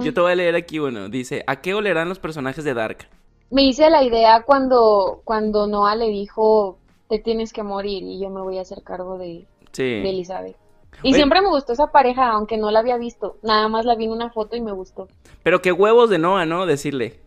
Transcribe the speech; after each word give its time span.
Yo 0.00 0.14
te 0.14 0.20
voy 0.22 0.32
a 0.32 0.34
leer 0.34 0.54
aquí 0.56 0.78
uno. 0.78 1.10
Dice, 1.10 1.44
¿a 1.46 1.56
qué 1.60 1.74
olerán 1.74 2.08
los 2.08 2.18
personajes 2.18 2.64
de 2.64 2.72
Dark? 2.72 3.08
Me 3.50 3.62
hice 3.64 3.90
la 3.90 4.02
idea 4.02 4.42
cuando, 4.42 5.20
cuando 5.24 5.66
Noah 5.66 5.96
le 5.96 6.08
dijo, 6.08 6.78
te 7.10 7.18
tienes 7.18 7.52
que 7.52 7.62
morir 7.62 8.02
y 8.02 8.18
yo 8.18 8.30
me 8.30 8.40
voy 8.40 8.56
a 8.56 8.62
hacer 8.62 8.82
cargo 8.82 9.18
de, 9.18 9.46
Sí. 9.72 9.82
de 9.82 10.08
Elizabeth. 10.08 10.56
Y 11.02 11.08
Oye. 11.08 11.16
siempre 11.16 11.42
me 11.42 11.48
gustó 11.48 11.74
esa 11.74 11.88
pareja, 11.88 12.30
aunque 12.30 12.56
no 12.56 12.70
la 12.70 12.78
había 12.78 12.96
visto. 12.96 13.36
Nada 13.42 13.68
más 13.68 13.84
la 13.84 13.94
vi 13.94 14.06
en 14.06 14.12
una 14.12 14.30
foto 14.30 14.56
y 14.56 14.62
me 14.62 14.72
gustó. 14.72 15.08
Pero 15.42 15.60
qué 15.60 15.72
huevos 15.72 16.08
de 16.08 16.18
Noah, 16.18 16.46
¿no? 16.46 16.64
Decirle, 16.64 17.20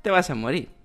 te 0.00 0.10
vas 0.10 0.30
a 0.30 0.34
morir. 0.34 0.70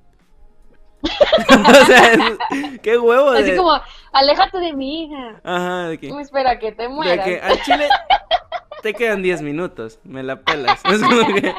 o 1.04 1.86
sea, 1.86 2.14
es- 2.14 2.80
qué 2.82 2.98
huevos 2.98 3.36
Así 3.38 3.52
de... 3.52 3.56
como, 3.58 3.72
aléjate 4.12 4.58
de 4.60 4.74
mi 4.74 5.04
hija. 5.06 5.40
Ajá, 5.44 5.88
de 5.88 5.98
que... 6.00 6.10
No 6.10 6.20
espera 6.20 6.60
que 6.60 6.74
te 6.74 6.84
De 6.84 6.90
mueras. 6.90 7.26
que 7.26 7.40
al 7.40 7.62
chile 7.62 7.88
te 8.84 8.94
quedan 8.94 9.24
10 9.24 9.42
minutos, 9.42 10.00
me 10.04 10.22
la 10.24 10.42
pelas. 10.42 10.82
Es 10.86 11.02
como 11.02 11.26
que- 11.34 11.54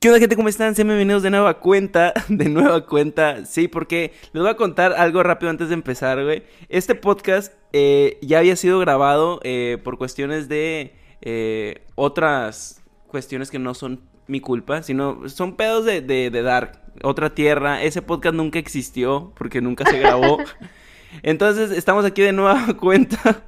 ¿Qué 0.00 0.08
onda 0.08 0.18
gente? 0.18 0.34
¿Cómo 0.34 0.48
están? 0.48 0.74
Sean 0.74 0.88
bienvenidos 0.88 1.22
de 1.22 1.28
nueva 1.28 1.60
cuenta, 1.60 2.14
de 2.28 2.48
nueva 2.48 2.86
cuenta, 2.86 3.44
sí, 3.44 3.68
porque 3.68 4.12
les 4.32 4.42
voy 4.42 4.50
a 4.50 4.56
contar 4.56 4.94
algo 4.94 5.22
rápido 5.22 5.50
antes 5.50 5.68
de 5.68 5.74
empezar, 5.74 6.24
güey. 6.24 6.42
Este 6.70 6.94
podcast 6.94 7.52
eh, 7.74 8.18
ya 8.22 8.38
había 8.38 8.56
sido 8.56 8.78
grabado 8.78 9.40
eh, 9.42 9.76
por 9.84 9.98
cuestiones 9.98 10.48
de 10.48 10.94
eh, 11.20 11.82
otras 11.96 12.82
cuestiones 13.08 13.50
que 13.50 13.58
no 13.58 13.74
son 13.74 14.00
mi 14.26 14.40
culpa, 14.40 14.82
sino 14.82 15.28
son 15.28 15.56
pedos 15.56 15.84
de, 15.84 16.00
de, 16.00 16.30
de 16.30 16.42
Dark, 16.42 16.80
otra 17.02 17.34
tierra. 17.34 17.82
Ese 17.82 18.00
podcast 18.00 18.34
nunca 18.34 18.58
existió 18.58 19.34
porque 19.36 19.60
nunca 19.60 19.84
se 19.84 19.98
grabó. 19.98 20.38
Entonces 21.22 21.72
estamos 21.72 22.06
aquí 22.06 22.22
de 22.22 22.32
nueva 22.32 22.68
cuenta. 22.80 23.42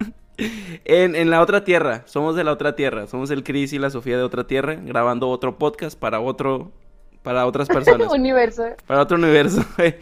En, 0.85 1.15
en 1.15 1.31
la 1.31 1.41
otra 1.41 1.65
tierra, 1.65 2.03
somos 2.07 2.37
de 2.37 2.45
la 2.45 2.53
otra 2.53 2.75
tierra, 2.77 3.07
somos 3.07 3.31
el 3.31 3.45
Chris 3.45 3.73
y 3.73 3.79
la 3.79 3.91
Sofía 3.91 4.17
de 4.17 4.23
otra 4.23 4.47
tierra, 4.47 4.77
grabando 4.83 5.29
otro 5.29 5.59
podcast 5.59 5.99
para 5.99 6.21
otro, 6.21 6.73
para 7.23 7.47
otras 7.47 7.69
personas, 7.69 8.13
Universo. 8.13 8.65
para 8.87 9.03
otro 9.03 9.17
universo. 9.17 9.65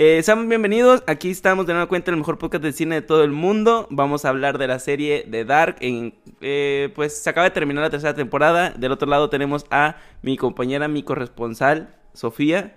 Eh, 0.00 0.22
sean 0.22 0.48
bienvenidos, 0.48 1.02
aquí 1.08 1.28
estamos 1.30 1.66
de 1.66 1.72
nueva 1.72 1.88
cuenta 1.88 2.12
el 2.12 2.16
mejor 2.18 2.38
podcast 2.38 2.62
de 2.62 2.72
cine 2.72 2.96
de 2.96 3.02
todo 3.02 3.24
el 3.24 3.32
mundo. 3.32 3.88
Vamos 3.90 4.24
a 4.24 4.28
hablar 4.28 4.56
de 4.56 4.68
la 4.68 4.78
serie 4.78 5.24
de 5.26 5.44
Dark. 5.44 5.76
En, 5.80 6.14
eh, 6.40 6.92
pues 6.94 7.20
se 7.20 7.28
acaba 7.28 7.44
de 7.44 7.50
terminar 7.50 7.82
la 7.82 7.90
tercera 7.90 8.14
temporada. 8.14 8.70
Del 8.70 8.92
otro 8.92 9.08
lado 9.08 9.28
tenemos 9.28 9.66
a 9.70 9.96
mi 10.22 10.36
compañera, 10.36 10.86
mi 10.86 11.02
corresponsal, 11.02 11.96
Sofía. 12.12 12.76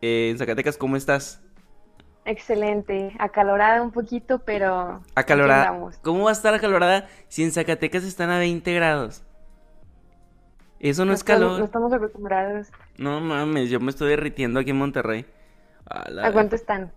Eh, 0.00 0.28
en 0.30 0.38
Zacatecas, 0.38 0.76
¿cómo 0.76 0.96
estás? 0.96 1.42
Excelente. 2.30 3.12
Acalorada 3.18 3.82
un 3.82 3.90
poquito, 3.90 4.38
pero. 4.38 5.02
Acalorada. 5.16 5.76
¿Cómo 6.02 6.24
va 6.24 6.30
a 6.30 6.32
estar 6.32 6.54
acalorada 6.54 7.08
si 7.28 7.42
en 7.42 7.50
Zacatecas 7.50 8.04
están 8.04 8.30
a 8.30 8.38
20 8.38 8.72
grados? 8.72 9.24
Eso 10.78 11.04
no 11.04 11.12
es 11.12 11.24
calor. 11.24 11.58
No 11.58 11.64
estamos 11.64 11.92
acostumbrados. 11.92 12.68
No 12.96 13.20
mames, 13.20 13.68
yo 13.68 13.80
me 13.80 13.90
estoy 13.90 14.10
derritiendo 14.10 14.60
aquí 14.60 14.70
en 14.70 14.78
Monterrey. 14.78 15.26
A 15.86 16.08
la 16.08 16.28
¿A 16.28 16.32
cuánto 16.32 16.54
están? 16.54 16.92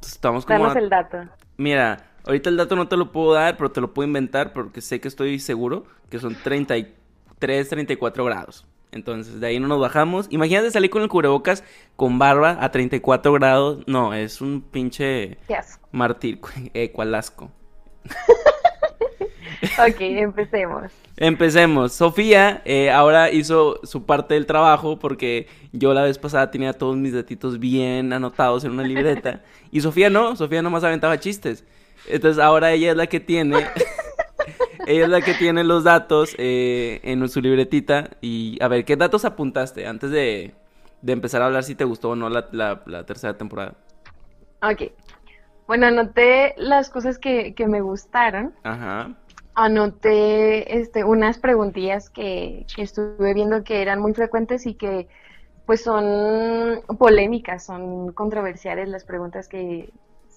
Estamos 0.00 0.46
como 0.46 0.58
Danos 0.60 0.76
a- 0.76 0.78
el 0.78 0.88
dato. 0.88 1.18
Mira, 1.58 1.98
ahorita 2.24 2.48
el 2.48 2.56
dato 2.56 2.74
no 2.74 2.88
te 2.88 2.96
lo 2.96 3.12
puedo 3.12 3.34
dar, 3.34 3.56
pero 3.58 3.70
te 3.70 3.80
lo 3.82 3.92
puedo 3.92 4.06
inventar 4.06 4.52
porque 4.54 4.80
sé 4.80 5.00
que 5.00 5.08
estoy 5.08 5.38
seguro 5.38 5.84
que 6.08 6.18
son 6.18 6.34
33, 6.42 7.68
34 7.68 8.24
grados. 8.24 8.66
Entonces, 8.92 9.40
de 9.40 9.46
ahí 9.46 9.60
no 9.60 9.68
nos 9.68 9.80
bajamos. 9.80 10.26
Imagínate 10.30 10.70
salir 10.70 10.90
con 10.90 11.02
el 11.02 11.08
cubrebocas 11.08 11.64
con 11.96 12.18
barba 12.18 12.56
a 12.60 12.70
34 12.70 13.32
grados. 13.32 13.84
No, 13.86 14.14
es 14.14 14.40
un 14.40 14.62
pinche 14.62 15.38
asco. 15.56 15.86
martir, 15.92 16.40
eh, 16.74 16.90
cual 16.90 17.14
asco. 17.14 17.50
Ok, 19.78 20.00
empecemos. 20.00 20.92
Empecemos. 21.16 21.92
Sofía 21.92 22.62
eh, 22.64 22.90
ahora 22.90 23.30
hizo 23.30 23.80
su 23.82 24.06
parte 24.06 24.34
del 24.34 24.46
trabajo 24.46 24.98
porque 24.98 25.48
yo 25.72 25.94
la 25.94 26.02
vez 26.02 26.18
pasada 26.18 26.50
tenía 26.50 26.72
todos 26.72 26.96
mis 26.96 27.12
datitos 27.12 27.58
bien 27.58 28.12
anotados 28.12 28.64
en 28.64 28.72
una 28.72 28.84
libreta. 28.84 29.42
Y 29.70 29.82
Sofía 29.82 30.08
no, 30.08 30.34
Sofía 30.34 30.62
nomás 30.62 30.84
aventaba 30.84 31.18
chistes. 31.20 31.64
Entonces 32.08 32.42
ahora 32.42 32.72
ella 32.72 32.92
es 32.92 32.96
la 32.96 33.06
que 33.06 33.20
tiene, 33.20 33.66
ella 34.88 35.04
es 35.04 35.10
la 35.10 35.22
que 35.22 35.34
tiene 35.34 35.64
los 35.64 35.84
datos 35.84 36.34
eh, 36.38 37.00
en 37.04 37.28
su 37.28 37.40
libretita. 37.40 38.10
Y 38.20 38.58
a 38.62 38.68
ver, 38.68 38.84
¿qué 38.84 38.96
datos 38.96 39.24
apuntaste 39.24 39.86
antes 39.86 40.10
de, 40.10 40.54
de 41.02 41.12
empezar 41.12 41.42
a 41.42 41.46
hablar 41.46 41.64
si 41.64 41.74
te 41.74 41.84
gustó 41.84 42.10
o 42.10 42.16
no 42.16 42.28
la, 42.30 42.48
la- 42.52 42.82
la 42.86 43.04
tercera 43.06 43.36
temporada? 43.38 43.74
Ok. 44.62 44.92
Bueno, 45.66 45.86
anoté 45.86 46.54
las 46.58 46.90
cosas 46.90 47.18
que, 47.18 47.54
que 47.54 47.66
me 47.68 47.80
gustaron. 47.80 48.54
Ajá. 48.62 49.16
Anoté 49.54 50.78
este, 50.80 51.04
unas 51.04 51.38
preguntillas 51.38 52.10
que, 52.10 52.66
que 52.74 52.82
estuve 52.82 53.34
viendo 53.34 53.64
que 53.64 53.82
eran 53.82 54.00
muy 54.00 54.14
frecuentes 54.14 54.66
y 54.66 54.74
que 54.74 55.08
pues 55.66 55.82
son 55.82 56.82
polémicas, 56.98 57.64
son 57.66 58.12
controversiales 58.12 58.88
las 58.88 59.04
preguntas 59.04 59.48
que 59.48 59.92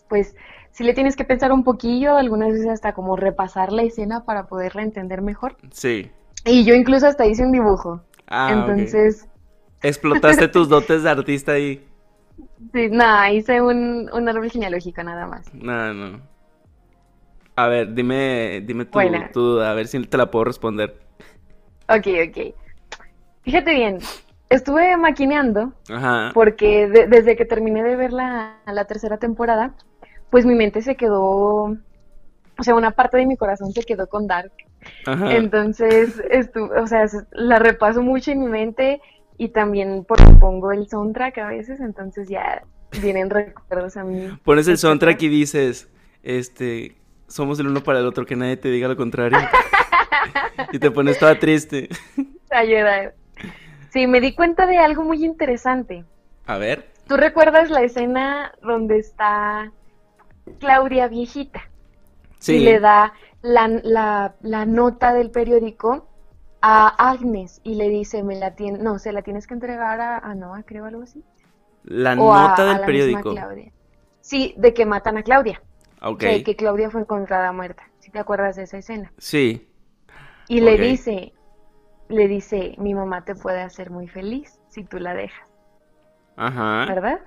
pues 0.10 0.36
si 0.72 0.84
le 0.84 0.94
tienes 0.94 1.16
que 1.16 1.24
pensar 1.26 1.52
un 1.52 1.64
poquillo, 1.64 2.16
algunas 2.18 2.52
veces 2.54 2.68
hasta 2.70 2.94
como 2.94 3.16
repasar 3.16 3.72
la 3.72 3.84
escena 3.84 4.24
para 4.26 4.48
poderla 4.48 4.84
entender 4.84 5.22
mejor. 5.22 5.56
Sí. 5.72 6.12
Y 6.46 6.64
yo 6.66 6.74
incluso 6.76 7.08
hasta 7.08 7.26
hice 7.26 7.44
un 7.46 7.52
dibujo. 7.52 8.02
Ah. 8.28 8.50
Entonces, 8.54 9.28
Explotaste 9.82 10.48
tus 10.48 10.70
dotes 10.70 11.04
de 11.04 11.09
artista 11.09 11.54
ahí. 11.54 11.86
sí, 12.74 12.90
nada, 12.90 13.32
hice 13.32 13.62
un, 13.62 14.09
un 14.14 14.30
árbol 14.30 14.50
genealógico 14.52 15.04
nada 15.04 15.28
más. 15.28 15.54
No, 15.54 15.94
no. 15.94 16.22
A 17.56 17.68
ver, 17.68 17.94
dime, 17.94 18.62
dime 18.66 18.86
tu, 18.86 18.92
Buena. 18.94 19.30
tu 19.32 19.42
duda, 19.42 19.72
a 19.72 19.74
ver 19.74 19.88
si 19.88 20.00
te 20.06 20.18
la 20.18 20.32
puedo 20.32 20.46
responder. 20.46 20.96
Ok, 21.90 22.08
ok. 22.30 22.56
Fíjate 23.44 23.74
bien, 23.74 24.00
estuve 24.50 24.96
maquineando 24.98 25.74
Ajá. 25.90 26.32
porque 26.34 26.88
de- 26.88 27.08
desde 27.08 27.36
que 27.36 27.46
terminé 27.46 27.84
de 27.84 27.96
ver 27.96 28.14
la, 28.14 28.58
la 28.66 28.86
tercera 28.86 29.18
temporada, 29.18 29.74
pues 30.31 30.46
mi 30.46 30.56
mente 30.56 30.81
se 30.81 30.96
quedó, 30.96 31.24
o 31.66 32.64
sea, 32.64 32.74
una 32.74 32.92
parte 32.92 33.18
de 33.18 33.28
mi 33.28 33.38
corazón 33.38 33.72
se 33.74 33.84
quedó 33.84 34.08
con 34.08 34.25
Dark. 34.25 34.52
Ajá. 35.06 35.36
Entonces, 35.36 36.19
o 36.75 36.88
sea, 36.88 37.06
la 37.31 37.59
repaso 37.59 38.02
mucho 38.02 38.31
en 38.31 38.40
mi 38.40 38.47
mente 38.47 39.00
y 39.38 39.50
también 39.50 40.06
porque 40.08 40.25
pongo 40.40 40.72
el 40.72 40.88
soundtrack 40.88 41.38
a 41.38 41.47
veces, 41.47 41.80
entonces 41.80 42.28
ya 42.28 42.64
vienen 43.02 43.30
recuerdos 43.30 43.97
a 43.97 44.03
mí. 44.03 44.30
Pones 44.44 44.68
el 44.68 44.74
etcétera. 44.74 44.90
soundtrack 44.90 45.22
y 45.22 45.30
dices, 45.30 45.90
este, 46.24 46.96
somos 47.28 47.59
el 47.59 47.68
uno 47.68 47.84
para 47.84 48.00
el 48.00 48.08
otro, 48.08 48.25
que 48.25 48.36
nadie 48.36 48.58
te 48.58 48.70
diga 48.70 48.88
lo 48.88 48.97
contrario. 48.97 49.38
Y 50.72 50.80
te 50.80 50.91
pones 50.91 51.18
toda 51.18 51.38
triste. 51.38 51.90
Ayuda. 52.50 53.14
Sí, 53.90 54.08
me 54.08 54.22
di 54.22 54.34
cuenta 54.34 54.66
de 54.68 54.78
algo 54.78 55.03
muy 55.03 55.25
interesante. 55.25 56.06
A 56.46 56.58
ver. 56.58 56.88
¿Tú 57.08 57.18
recuerdas 57.18 57.70
la 57.70 57.81
escena 57.81 58.53
donde 58.62 59.00
está 59.00 59.72
Claudia 60.60 61.08
viejita 61.08 61.62
Sí. 62.40 62.56
y 62.56 62.60
le 62.62 62.80
da 62.80 63.14
la, 63.44 63.68
la, 63.84 64.36
la 64.42 64.66
nota 64.66 65.14
del 65.14 65.30
periódico 65.30 66.08
a 66.62 66.88
Agnes 67.10 67.62
y 67.64 67.76
le 67.76 67.90
dice, 67.90 68.24
me 68.24 68.36
la 68.36 68.56
tiene, 68.56 68.80
no, 68.80 68.98
se 69.00 69.12
la 69.12 69.22
tienes 69.22 69.46
que 69.48 69.54
entregar 69.54 70.02
a, 70.02 70.18
a 70.18 70.34
Noah, 70.36 70.64
creo 70.64 70.86
algo 70.86 71.04
así. 71.04 71.24
La 71.84 72.14
O 72.14 72.16
nota 72.16 72.62
a 72.62 72.66
del 72.66 72.66
la 72.66 72.74
misma 72.74 72.86
periódico. 72.86 73.32
Claudia. 73.32 73.72
Sí, 74.22 74.54
de 74.58 74.74
que 74.74 74.86
matan 74.86 75.18
a 75.18 75.24
Claudia. 75.24 75.62
Ok. 76.02 76.20
Que, 76.20 76.44
que 76.44 76.56
Claudia 76.56 76.90
fue 76.92 77.02
encontrada 77.02 77.52
muerta. 77.52 77.84
Si 78.00 78.12
te 78.12 78.20
acuerdas 78.20 78.56
de 78.56 78.64
esa 78.64 78.78
escena. 78.78 79.12
Sí. 79.18 79.68
Y 80.48 80.62
le 80.62 80.78
dice, 80.78 81.34
le 82.10 82.28
dice, 82.28 82.76
mi 82.78 82.94
mamá 82.94 83.24
te 83.24 83.36
puede 83.36 83.62
hacer 83.62 83.90
muy 83.90 84.08
feliz 84.08 84.60
si 84.70 84.84
tú 84.84 85.00
la 85.00 85.14
dejas, 85.14 85.48
Ajá. 86.36 86.86
¿verdad? 86.88 87.20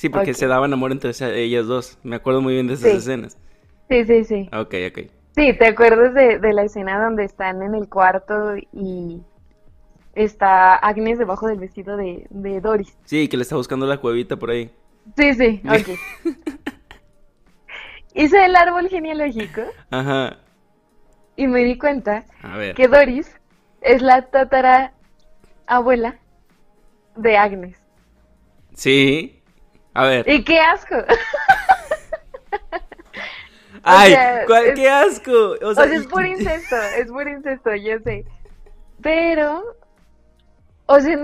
Sí, 0.00 0.08
porque 0.08 0.32
se 0.32 0.46
daban 0.46 0.72
amor 0.72 0.92
entre 0.92 1.10
ellas 1.42 1.66
dos. 1.66 1.98
Me 2.02 2.16
acuerdo 2.16 2.40
muy 2.40 2.54
bien 2.54 2.66
de 2.66 2.72
esas 2.72 2.90
Sí. 2.90 2.96
escenas. 2.96 3.36
Sí, 3.90 4.04
sí, 4.06 4.24
sí. 4.24 4.48
Ok, 4.50 4.74
ok. 4.88 4.98
Sí, 5.36 5.52
¿te 5.52 5.66
acuerdas 5.66 6.14
de, 6.14 6.38
de 6.38 6.52
la 6.54 6.62
escena 6.62 6.98
donde 7.04 7.24
están 7.24 7.62
en 7.62 7.74
el 7.74 7.86
cuarto 7.88 8.56
y 8.72 9.20
está 10.14 10.74
Agnes 10.76 11.18
debajo 11.18 11.48
del 11.48 11.58
vestido 11.58 11.98
de, 11.98 12.26
de 12.30 12.60
Doris? 12.62 12.96
Sí, 13.04 13.28
que 13.28 13.36
le 13.36 13.42
está 13.42 13.56
buscando 13.56 13.84
la 13.86 13.98
cuevita 13.98 14.36
por 14.38 14.50
ahí. 14.50 14.70
Sí, 15.18 15.34
sí, 15.34 15.62
ok. 15.68 15.98
Hice 18.14 18.44
el 18.44 18.56
árbol 18.56 18.88
genealógico 18.88 19.62
Ajá. 19.90 20.38
y 21.36 21.46
me 21.46 21.62
di 21.62 21.76
cuenta 21.78 22.24
A 22.42 22.56
ver. 22.56 22.74
que 22.74 22.88
Doris 22.88 23.30
es 23.82 24.00
la 24.02 24.22
tatara 24.22 24.94
abuela 25.66 26.16
de 27.16 27.36
Agnes. 27.36 27.76
Sí. 28.74 29.39
A 29.94 30.04
ver. 30.04 30.28
¡Y 30.28 30.44
qué 30.44 30.58
asco! 30.60 30.94
¡Ay! 33.82 34.12
sea, 34.12 34.44
¿cuál- 34.46 34.66
es- 34.66 34.74
¡Qué 34.74 34.88
asco! 34.88 35.32
O 35.62 35.68
O 35.68 35.74
sea, 35.74 35.84
es 35.84 36.06
por 36.06 36.26
incesto, 36.26 36.76
es 36.98 37.10
por 37.10 37.28
incesto, 37.28 37.74
yo 37.76 37.98
sé. 38.04 38.24
Pero, 39.02 39.62
o 40.86 41.00
sea, 41.00 41.16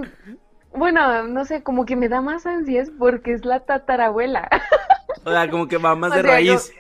bueno, 0.73 1.25
no 1.25 1.45
sé, 1.45 1.63
como 1.63 1.85
que 1.85 1.97
me 1.97 2.09
da 2.09 2.21
más 2.21 2.47
ansias 2.47 2.91
porque 2.99 3.33
es 3.33 3.45
la 3.45 3.61
tatarabuela. 3.61 4.49
o 5.25 5.31
sea, 5.31 5.51
como 5.51 5.69
que 5.69 5.77
va 5.77 5.95
más 5.95 6.13
de 6.15 6.23
sea, 6.23 6.31
raíz. 6.31 6.73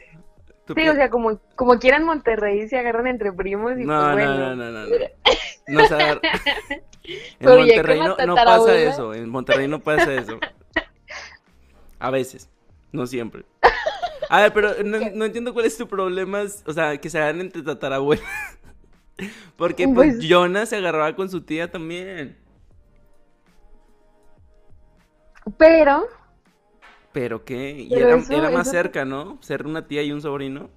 ¿Tú 0.64 0.74
Sí, 0.74 0.88
o 0.88 0.94
sea, 0.94 1.10
como, 1.10 1.38
como 1.54 1.78
quieran 1.78 2.02
Monterrey 2.04 2.68
se 2.68 2.78
agarran 2.78 3.06
entre 3.06 3.32
primos 3.32 3.78
y 3.78 3.84
No, 3.84 4.12
pues 4.12 4.26
no, 4.26 4.56
no, 4.56 4.56
no, 4.56 4.70
no, 4.72 4.86
no. 4.86 5.84
agar- 5.94 6.20
En 7.38 7.48
Monterrey 7.58 8.00
no, 8.00 8.16
no 8.26 8.34
pasa 8.34 8.74
eso. 8.74 9.14
En 9.14 9.28
Monterrey 9.28 9.68
no 9.68 9.78
pasa 9.80 10.12
eso. 10.14 10.40
A 11.98 12.10
veces, 12.10 12.48
no 12.92 13.06
siempre. 13.06 13.44
A 14.30 14.40
ver, 14.42 14.52
pero 14.52 14.82
no, 14.84 14.98
no 15.14 15.24
entiendo 15.24 15.52
cuál 15.54 15.66
es 15.66 15.76
tu 15.76 15.86
problema. 15.86 16.42
O 16.66 16.72
sea, 16.72 16.96
que 17.00 17.08
se 17.10 17.18
hagan 17.18 17.40
entre 17.40 17.62
tatarabuelas. 17.62 18.24
Porque 19.56 19.86
pues, 19.88 20.16
Pues- 20.16 20.26
Jonah 20.28 20.66
se 20.66 20.76
agarraba 20.76 21.14
con 21.16 21.30
su 21.30 21.40
tía 21.42 21.70
también. 21.70 22.36
Pero, 25.58 26.06
¿Pero 27.12 27.44
qué? 27.44 27.70
Y 27.82 27.88
Pero 27.90 28.08
era, 28.08 28.16
eso- 28.18 28.32
era 28.32 28.50
más 28.50 28.66
eso- 28.66 28.76
cerca, 28.76 29.04
¿no? 29.04 29.38
Ser 29.40 29.64
una 29.66 29.86
tía 29.86 30.02
y 30.02 30.12
un 30.12 30.20
sobrino. 30.20 30.68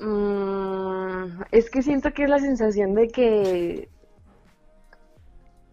mm, 0.00 1.42
es 1.50 1.70
que 1.70 1.82
siento 1.82 2.12
que 2.12 2.24
es 2.24 2.30
la 2.30 2.38
sensación 2.38 2.94
de 2.94 3.08
que, 3.08 3.88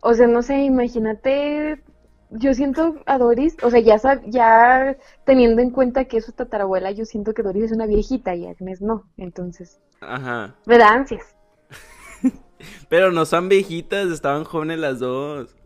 o 0.02 0.14
sea, 0.14 0.28
no 0.28 0.42
sé, 0.42 0.60
imagínate, 0.64 1.82
yo 2.32 2.54
siento 2.54 2.96
a 3.06 3.18
Doris, 3.18 3.56
o 3.62 3.70
sea, 3.70 3.80
ya, 3.82 3.96
sab- 3.98 4.24
ya 4.26 4.98
teniendo 5.26 5.62
en 5.62 5.70
cuenta 5.72 6.06
que 6.06 6.18
es 6.18 6.26
su 6.26 6.32
tatarabuela, 6.32 6.92
yo 6.92 7.06
siento 7.06 7.34
que 7.34 7.44
Doris 7.44 7.66
es 7.66 7.72
una 7.72 7.86
viejita 7.86 8.36
y 8.36 8.48
Agnes 8.48 8.82
no, 8.82 9.04
entonces, 9.18 9.80
Ajá. 10.02 10.56
me 10.66 10.78
da 10.78 10.90
ansias. 10.90 11.36
Pero 12.90 13.12
no 13.12 13.26
son 13.26 13.50
viejitas, 13.50 14.08
estaban 14.10 14.44
jóvenes 14.44 14.80
las 14.80 15.00
dos. 15.00 15.56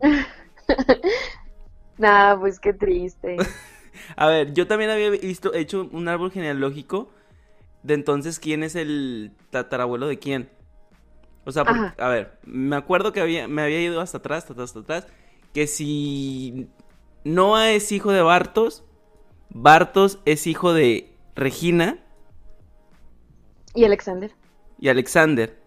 Nah, 1.98 2.38
pues 2.38 2.60
qué 2.60 2.72
triste. 2.74 3.36
A 4.16 4.26
ver, 4.28 4.52
yo 4.52 4.66
también 4.66 4.90
había 4.90 5.08
visto, 5.10 5.54
hecho 5.54 5.88
un 5.90 6.08
árbol 6.08 6.30
genealógico 6.30 7.08
de 7.82 7.94
entonces 7.94 8.38
quién 8.38 8.62
es 8.62 8.76
el 8.76 9.32
tatarabuelo 9.50 10.06
de 10.06 10.18
quién. 10.18 10.50
O 11.46 11.52
sea, 11.52 11.64
porque- 11.64 12.02
a 12.02 12.08
ver, 12.08 12.38
me 12.44 12.76
acuerdo 12.76 13.12
que 13.12 13.20
había, 13.20 13.48
me 13.48 13.62
había 13.62 13.80
ido 13.80 14.00
hasta 14.00 14.18
atrás, 14.18 14.38
hasta 14.42 14.52
atrás, 14.52 14.68
hasta 14.76 14.80
atrás, 14.80 15.06
que 15.56 15.66
si 15.66 16.68
Noah 17.24 17.70
es 17.70 17.90
hijo 17.90 18.12
de 18.12 18.20
Bartos, 18.20 18.84
Bartos 19.48 20.18
es 20.26 20.46
hijo 20.46 20.74
de 20.74 21.16
Regina 21.34 21.98
¿Y 23.74 23.84
Alexander? 23.84 24.32
y 24.78 24.88
Alexander, 24.90 25.58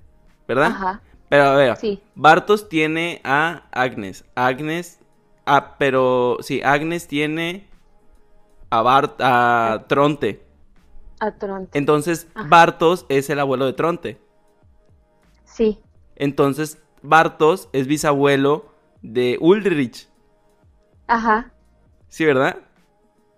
¿verdad? 0.48 0.68
Ajá, 0.68 1.02
Pero 1.28 1.44
a 1.46 1.56
ver, 1.56 1.78
sí. 1.78 2.04
Bartos 2.14 2.70
tiene 2.70 3.20
a 3.24 3.64
Agnes. 3.72 4.26
Agnes. 4.36 5.00
Ah, 5.46 5.76
pero. 5.80 6.38
Sí, 6.42 6.62
Agnes 6.64 7.08
tiene 7.08 7.68
a 8.70 8.82
Bart. 8.84 9.20
a 9.22 9.86
Tronte. 9.88 10.44
A 11.20 11.32
Toronto. 11.32 11.72
Entonces, 11.74 12.28
Ajá. 12.36 12.48
Bartos 12.50 13.06
es 13.10 13.30
el 13.32 13.40
abuelo 13.40 13.66
de 13.66 13.74
Tronte. 13.74 14.22
Sí, 15.44 15.80
Entonces, 16.16 16.78
Bartos 17.02 17.70
es 17.74 17.88
bisabuelo 17.88 18.69
de 19.02 19.38
Ulrich. 19.40 20.08
ajá. 21.08 21.52
¿Sí, 22.08 22.26
verdad? 22.26 22.58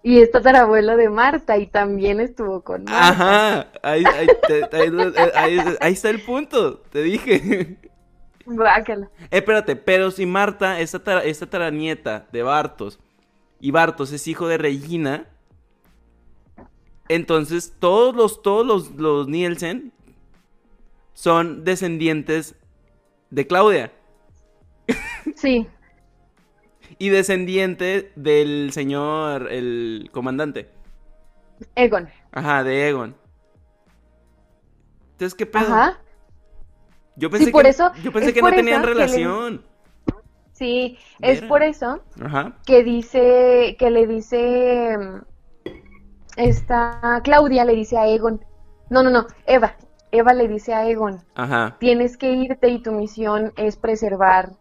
Y 0.04 0.20
es 0.22 0.32
tatarabuelo 0.32 0.96
de 0.98 1.10
Marta 1.10 1.58
y 1.58 1.68
también 1.68 2.20
estuvo 2.22 2.62
con 2.62 2.86
Marta. 2.86 3.08
Ajá. 3.10 3.68
Ahí, 3.84 4.04
ahí- 4.06 4.28
te- 4.48 4.78
ahí- 4.78 5.14
ahí- 5.36 5.76
ahí 5.80 5.94
está 5.94 6.10
el 6.10 6.22
punto. 6.22 6.78
Te 6.90 7.04
dije. 7.04 7.78
Guácala. 8.46 9.10
Eh, 9.24 9.28
espérate, 9.38 9.76
pero 9.76 10.10
si 10.10 10.26
Marta 10.26 10.80
es, 10.80 10.94
tatara- 10.94 11.24
es 11.24 11.38
tataranieta 11.40 12.28
de 12.32 12.42
Bartos 12.44 13.00
y 13.60 13.70
Bartos 13.72 14.12
es 14.12 14.28
hijo 14.28 14.48
de 14.48 14.58
Regina, 14.58 15.28
entonces 17.10 17.74
todos 17.80 18.16
los, 18.16 18.42
todos 18.42 18.66
los, 18.66 18.92
los 18.96 19.28
Nielsen 19.28 19.92
son 21.14 21.64
descendientes 21.64 22.56
de 23.30 23.46
Claudia 23.48 23.92
Sí, 25.36 25.68
y 26.98 27.10
descendientes 27.10 28.06
del 28.16 28.72
señor, 28.74 29.52
el 29.52 30.10
comandante. 30.12 30.70
Egon. 31.76 32.10
Ajá, 32.32 32.64
de 32.64 32.90
Egon. 32.90 33.16
Entonces, 35.14 35.36
¿qué 35.36 35.46
pedo? 35.46 35.66
Ajá. 35.74 36.00
Yo 37.16 37.30
pensé 37.30 37.52
por 37.52 37.64
que, 37.64 37.70
eso- 37.70 37.92
yo 38.04 38.12
pensé 38.12 38.30
es 38.30 38.34
que 38.34 38.42
no 38.42 38.50
tenían 38.52 38.82
le- 38.82 38.88
relación. 38.88 39.64
Sí, 40.54 40.98
es 41.22 41.42
por 41.42 41.64
eso 41.64 42.04
Ajá. 42.24 42.56
que 42.66 42.84
dice, 42.84 43.76
que 43.80 43.90
le 43.90 44.06
dice 44.06 44.96
mm, 44.98 45.70
esta 46.38 47.22
Claudia 47.24 47.66
le 47.66 47.74
dice 47.76 47.98
a 47.98 48.08
Egon. 48.08 48.44
No, 48.90 49.02
no, 49.04 49.10
no, 49.10 49.26
Eva. 49.46 49.76
Eva 50.12 50.34
le 50.34 50.48
dice 50.48 50.74
a 50.74 50.88
Egon, 50.90 51.22
Ajá. 51.36 51.78
tienes 51.80 52.18
que 52.18 52.32
irte 52.34 52.68
y 52.68 52.82
tu 52.84 52.92
misión 52.92 53.54
es 53.56 53.78
preservar 53.78 54.52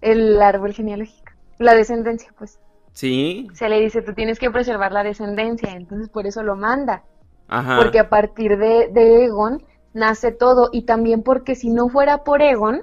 el 0.00 0.40
árbol 0.40 0.72
genealógico, 0.72 1.32
la 1.58 1.74
descendencia, 1.74 2.32
pues. 2.38 2.60
Sí. 2.92 3.48
Se 3.54 3.68
le 3.68 3.80
dice, 3.80 4.02
tú 4.02 4.12
tienes 4.14 4.38
que 4.38 4.50
preservar 4.50 4.92
la 4.92 5.04
descendencia, 5.04 5.72
entonces 5.74 6.08
por 6.08 6.26
eso 6.26 6.42
lo 6.42 6.56
manda. 6.56 7.04
Ajá. 7.50 7.78
porque 7.78 7.98
a 7.98 8.10
partir 8.10 8.58
de, 8.58 8.88
de 8.92 9.24
Egon 9.24 9.64
nace 9.94 10.32
todo 10.32 10.68
y 10.70 10.82
también 10.82 11.22
porque 11.22 11.54
si 11.54 11.70
no 11.70 11.88
fuera 11.88 12.22
por 12.22 12.42
Egon, 12.42 12.82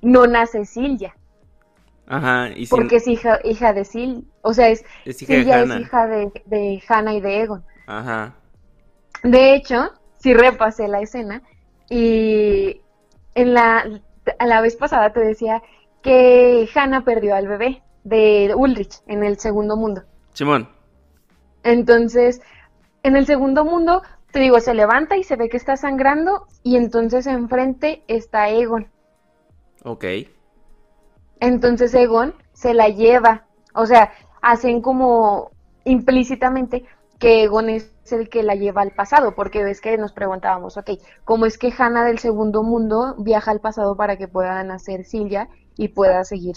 no 0.00 0.26
nace 0.26 0.64
Silja, 0.64 1.14
Ajá. 2.06 2.48
Y 2.56 2.64
si- 2.66 2.70
porque 2.70 2.96
es 2.96 3.06
hija, 3.06 3.38
hija 3.44 3.72
de 3.74 3.84
Sil, 3.84 4.24
o 4.42 4.54
sea, 4.54 4.68
es, 4.68 4.82
es 5.04 5.20
hija 5.22 5.34
de 5.34 5.42
Silja 5.42 5.62
es 5.62 5.80
hija 5.80 6.06
de, 6.06 6.32
de 6.46 6.82
Hannah 6.88 7.14
y 7.14 7.20
de 7.20 7.40
Egon. 7.42 7.64
Ajá. 7.86 8.34
De 9.22 9.54
hecho, 9.54 9.90
si 10.18 10.32
repasé 10.32 10.88
la 10.88 11.00
escena 11.00 11.42
y 11.90 12.80
en 13.34 13.54
la, 13.54 13.84
a 14.38 14.46
la 14.46 14.60
vez 14.62 14.76
pasada 14.76 15.12
te 15.12 15.20
decía 15.20 15.62
que 16.06 16.68
Hannah 16.72 17.04
perdió 17.04 17.34
al 17.34 17.48
bebé 17.48 17.82
de 18.04 18.54
Ulrich 18.54 19.02
en 19.08 19.24
el 19.24 19.40
segundo 19.40 19.76
mundo. 19.76 20.04
Simón. 20.34 20.68
Entonces, 21.64 22.40
en 23.02 23.16
el 23.16 23.26
segundo 23.26 23.64
mundo, 23.64 24.02
te 24.30 24.38
digo, 24.38 24.60
se 24.60 24.72
levanta 24.72 25.16
y 25.16 25.24
se 25.24 25.34
ve 25.34 25.48
que 25.48 25.56
está 25.56 25.76
sangrando 25.76 26.46
y 26.62 26.76
entonces 26.76 27.26
enfrente 27.26 28.04
está 28.06 28.50
Egon. 28.50 28.86
Ok. 29.82 30.04
Entonces 31.40 31.92
Egon 31.92 32.34
se 32.52 32.72
la 32.72 32.88
lleva. 32.88 33.46
O 33.74 33.84
sea, 33.84 34.12
hacen 34.42 34.82
como 34.82 35.50
implícitamente 35.82 36.84
que 37.18 37.42
Egon 37.42 37.68
es 37.68 37.92
el 38.12 38.28
que 38.28 38.44
la 38.44 38.54
lleva 38.54 38.82
al 38.82 38.92
pasado, 38.92 39.34
porque 39.34 39.64
ves 39.64 39.80
que 39.80 39.98
nos 39.98 40.12
preguntábamos, 40.12 40.76
ok, 40.76 40.90
¿cómo 41.24 41.46
es 41.46 41.58
que 41.58 41.72
Hannah 41.76 42.04
del 42.04 42.20
segundo 42.20 42.62
mundo 42.62 43.16
viaja 43.18 43.50
al 43.50 43.60
pasado 43.60 43.96
para 43.96 44.16
que 44.16 44.28
pueda 44.28 44.62
nacer 44.62 45.04
Silvia 45.04 45.48
y 45.76 45.88
pueda 45.88 46.24
seguir 46.24 46.56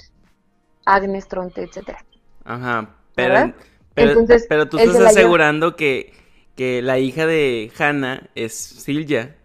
Agnes, 0.86 1.28
Tronte, 1.28 1.64
etcétera? 1.64 2.04
Ajá. 2.44 2.96
Pero, 3.16 3.54
pero, 3.94 4.12
Entonces, 4.12 4.46
pero 4.50 4.70
tú 4.70 4.78
estás 4.78 4.96
asegurando 5.02 5.76
que, 5.76 6.14
que 6.56 6.82
la 6.82 7.00
hija 7.00 7.26
de 7.26 7.72
Hannah 7.78 8.30
es 8.36 8.54
Silja. 8.54 9.36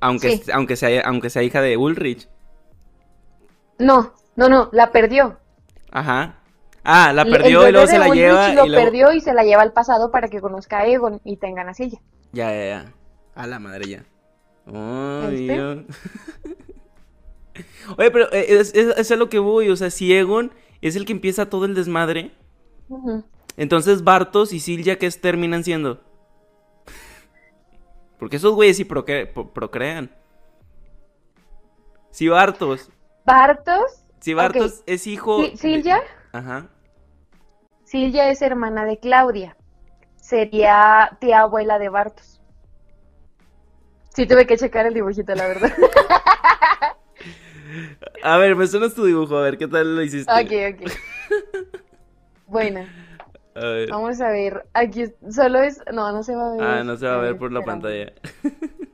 Aunque, 0.00 0.38
Sí. 0.38 0.50
aunque, 0.52 0.76
sea, 0.76 1.02
aunque 1.06 1.30
sea 1.30 1.42
hija 1.42 1.60
de 1.60 1.76
Ulrich. 1.76 2.28
No, 3.78 4.14
no, 4.36 4.48
no, 4.48 4.68
la 4.72 4.90
perdió. 4.92 5.38
Ajá. 5.90 6.36
Ah, 6.84 7.12
la 7.12 7.22
El 7.22 7.30
perdió 7.30 7.60
bebé 7.60 7.70
y 7.70 7.72
luego 7.72 7.86
se 7.86 7.98
la 7.98 8.08
Ulrich 8.08 8.20
lleva. 8.22 8.52
lo 8.52 8.66
y 8.66 8.68
luego... 8.68 8.84
perdió 8.84 9.12
y 9.12 9.20
se 9.20 9.34
la 9.34 9.42
lleva 9.44 9.62
al 9.62 9.72
pasado 9.72 10.10
para 10.10 10.28
que 10.28 10.40
conozca 10.40 10.78
a 10.80 10.86
Egon 10.86 11.20
y 11.24 11.36
tengan 11.36 11.68
a 11.68 11.74
Silvia. 11.74 12.00
Ya, 12.32 12.50
ya, 12.52 12.64
ya. 12.66 12.92
A 13.34 13.46
la 13.46 13.58
madre 13.58 13.88
ya. 13.88 14.04
¿Viste? 15.20 15.54
Dios. 15.54 15.84
Oye, 17.98 18.10
pero 18.10 18.32
eh, 18.32 18.46
es, 18.48 18.74
es, 18.74 18.96
es 18.96 19.10
a 19.10 19.16
lo 19.16 19.28
que 19.28 19.38
voy. 19.38 19.68
O 19.70 19.76
sea, 19.76 19.90
si 19.90 20.12
Egon 20.14 20.52
es 20.82 20.96
el 20.96 21.04
que 21.06 21.12
empieza 21.12 21.48
todo 21.50 21.64
el 21.64 21.74
desmadre, 21.74 22.32
entonces 23.56 24.04
Bartos 24.04 24.52
y 24.52 24.60
Silja, 24.60 24.96
¿qué 24.96 25.06
es- 25.06 25.20
terminan 25.20 25.64
siendo? 25.64 26.00
Porque 28.18 28.36
esos 28.36 28.54
güeyes 28.54 28.76
sí 28.76 28.84
procre- 28.84 29.32
pro- 29.32 29.52
procrean. 29.52 30.10
Si 32.10 32.28
Bartos, 32.28 32.90
Bartos, 33.24 34.04
si 34.20 34.32
Bartos 34.34 34.82
es 34.86 35.06
hijo. 35.06 35.42
Sí, 35.44 35.50
de- 35.50 35.56
Silja. 35.56 36.00
Ajá. 36.32 36.66
Silvia 37.84 38.30
es 38.30 38.42
hermana 38.42 38.84
de 38.84 38.98
Claudia. 38.98 39.56
Sería 40.16 41.16
tía 41.20 41.40
abuela 41.40 41.78
de 41.78 41.88
Bartos. 41.88 42.40
Sí, 44.14 44.26
tuve 44.26 44.46
que 44.46 44.56
checar 44.56 44.86
el 44.86 44.94
dibujito, 44.94 45.34
la 45.34 45.46
verdad. 45.46 45.72
A 48.22 48.36
ver, 48.38 48.56
me 48.56 48.66
suena 48.66 48.88
tu 48.90 49.04
dibujo, 49.04 49.36
a 49.36 49.42
ver 49.42 49.58
qué 49.58 49.66
tal 49.68 49.96
lo 49.96 50.02
hiciste. 50.02 50.30
ok, 50.32 50.74
ok. 50.80 50.92
Bueno, 52.48 52.86
A 53.56 53.66
ver. 53.66 53.90
vamos 53.90 54.20
a 54.20 54.28
ver. 54.28 54.66
Aquí 54.72 55.04
solo 55.30 55.60
es. 55.62 55.80
No, 55.92 56.12
no 56.12 56.22
se 56.22 56.34
va 56.36 56.48
a 56.48 56.52
ver. 56.52 56.62
Ah, 56.62 56.84
no 56.84 56.96
se 56.96 57.06
va 57.06 57.14
a 57.14 57.18
ver 57.18 57.36
por 57.36 57.50
la 57.52 57.62
pantalla. 57.62 58.12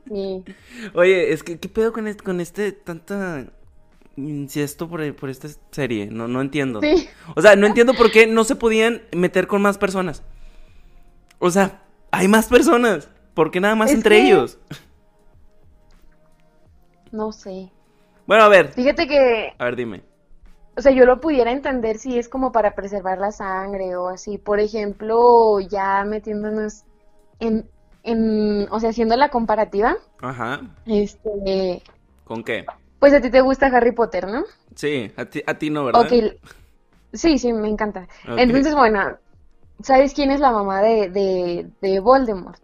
Sí. 0.09 0.43
Oye, 0.95 1.33
es 1.33 1.43
que, 1.43 1.59
¿qué 1.59 1.69
pedo 1.69 1.93
con 1.93 2.07
este, 2.09 2.25
con 2.25 2.41
este 2.41 2.73
tanta 2.73 3.45
incesto 4.17 4.89
por, 4.89 5.15
por 5.17 5.29
esta 5.29 5.49
serie? 5.71 6.07
No, 6.11 6.29
no 6.29 6.41
entiendo. 6.41 6.81
Sí. 6.81 7.09
O 7.37 7.43
sea, 7.43 7.57
no 7.57 7.67
entiendo 7.67 7.93
por 7.93 8.11
qué 8.11 8.27
no 8.27 8.45
se 8.45 8.57
podían 8.57 9.03
meter 9.15 9.47
con 9.47 9.61
más 9.61 9.77
personas. 9.77 10.23
O 11.39 11.51
sea, 11.51 11.83
hay 12.11 12.27
más 12.29 12.47
personas. 12.49 13.11
¿Por 13.35 13.51
qué 13.51 13.61
nada 13.61 13.75
más 13.75 13.91
Es 13.91 13.97
entre 13.97 14.17
que- 14.17 14.27
ellos? 14.29 14.59
No 17.11 17.33
sé. 17.33 17.71
Bueno, 18.27 18.45
a 18.45 18.49
ver. 18.49 18.69
Fíjate 18.73 19.07
que, 19.07 19.53
A 19.59 19.65
ver, 19.65 19.77
dime. 19.77 20.03
o 20.77 20.81
sea, 20.81 20.93
yo 20.93 21.05
lo 21.05 21.21
pudiera 21.21 21.51
entender 21.53 21.99
si 21.99 22.19
es 22.19 22.29
como 22.29 22.53
para 22.53 22.75
preservar 22.75 23.19
la 23.19 23.33
sangre 23.33 23.97
o 23.97 24.09
así. 24.09 24.39
Por 24.39 24.61
ejemplo, 24.61 25.61
ya 25.61 26.05
metiéndonos 26.05 26.85
en, 27.41 27.69
en, 28.05 28.69
o 28.71 28.81
sea, 28.81 28.91
haciendo 28.91 29.17
la 29.17 29.31
comparativa, 29.31 29.97
Ajá. 30.21 30.61
este, 30.87 31.83
¿Con 32.25 32.43
qué? 32.45 32.65
pues 32.99 33.13
a 33.13 33.21
ti 33.21 33.31
te 33.31 33.41
gusta 33.41 33.67
Harry 33.67 33.93
Potter, 33.93 34.29
¿no? 34.29 34.45
Sí, 34.77 35.11
a 35.17 35.25
ti, 35.25 35.43
a 35.47 35.55
ti 35.55 35.71
no, 35.71 35.85
¿verdad? 35.85 36.03
Ok, 36.03 36.13
sí, 37.13 37.39
sí, 37.39 37.53
me 37.53 37.69
encanta. 37.69 38.09
Entonces, 38.25 38.75
bueno, 38.75 39.19
¿sabes 39.83 40.15
quién 40.15 40.31
es 40.31 40.41
la 40.41 40.53
mamá 40.53 40.81
de, 40.83 41.11
de, 41.11 41.71
de 41.81 42.01
Voldemort? 42.01 42.63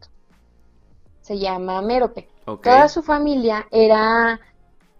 Se 1.20 1.38
llama 1.38 1.82
Mérope. 1.82 2.28
Ok. 2.46 2.62
Toda 2.64 2.88
su 2.88 3.02
familia 3.02 3.66
era, 3.70 4.40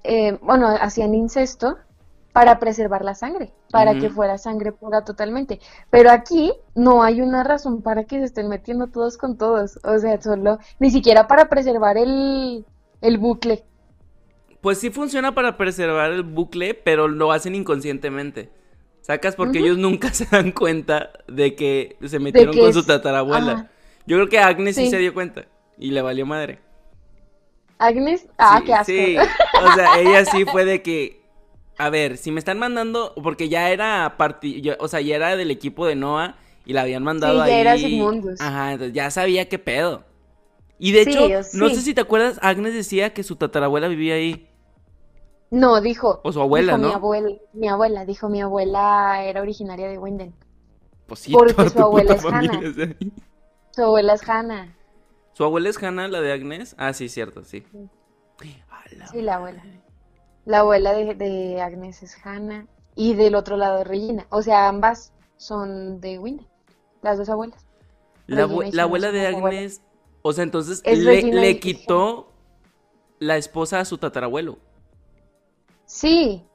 eh, 0.05 0.38
bueno, 0.43 0.69
hacían 0.69 1.14
incesto 1.14 1.78
para 2.33 2.59
preservar 2.61 3.05
la 3.05 3.14
sangre, 3.14 3.52
para 3.71 3.99
que 3.99 4.11
fuera 4.11 4.38
sangre 4.38 4.71
pura 4.71 5.05
totalmente. 5.05 5.61
Pero 5.90 6.11
aquí 6.11 6.52
no 6.75 7.02
hay 7.02 7.21
una 7.21 7.43
razón 7.43 7.83
para 7.83 8.05
que 8.05 8.19
se 8.19 8.25
estén 8.25 8.49
metiendo 8.49 8.87
todos 8.87 9.17
con 9.17 9.37
todos. 9.37 9.81
O 9.83 9.99
sea, 9.99 10.21
solo, 10.23 10.59
ni 10.78 10.90
siquiera 10.90 11.26
para 11.26 11.49
preservar 11.49 11.97
el, 11.99 12.64
el 13.00 13.19
bucle. 13.19 13.64
Pues 14.61 14.78
sí 14.78 14.90
funciona 14.90 15.35
para 15.35 15.57
preservar 15.57 16.12
el 16.12 16.23
bucle, 16.23 16.75
pero 16.75 17.09
lo 17.09 17.33
hacen 17.33 17.55
inconscientemente. 17.55 18.50
Sacas 19.00 19.35
porque 19.37 19.59
ellos 19.59 19.78
nunca 19.78 20.11
se 20.12 20.26
dan 20.26 20.52
cuenta 20.52 21.11
de 21.26 21.55
que 21.57 21.97
se 22.07 22.19
metieron 22.19 22.55
que 22.55 22.61
con 22.61 22.73
su 22.73 22.85
tatarabuela. 22.85 23.52
Ajá. 23.52 23.71
Yo 24.07 24.17
creo 24.17 24.28
que 24.28 24.38
Agnes 24.38 24.76
sí. 24.76 24.85
Sí. 24.85 24.90
se 24.90 24.99
dio 24.99 25.12
cuenta 25.12 25.47
y 25.76 25.90
le 25.90 26.02
valió 26.02 26.25
madre. 26.25 26.61
Agnes, 27.78 28.26
ah, 28.38 28.59
Sí, 28.59 28.64
qué 28.64 28.75
asco. 28.75 28.85
sí. 28.93 29.17
O 29.65 29.73
sea, 29.75 29.99
ella 30.00 30.25
sí 30.25 30.45
fue 30.45 30.65
de 30.65 30.83
que, 30.83 31.21
a 31.79 31.91
ver, 31.91 32.17
si 32.17 32.31
me 32.31 32.38
están 32.38 32.59
mandando, 32.59 33.12
porque 33.23 33.49
ya 33.49 33.71
era 33.71 34.17
parti, 34.17 34.61
yo- 34.61 34.75
o 34.79 34.88
sea, 34.88 35.00
ya 35.00 35.17
era 35.17 35.37
del 35.37 35.50
equipo 35.50 35.87
de 35.87 35.95
Noah 35.97 36.37
y 36.65 36.73
la 36.73 36.83
habían 36.83 37.03
mandado 37.03 37.35
Sí, 37.43 37.49
ya 37.49 37.55
ahí. 37.55 37.61
era 37.61 37.77
Sigmundus. 37.79 38.41
Ajá, 38.41 38.73
entonces 38.73 38.95
ya 38.95 39.11
sabía 39.11 39.49
qué 39.49 39.59
pedo. 39.59 40.05
Y 40.79 40.93
de 40.93 41.05
Sí, 41.05 41.11
hecho, 41.11 41.29
no 41.55 41.69
sí. 41.69 41.75
sé 41.77 41.83
si 41.83 41.95
te 41.95 42.00
acuerdas, 42.00 42.38
Agnes 42.43 42.73
decía 42.75 43.12
que 43.12 43.23
su 43.25 43.37
tatarabuela 43.37 43.88
vivía 43.88 44.15
ahí. 44.15 44.49
No, 45.50 45.81
dijo. 45.81 46.21
O 46.23 46.33
su 46.33 46.41
abuela, 46.41 46.73
dijo 46.75 46.83
¿no? 46.83 46.88
Mi 46.88 46.95
abuela, 46.95 47.37
mi 47.55 47.69
abuela, 47.69 48.05
dijo, 48.05 48.29
mi 48.29 48.43
abuela 48.43 49.23
era 49.25 49.41
originaria 49.41 49.88
de 49.88 49.99
Winden. 49.99 50.35
Pues 51.07 51.21
sí, 51.21 51.33
Porque 51.33 51.71
su 51.71 51.81
abuela 51.81 52.15
es 52.15 52.25
Hannah. 52.25 52.61
es. 52.62 52.77
Su 53.75 53.83
abuela 53.83 54.12
es 54.15 54.29
Hannah. 54.29 54.77
¿Su 55.33 55.45
abuela 55.45 55.69
es 55.71 55.83
Hannah, 55.83 56.09
la 56.09 56.21
de 56.21 56.33
Agnes? 56.33 56.75
Ah, 56.79 56.93
sí, 56.93 57.09
cierto, 57.09 57.45
sí. 57.45 57.65
La 58.68 58.68
Sí, 59.11 59.23
la 59.23 59.37
abuela. 59.37 59.62
La 60.45 60.61
abuela 60.61 60.92
de, 60.95 61.14
de 61.14 61.61
Agnes 61.61 62.02
es 62.02 62.16
Hannah. 62.25 62.66
Y 62.95 63.14
del 63.14 63.35
otro 63.37 63.57
lado 63.57 63.85
Regina. 63.85 64.26
O 64.30 64.42
sea, 64.42 64.68
ambas 64.68 65.12
son 65.37 66.00
de 66.00 66.18
Winden. 66.18 66.47
Las 67.02 67.16
dos 67.18 67.28
abuelas. 67.28 67.64
La, 68.26 68.42
abuela 68.83 69.12
de. 69.12 69.26
Agnes, 69.26 69.80
o 70.23 70.33
sea, 70.33 70.45
entonces 70.45 70.83
Es 70.85 70.99
le, 70.99 71.23
le 71.23 71.61
quitó 71.61 72.33
la 73.21 73.37
esposa 73.37 73.80
a 73.80 73.85
su 73.85 73.99
tatarabuelo. 73.99 74.59
Sí. 75.87 76.45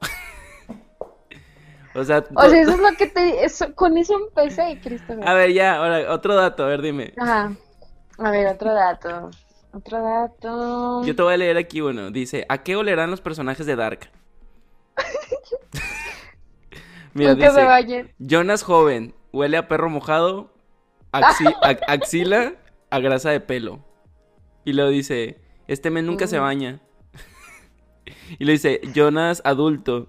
O 1.96 2.02
sea, 2.02 2.24
O 2.34 2.48
sea, 2.48 2.60
eso 2.60 2.72
es 2.72 2.78
lo 2.80 2.90
que 2.98 3.06
te... 3.14 3.44
eso- 3.44 3.72
con 3.76 3.96
eso 3.96 4.14
empecé, 4.14 4.80
Christopher. 4.82 5.26
a 5.28 5.34
ver, 5.34 5.52
ya, 5.52 5.76
ahora, 5.76 6.12
otro 6.12 6.34
dato, 6.34 6.64
a 6.64 6.66
ver, 6.66 6.82
dime. 6.82 7.14
Ajá. 7.16 7.54
A 8.18 8.30
ver, 8.32 8.48
otro 8.48 8.74
dato. 8.74 9.30
Otro 9.74 10.02
dato. 10.02 11.04
Yo 11.04 11.16
te 11.16 11.22
voy 11.22 11.34
a 11.34 11.36
leer 11.36 11.56
aquí 11.56 11.80
uno. 11.80 12.10
Dice, 12.10 12.46
¿a 12.48 12.62
qué 12.62 12.76
olerán 12.76 13.10
los 13.10 13.20
personajes 13.20 13.66
de 13.66 13.76
Dark? 13.76 14.10
Mira, 17.14 17.30
se 17.34 17.36
dice, 17.36 17.64
vayan. 17.64 18.10
Jonas 18.18 18.62
joven, 18.62 19.14
huele 19.32 19.56
a 19.56 19.68
perro 19.68 19.88
mojado, 19.90 20.52
axi- 21.12 21.54
a- 21.62 21.92
axila, 21.92 22.54
a 22.90 22.98
grasa 23.00 23.30
de 23.30 23.40
pelo. 23.40 23.84
Y 24.64 24.72
luego 24.72 24.90
dice, 24.90 25.38
este 25.68 25.90
men 25.90 26.06
nunca 26.06 26.26
se 26.26 26.38
Mm. 26.38 26.42
baña. 26.42 26.80
y 28.38 28.44
le 28.44 28.52
dice, 28.52 28.80
Jonas 28.94 29.42
adulto. 29.44 30.08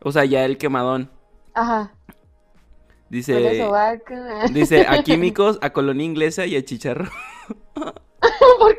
O 0.00 0.12
sea, 0.12 0.24
ya 0.24 0.44
el 0.44 0.58
quemadón. 0.58 1.10
Ajá. 1.54 1.92
Dice, 3.08 3.64
dice, 4.52 4.84
a 4.88 5.02
químicos, 5.04 5.58
a 5.62 5.70
colonia 5.70 6.04
inglesa 6.04 6.44
y 6.46 6.56
a 6.56 6.64
chicharro. 6.64 7.08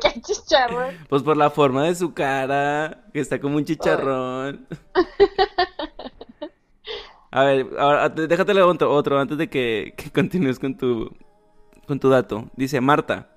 ¿Por 0.00 0.12
qué 0.12 0.20
chicharrón? 0.20 0.94
Pues 1.08 1.22
por 1.22 1.36
la 1.36 1.50
forma 1.50 1.84
de 1.84 1.94
su 1.94 2.12
cara, 2.14 3.04
que 3.12 3.20
está 3.20 3.40
como 3.40 3.56
un 3.56 3.64
chicharrón. 3.64 4.66
A 7.30 7.44
ver, 7.44 7.66
ahora 7.78 8.14
te- 8.14 8.26
déjate 8.26 8.54
leer 8.54 8.66
otro, 8.66 8.90
otro 8.92 9.18
antes 9.18 9.36
de 9.36 9.48
que, 9.48 9.92
que 9.96 10.10
continúes 10.10 10.58
con 10.58 10.76
tu, 10.76 11.14
con 11.86 12.00
tu 12.00 12.08
dato. 12.08 12.50
Dice 12.56 12.80
Marta. 12.80 13.28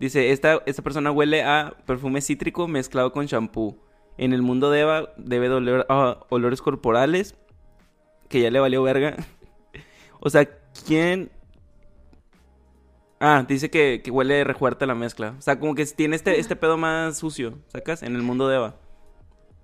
Dice, 0.00 0.30
esta, 0.32 0.60
esta 0.66 0.82
persona 0.82 1.10
huele 1.10 1.42
a 1.42 1.74
perfume 1.86 2.20
cítrico 2.20 2.66
mezclado 2.68 3.12
con 3.12 3.26
shampoo. 3.26 3.78
En 4.18 4.32
el 4.32 4.42
mundo 4.42 4.70
de 4.70 4.80
Eva 4.80 5.10
debe 5.16 5.48
de 5.48 5.54
oler 5.54 5.86
a 5.88 6.18
olores 6.28 6.60
corporales. 6.60 7.34
Que 8.28 8.40
ya 8.40 8.50
le 8.50 8.60
valió 8.60 8.82
verga. 8.82 9.16
O 10.18 10.30
sea, 10.30 10.48
¿quién? 10.86 11.30
Ah, 13.20 13.44
dice 13.48 13.70
que, 13.70 14.02
que 14.02 14.10
huele 14.10 14.44
rejuerta 14.44 14.86
la 14.86 14.94
mezcla. 14.94 15.34
O 15.38 15.42
sea, 15.42 15.58
como 15.58 15.74
que 15.74 15.84
tiene 15.86 16.16
este, 16.16 16.38
este 16.38 16.56
pedo 16.56 16.76
más 16.76 17.18
sucio, 17.18 17.62
¿sacas? 17.68 18.02
En 18.02 18.14
el 18.16 18.22
mundo 18.22 18.48
de 18.48 18.56
Eva. 18.56 18.80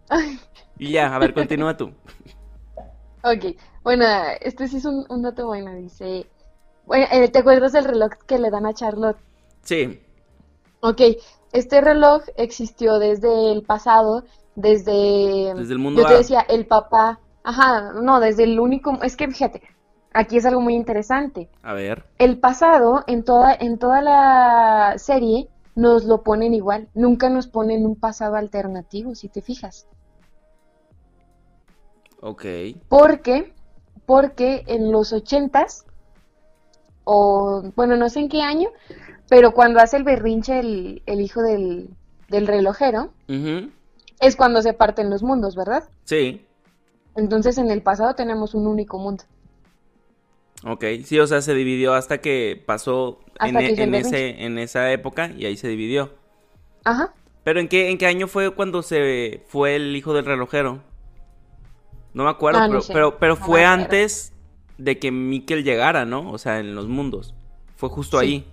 Y 0.79 0.93
ya, 0.93 1.15
a 1.15 1.19
ver, 1.19 1.35
continúa 1.35 1.77
tú. 1.77 1.93
ok, 3.23 3.57
bueno, 3.85 4.05
este 4.41 4.69
sí 4.69 4.79
es 4.79 4.85
un, 4.85 5.05
un 5.09 5.23
dato 5.23 5.47
bueno, 5.47 5.75
dice, 5.75 6.31
bueno, 6.87 7.07
eh, 7.13 7.29
¿te 7.29 7.39
acuerdas 7.41 7.73
del 7.73 7.85
reloj 7.85 8.13
que 8.27 8.39
le 8.39 8.51
dan 8.51 8.67
a 8.67 8.75
Charlotte? 8.75 9.19
Sí, 9.63 10.01
Ok, 10.81 11.01
este 11.53 11.81
reloj 11.81 12.23
existió 12.37 12.99
desde 12.99 13.53
el 13.53 13.63
pasado, 13.63 14.25
desde, 14.57 15.55
Desde 15.55 15.73
el 15.75 15.79
mundo 15.79 16.03
yo 16.03 16.09
te 16.09 16.15
decía, 16.15 16.41
el 16.41 16.67
papá, 16.67 17.21
ajá, 17.45 17.93
no, 18.03 18.19
desde 18.21 18.45
el 18.45 18.59
único, 18.59 19.01
es 19.03 19.17
que 19.17 19.29
fíjate, 19.29 19.63
aquí 20.15 20.37
es 20.37 20.47
algo 20.47 20.61
muy 20.61 20.75
interesante. 20.75 21.49
a 21.63 21.75
ver. 21.75 22.05
El 22.19 22.39
pasado 22.39 23.05
en 23.07 23.25
toda, 23.25 23.55
en 23.55 23.79
toda 23.79 24.01
la 24.03 24.95
serie 24.99 25.49
nos 25.75 26.05
lo 26.05 26.23
ponen 26.23 26.55
igual, 26.55 26.89
nunca 26.95 27.31
nos 27.31 27.47
ponen 27.47 27.87
un 27.87 27.97
pasado 27.97 28.37
alternativo, 28.37 29.15
si 29.15 29.29
te 29.29 29.41
fijas. 29.41 29.87
Ok. 32.21 32.45
Porque, 32.89 33.53
porque 34.07 34.65
en 34.67 34.93
los 34.93 35.13
ochentas, 35.13 35.87
o 37.05 37.63
bueno, 37.75 37.97
no 37.97 38.09
sé 38.09 38.21
en 38.21 38.29
qué 38.29 38.43
año, 38.43 38.69
pero 39.29 39.53
cuando 39.53 39.81
hace 39.81 39.97
el 39.97 40.05
berrinche 40.05 40.61
el, 40.61 41.03
el 41.07 41.21
hijo 41.21 41.43
del, 41.43 41.91
del 42.29 42.47
relojero, 42.47 43.13
es 44.21 44.37
cuando 44.37 44.63
se 44.63 44.73
parten 44.73 45.11
los 45.11 45.23
mundos, 45.23 45.57
¿verdad? 45.57 45.85
Sí. 46.05 46.45
Entonces 47.17 47.59
en 47.59 47.71
el 47.71 47.83
pasado 47.83 48.15
tenemos 48.15 48.55
un 48.55 48.67
único 48.67 48.99
mundo. 48.99 49.25
Ok. 50.65 50.85
Sí, 51.05 51.19
o 51.19 51.27
sea, 51.27 51.43
se 51.43 51.55
dividió 51.55 51.95
hasta 51.95 52.19
que 52.21 52.63
pasó 52.67 53.21
Hasta 53.39 53.61
en, 53.61 53.75
que 53.75 53.83
e- 53.83 53.85
en 53.85 53.95
ese, 53.95 54.45
en 54.45 54.59
esa 54.59 54.93
época 54.93 55.31
y 55.37 55.45
ahí 55.47 55.57
se 55.57 55.69
dividió. 55.69 56.15
Ajá. 56.85 57.13
Pero 57.45 57.59
¿en 57.61 57.69
qué, 57.69 57.91
en 57.91 57.99
qué 57.99 58.07
año 58.07 58.29
fue 58.29 58.51
cuando 58.55 58.83
se 58.83 59.43
fue 59.49 59.75
el 59.77 59.97
hijo 59.97 60.15
del 60.15 60.25
relojero? 60.25 60.81
No 62.15 62.25
me 62.25 62.31
acuerdo, 62.31 62.61
Ah, 62.61 62.69
no 62.69 62.81
pero, 62.81 62.93
pero, 62.93 63.19
pero 63.19 63.35
No 63.35 63.41
me 63.41 63.47
fue 63.47 63.65
antes 63.65 64.33
de 64.79 64.99
que 64.99 65.11
Mikkel 65.11 65.65
llegara, 65.65 66.05
¿no? 66.05 66.31
O 66.31 66.39
sea, 66.39 66.61
en 66.61 66.75
los 66.75 66.87
mundos. 66.87 67.35
Fue 67.77 67.89
justo 67.89 68.21
Sí. 68.21 68.27
ahí. 68.27 68.47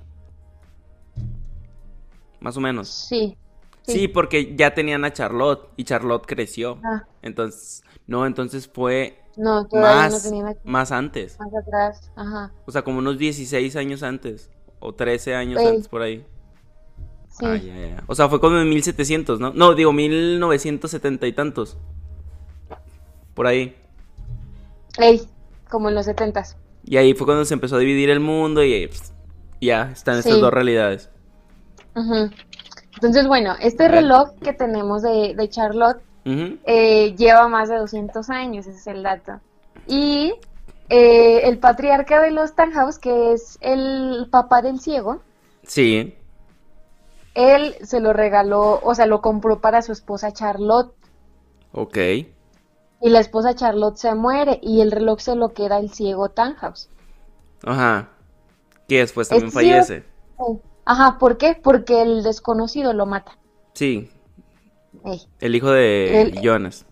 Más 2.39 2.57
o 2.57 2.61
menos. 2.61 2.87
Sí. 2.87 3.37
Sí, 3.83 4.07
porque 4.07 4.55
ya 4.55 4.73
tenían 4.73 5.03
a 5.03 5.11
Charlotte 5.13 5.67
y 5.75 5.83
Charlotte 5.83 6.25
creció. 6.27 6.79
Ah, 6.83 7.05
Entonces, 7.21 7.83
no, 8.09 8.25
entonces 8.25 8.67
fue 8.67 9.19
no, 9.37 9.67
todavía 9.67 10.09
no 10.09 10.43
más, 10.43 10.55
más 10.63 10.91
antes. 10.91 11.37
más 11.39 11.53
atrás. 11.55 12.11
Ajá. 12.15 12.51
O 12.65 12.71
sea, 12.71 12.81
como 12.81 12.97
unos 12.97 13.19
16 13.19 13.75
años 13.75 14.01
antes. 14.01 14.49
O 14.79 14.93
13 14.95 15.35
años 15.35 15.59
Ey. 15.61 15.67
antes 15.67 15.87
por 15.87 16.01
ahí. 16.01 16.25
Sí. 17.29 17.45
Ah, 17.45 17.55
ya, 17.55 17.75
ya. 17.75 18.03
O 18.07 18.15
sea, 18.15 18.27
fue 18.29 18.39
como 18.41 18.57
en 18.57 18.67
1700, 18.67 19.39
¿no? 19.39 19.53
No, 19.53 19.75
digo, 19.75 19.93
1970 19.93 21.27
y 21.27 21.33
tantos. 21.33 21.77
Por 23.35 23.45
ahí. 23.45 23.75
Ey, 24.97 25.21
como 25.69 25.89
en 25.89 25.95
los 25.95 26.05
setentas. 26.05 26.57
Y 26.83 26.97
ahí 26.97 27.13
fue 27.13 27.27
cuando 27.27 27.45
se 27.45 27.53
empezó 27.53 27.75
a 27.75 27.79
dividir 27.79 28.09
el 28.09 28.19
mundo 28.19 28.63
y 28.63 28.87
pss, 28.87 29.13
ya 29.61 29.91
están 29.91 30.17
estas 30.17 30.33
Sí. 30.33 30.41
dos 30.41 30.51
realidades. 30.51 31.09
Ujú. 31.95 32.31
Entonces, 32.95 33.27
bueno, 33.27 33.53
este 33.61 33.87
reloj 33.87 34.31
que 34.41 34.53
tenemos 34.53 35.03
de, 35.03 35.35
de 35.35 35.49
Charlotte 35.49 36.01
Eh, 36.25 37.15
lleva 37.17 37.47
más 37.47 37.69
de 37.69 37.77
200 37.77 38.29
años, 38.29 38.67
ese 38.67 38.77
es 38.77 38.87
el 38.87 39.03
dato. 39.03 39.39
Y 39.87 40.33
eh, 40.89 41.41
el 41.45 41.57
patriarca 41.59 42.21
de 42.21 42.31
los 42.31 42.53
Tannhaus, 42.55 42.99
que 42.99 43.33
es 43.33 43.57
el 43.61 44.27
papá 44.31 44.61
del 44.61 44.79
ciego, 44.79 45.21
Sí. 45.63 46.15
él 47.35 47.75
se 47.83 47.99
lo 47.99 48.13
regaló, 48.13 48.79
o 48.83 48.93
sea, 48.95 49.05
lo 49.05 49.21
compró 49.21 49.59
para 49.61 49.81
su 49.81 49.91
esposa 49.91 50.31
Charlotte. 50.31 50.93
Ok. 51.71 51.97
Y 53.01 53.09
la 53.09 53.19
esposa 53.19 53.55
Charlotte 53.55 53.97
se 53.97 54.13
muere 54.15 54.59
y 54.61 54.81
el 54.81 54.91
reloj 54.91 55.19
se 55.19 55.35
lo 55.35 55.49
queda 55.53 55.77
el 55.79 55.89
ciego 55.91 56.29
Tannhaus. 56.29 56.89
Ajá. 57.63 58.09
Que 58.87 58.99
después 58.99 59.29
también 59.29 59.51
ciego- 59.51 59.83
fallece. 59.83 60.03
Ajá, 60.85 61.17
¿por 61.19 61.37
qué? 61.37 61.55
Porque 61.61 62.01
el 62.01 62.23
desconocido 62.23 62.93
lo 62.93 63.05
mata. 63.05 63.37
Sí, 63.73 64.09
Ey. 65.05 65.21
el 65.39 65.55
hijo 65.55 65.71
de 65.71 66.21
El- 66.21 66.41
Jonas. 66.41 66.85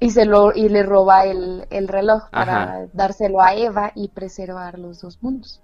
Y 0.00 0.10
se 0.10 0.24
lo 0.24 0.52
y 0.54 0.68
le 0.68 0.82
roba 0.82 1.26
el, 1.26 1.66
el 1.70 1.86
reloj 1.86 2.30
para 2.30 2.62
Ajá. 2.62 2.86
dárselo 2.94 3.42
a 3.42 3.54
Eva 3.54 3.92
y 3.94 4.08
preservar 4.08 4.78
los 4.78 5.00
dos 5.00 5.22
mundos. 5.22 5.60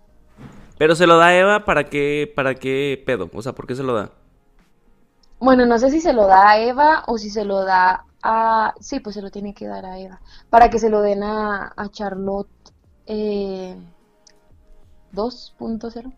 Pero 0.79 0.95
se 0.95 1.07
lo 1.07 1.17
da 1.17 1.29
a 1.29 1.37
Eva 1.39 1.65
para 1.65 1.85
qué, 1.85 2.31
para 2.37 2.55
qué 2.55 3.03
pedo, 3.07 3.31
o 3.33 3.43
sea, 3.43 3.55
¿por 3.55 3.67
qué 3.67 3.75
se 3.75 3.83
lo 3.83 3.95
da? 3.95 4.11
Bueno, 5.39 5.67
no 5.67 5.79
sé 5.79 5.91
si 5.91 6.01
se 6.01 6.13
lo 6.13 6.27
da 6.27 6.51
a 6.51 6.59
Eva 6.61 7.05
o 7.07 7.19
si 7.19 7.31
se 7.31 7.45
lo 7.45 7.65
da 7.65 8.05
a... 8.23 8.75
Sí, 8.81 9.01
pues 9.01 9.15
se 9.15 9.23
lo 9.23 9.31
tiene 9.31 9.55
que 9.55 9.67
dar 9.67 9.85
a 9.87 9.99
Eva. 9.99 10.21
Para 10.51 10.71
que 10.71 10.79
se 10.79 10.91
lo 10.91 11.01
den 11.03 11.23
a, 11.23 11.73
a 11.77 11.89
Charlotte 11.91 12.49
eh, 13.07 13.77
2.0. 15.13 16.13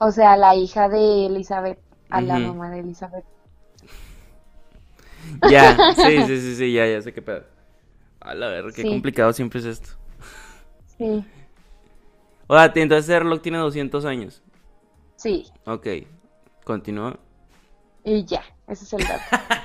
O 0.00 0.10
sea, 0.10 0.36
la 0.36 0.54
hija 0.54 0.88
de 0.88 1.26
Elizabeth, 1.26 1.78
a 2.10 2.20
la 2.20 2.38
mamá 2.38 2.70
de 2.70 2.80
Elizabeth. 2.80 3.24
Ya, 5.50 5.76
sí, 5.94 6.22
sí, 6.26 6.40
sí, 6.40 6.56
sí, 6.56 6.72
ya, 6.72 6.86
ya 6.86 7.02
sé 7.02 7.12
qué 7.12 7.22
pedo. 7.22 7.44
A 8.20 8.34
la 8.34 8.48
verga, 8.48 8.70
qué 8.74 8.82
Sí. 8.82 8.88
complicado 8.88 9.32
siempre 9.32 9.60
es 9.60 9.66
esto. 9.66 9.90
Sí, 10.98 11.24
O 12.46 12.54
sea, 12.56 12.72
entonces 12.74 13.04
ese 13.08 13.18
reloj 13.18 13.40
tiene 13.42 13.58
200 13.58 14.04
años. 14.04 14.42
sí. 15.16 15.46
Ok, 15.66 15.86
continúa. 16.64 17.18
Y 18.04 18.24
ya, 18.24 18.42
ese 18.68 18.84
es 18.84 18.92
el 18.94 19.06
dato. 19.06 19.22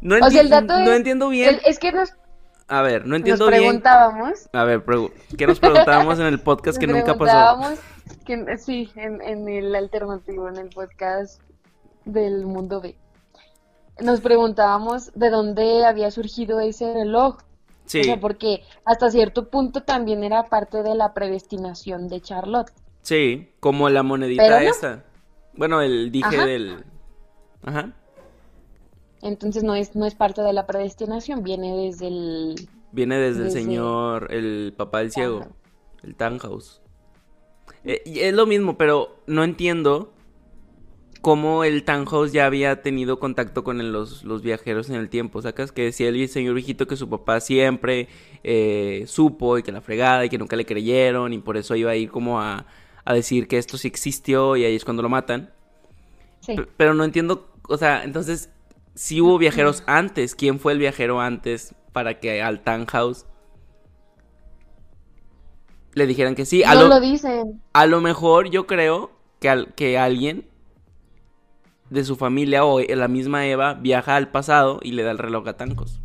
No, 0.00 0.14
O 0.24 0.30
sea, 0.30 0.40
el 0.42 0.46
enti- 0.46 0.50
dato 0.50 0.78
no 0.78 0.90
es- 0.92 0.96
entiendo 0.96 1.28
bien. 1.28 1.56
El- 1.56 1.60
es 1.64 1.78
que 1.80 1.90
nos, 1.92 2.14
A 2.68 2.82
ver, 2.82 3.02
no 3.02 3.08
nos 3.08 3.16
entiendo 3.18 3.48
bien. 3.48 3.62
preguntábamos... 3.62 4.48
A 4.52 4.64
ver, 4.64 4.84
pregu- 4.84 5.12
¿qué 5.36 5.46
nos 5.46 5.58
preguntábamos 5.58 6.20
en 6.20 6.26
el 6.26 6.38
podcast 6.40 6.78
que 6.78 6.86
Nos 6.86 6.98
nunca 6.98 7.14
pasó? 7.18 7.24
preguntábamos 7.24 7.80
que- 8.24 8.58
sí, 8.58 8.92
en, 8.94 9.20
en 9.22 9.48
el 9.48 9.74
alternativo, 9.74 10.48
en 10.48 10.56
el 10.58 10.68
podcast 10.68 11.42
del 12.04 12.46
mundo 12.46 12.80
B. 12.80 12.96
Nos 14.00 14.20
preguntábamos 14.20 15.12
de 15.14 15.30
dónde 15.30 15.84
había 15.84 16.10
surgido 16.10 16.60
ese 16.60 16.92
reloj. 16.92 17.38
Sí, 17.86 18.00
O 18.00 18.04
sea, 18.04 18.20
porque 18.20 18.62
hasta 18.84 19.10
cierto 19.10 19.48
punto 19.48 19.82
también 19.82 20.22
era 20.22 20.44
parte 20.44 20.82
de 20.82 20.94
la 20.94 21.14
predestinación 21.14 22.08
de 22.08 22.20
Charlotte. 22.20 22.70
sí, 23.02 23.48
como 23.60 23.88
la 23.88 24.02
monedita 24.02 24.60
no. 24.60 24.68
esa. 24.68 25.04
Bueno, 25.54 25.80
el 25.80 26.12
dije 26.12 26.36
Ajá. 26.36 26.46
del... 26.46 26.84
Ajá. 27.64 27.92
Entonces 29.22 29.64
no 29.64 29.74
es, 29.74 29.96
no 29.96 30.06
es 30.06 30.14
parte 30.14 30.42
de 30.42 30.52
la 30.52 30.66
predestinación, 30.66 31.42
viene 31.42 31.74
desde 31.76 32.06
el... 32.08 32.68
Viene 32.92 33.18
desde 33.18 33.44
el 33.44 33.50
señor, 33.50 34.32
el 34.32 34.72
papá 34.76 34.98
del 35.00 35.10
ciego, 35.10 35.46
el 36.02 36.14
Tannhaus. 36.14 36.80
Eh, 37.84 38.02
es 38.04 38.34
lo 38.34 38.46
mismo, 38.46 38.78
pero 38.78 39.16
no 39.26 39.44
entiendo 39.44 40.12
cómo 41.20 41.64
el 41.64 41.84
Tannhaus 41.84 42.32
ya 42.32 42.46
había 42.46 42.82
tenido 42.82 43.18
contacto 43.18 43.64
con 43.64 43.80
el- 43.80 43.92
los, 43.92 44.24
los 44.24 44.42
viajeros 44.42 44.88
en 44.90 44.96
el 44.96 45.08
tiempo. 45.08 45.42
¿Sacas? 45.42 45.72
Que 45.72 45.84
decía 45.84 46.08
el 46.08 46.28
señor 46.28 46.54
viejito 46.54 46.86
que 46.86 46.96
su 46.96 47.08
papá 47.08 47.40
siempre 47.40 48.08
eh, 48.44 49.04
supo 49.06 49.58
y 49.58 49.62
que 49.62 49.72
la 49.72 49.80
fregada 49.80 50.24
y 50.24 50.28
que 50.28 50.38
nunca 50.38 50.56
le 50.56 50.64
creyeron 50.66 51.32
y 51.32 51.38
por 51.38 51.56
eso 51.56 51.74
iba 51.76 51.90
a 51.90 51.96
ir 51.96 52.10
como 52.10 52.40
a, 52.40 52.66
a 53.04 53.14
decir 53.14 53.48
que 53.48 53.58
esto 53.58 53.76
sí 53.78 53.88
existió 53.88 54.56
y 54.56 54.64
ahí 54.64 54.74
es 54.76 54.84
cuando 54.84 55.02
lo 55.02 55.08
matan. 55.08 55.52
Sí. 56.40 56.56
Pero 56.76 56.94
no 56.94 57.04
entiendo, 57.04 57.48
o 57.68 57.76
sea, 57.76 58.04
entonces, 58.04 58.50
si 58.94 59.20
hubo 59.20 59.38
viajeros 59.38 59.82
antes, 59.86 60.34
¿quién 60.34 60.58
fue 60.60 60.72
el 60.72 60.78
viajero 60.78 61.20
antes 61.20 61.74
para 61.92 62.20
que 62.20 62.42
al 62.42 62.62
Tannhaus 62.62 63.26
le 65.94 66.06
dijeran 66.06 66.34
que 66.34 66.44
sí? 66.46 66.62
A 66.64 66.74
No 66.74 66.82
lo, 66.82 66.88
lo 66.88 67.00
dicen. 67.00 67.60
a 67.72 67.86
lo 67.86 68.00
mejor 68.00 68.50
yo 68.50 68.66
creo 68.66 69.10
que, 69.40 69.48
al- 69.48 69.74
que 69.74 69.98
alguien 69.98 70.46
de 71.90 72.04
su 72.04 72.16
familia 72.16 72.64
o 72.64 72.80
la 72.80 73.08
misma 73.08 73.46
Eva 73.46 73.74
viaja 73.74 74.16
al 74.16 74.30
pasado 74.30 74.80
y 74.82 74.92
le 74.92 75.02
da 75.02 75.10
el 75.12 75.18
reloj 75.18 75.46
a 75.48 75.56
Tannhaus. 75.56 76.00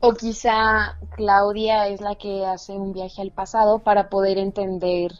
O 0.00 0.14
quizá 0.14 0.98
Claudia 1.16 1.88
es 1.88 2.00
la 2.00 2.14
que 2.16 2.44
hace 2.46 2.72
un 2.72 2.92
viaje 2.92 3.20
al 3.22 3.30
pasado 3.32 3.80
para 3.80 4.08
poder 4.08 4.38
entender 4.38 5.12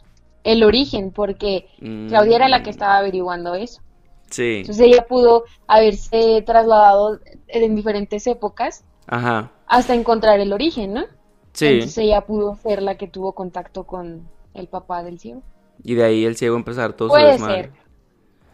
el 0.43 0.63
origen, 0.63 1.11
porque 1.11 1.67
Mm, 1.79 2.07
Claudia 2.07 2.37
era 2.37 2.47
la 2.49 2.63
que 2.63 2.69
estaba 2.69 2.97
averiguando 2.97 3.53
eso. 3.55 3.81
Sí, 4.29 4.67
Entonces 4.67 4.85
ella 4.87 5.05
pudo 5.07 5.45
haberse 5.67 6.41
trasladado 6.45 7.19
en 7.47 7.75
diferentes 7.75 8.27
épocas 8.27 8.85
ajá, 9.07 9.51
hasta 9.67 9.93
encontrar 9.95 10.39
el 10.39 10.53
origen, 10.53 10.93
¿no? 10.93 11.05
sí. 11.53 11.65
Entonces 11.65 11.97
ella 11.99 12.25
pudo 12.25 12.55
ser 12.57 12.81
la 12.81 12.97
que 12.97 13.07
tuvo 13.07 13.33
contacto 13.35 13.85
con 13.85 14.31
el 14.53 14.67
papá 14.69 15.03
del 15.03 15.19
ciego. 15.19 15.43
Y 15.83 15.95
de 15.95 16.03
ahí 16.03 16.25
el 16.25 16.35
ciego 16.37 16.55
empezar 16.55 16.93
todo 16.93 17.09
su 17.09 17.23
desmadre. 17.23 17.71
ser. 17.71 17.73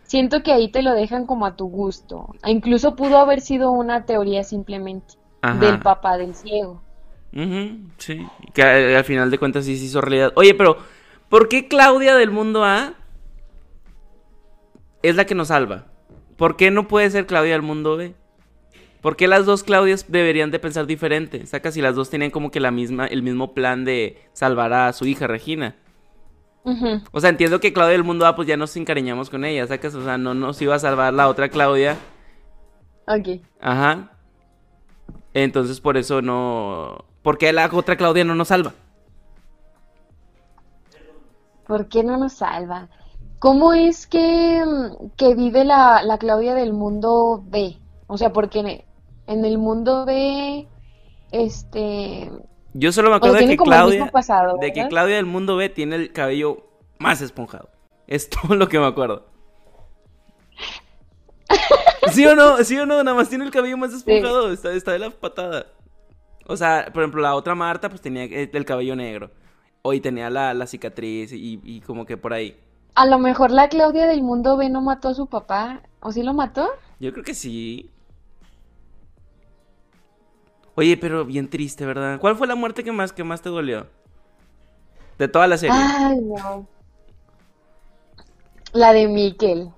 Siento 0.04 0.44
que 0.44 0.52
ahí 0.52 0.70
te 0.70 0.82
lo 0.82 0.94
dejan 0.94 1.26
como 1.26 1.46
a 1.46 1.56
tu 1.56 1.68
gusto. 1.68 2.36
E 2.44 2.52
Incluso 2.52 2.96
pudo 2.96 3.18
haber 3.18 3.42
sido 3.42 3.72
una 3.72 4.06
teoría 4.06 4.44
simplemente 4.44 5.16
Ajá. 5.42 5.60
del 5.60 5.80
papá 5.80 6.18
del 6.18 6.36
ciego. 6.36 6.82
Sí, 7.98 8.28
que 8.54 8.62
al, 8.62 8.96
al 8.96 9.04
final 9.04 9.32
de 9.32 9.39
cuentas 9.39 9.66
sí 9.66 9.78
se 9.78 9.86
hizo 9.86 10.02
realidad. 10.02 10.34
Oye, 10.36 10.54
pero 10.54 10.78
¿por 11.30 11.50
qué 11.50 11.68
Claudia 11.68 12.16
del 12.16 12.30
mundo 12.30 12.63
A 12.63 12.94
es 15.02 15.16
la 15.16 15.26
que 15.26 15.34
nos 15.34 15.48
salva? 15.48 15.88
¿Por 16.38 16.58
qué 16.58 16.70
no 16.70 16.88
puede 16.88 17.10
ser 17.10 17.26
Claudia 17.26 17.54
del 17.54 17.62
mundo 17.63 17.98
B? 17.98 18.13
¿Por 19.02 19.18
qué 19.18 19.28
las 19.28 19.46
dos 19.46 19.63
Claudias 19.63 20.06
deberían 20.08 20.52
de 20.52 20.60
pensar 20.60 20.86
diferente? 20.86 21.46
Saca 21.46 21.72
si 21.72 21.82
las 21.82 21.96
dos 21.96 22.10
tenían 22.10 22.32
como 22.32 22.52
que 22.52 22.60
la 22.60 22.72
misma, 22.72 23.06
el 23.06 23.22
mismo 23.22 23.54
plan 23.54 23.84
de 23.84 24.18
salvar 24.32 24.72
a 24.72 24.94
su 24.94 25.06
hija 25.06 25.28
Regina. 25.28 25.76
O 27.12 27.19
sea, 27.19 27.30
entiendo 27.30 27.60
que 27.60 27.73
Claudia 27.73 27.93
del 27.93 28.04
mundo 28.04 28.26
A 28.26 28.36
pues 28.36 28.47
ya 28.47 28.56
nos 28.56 28.76
encariñamos 28.78 29.30
con 29.30 29.43
ella, 29.43 29.67
sacas, 29.67 29.95
o 29.95 30.04
sea, 30.04 30.17
no 30.17 30.34
nos 30.34 30.62
iba 30.62 30.76
a 30.76 30.80
salvar 30.80 31.13
la 31.13 31.28
otra 31.28 31.49
Claudia. 31.49 31.97
Ok. 33.08 33.41
Ajá. 33.60 34.12
Entonces 35.34 35.82
por 35.82 35.97
eso 35.97 36.21
no... 36.21 37.06
¿Por 37.21 37.38
qué 37.38 37.52
la 37.52 37.69
otra 37.71 37.97
Claudia 37.97 38.23
no 38.23 38.36
nos 38.36 38.49
salva? 38.49 38.73
¿Por 41.67 41.88
qué 41.88 42.04
no 42.04 42.17
nos 42.17 42.34
salva? 42.34 42.89
¿Cómo 43.39 43.73
es 43.73 44.08
que, 44.08 44.63
mm, 44.65 45.12
que 45.17 45.36
vive 45.36 45.65
la, 45.65 46.02
la 46.04 46.17
Claudia 46.17 46.54
del 46.54 46.71
mundo 46.73 47.43
B? 47.45 47.78
O 48.08 48.17
sea, 48.17 48.32
porque 48.32 48.86
en 49.28 49.45
el 49.45 49.58
mundo 49.58 50.06
B, 50.06 50.67
este, 51.32 52.32
Yo 52.74 52.92
solo 52.92 53.10
me 53.10 53.18
acuerdo 53.18 53.38
de 53.38 53.48
que 53.48 53.58
Claudia, 53.58 54.00
mismo 54.00 54.12
pasado, 54.12 54.58
de 54.60 54.74
que 54.74 54.82
¿verdad? 54.82 54.90
Claudia 54.90 55.16
del 55.18 55.26
mundo 55.26 55.56
B 55.56 55.70
tiene 55.70 55.96
el 55.96 56.12
cabello 56.12 56.66
más 57.00 57.22
esponjado. 57.22 57.70
Es 58.08 58.30
todo 58.30 58.56
lo 58.56 58.68
que 58.68 58.80
me 58.80 58.86
acuerdo. 58.86 59.26
¿Sí 62.12 62.26
o 62.26 62.36
no? 62.36 62.58
¿Sí 62.64 62.78
o 62.78 62.86
no? 62.86 63.04
Nada 63.04 63.16
más 63.16 63.30
tiene 63.30 63.46
el 63.46 63.52
cabello 63.52 63.78
más 63.78 63.94
esponjado. 63.94 64.52
Está, 64.52 64.72
está 64.74 64.92
de 64.92 65.00
la 65.00 65.10
patada. 65.10 65.68
O 66.48 66.58
sea, 66.58 66.90
por 66.92 67.04
ejemplo, 67.04 67.22
la 67.22 67.36
otra 67.36 67.56
Marta 67.56 67.90
pues 67.90 68.02
tenía 68.02 68.26
eh, 68.26 68.50
el 68.52 68.66
cabello 68.66 68.96
negro. 68.96 69.32
Hoy 69.82 70.00
tenía 70.00 70.30
la, 70.30 70.54
la 70.54 70.68
cicatriz 70.68 71.32
y, 71.32 71.60
y 71.64 71.82
como 71.82 72.06
que 72.06 72.18
por 72.18 72.34
ahí. 72.34 72.58
A 72.96 73.06
lo 73.06 73.18
mejor 73.18 73.52
la 73.52 73.70
Claudia 73.70 74.08
del 74.08 74.22
mundo 74.22 74.58
B 74.58 74.70
no 74.70 74.82
mató 74.82 75.10
a 75.10 75.14
su 75.14 75.28
papá, 75.28 75.82
¿o 76.00 76.12
sí 76.12 76.22
lo 76.22 76.34
mató? 76.34 76.70
Yo 77.00 77.12
creo 77.12 77.24
que 77.24 77.34
sí. 77.34 77.90
Oye, 80.76 80.98
pero 80.98 81.26
bien 81.26 81.50
triste, 81.50 81.86
¿verdad? 81.86 82.20
¿Cuál 82.20 82.36
fue 82.36 82.48
la 82.48 82.56
muerte 82.56 82.84
que 82.84 82.92
más, 82.92 83.14
que 83.14 83.24
más 83.24 83.42
te 83.42 83.50
dolió? 83.50 83.88
De 85.20 85.28
toda 85.28 85.48
la 85.48 85.58
serie. 85.58 85.76
Ay, 85.78 86.18
no. 86.22 86.68
La 88.74 88.92
de 88.92 89.08
Miquel. 89.08 89.70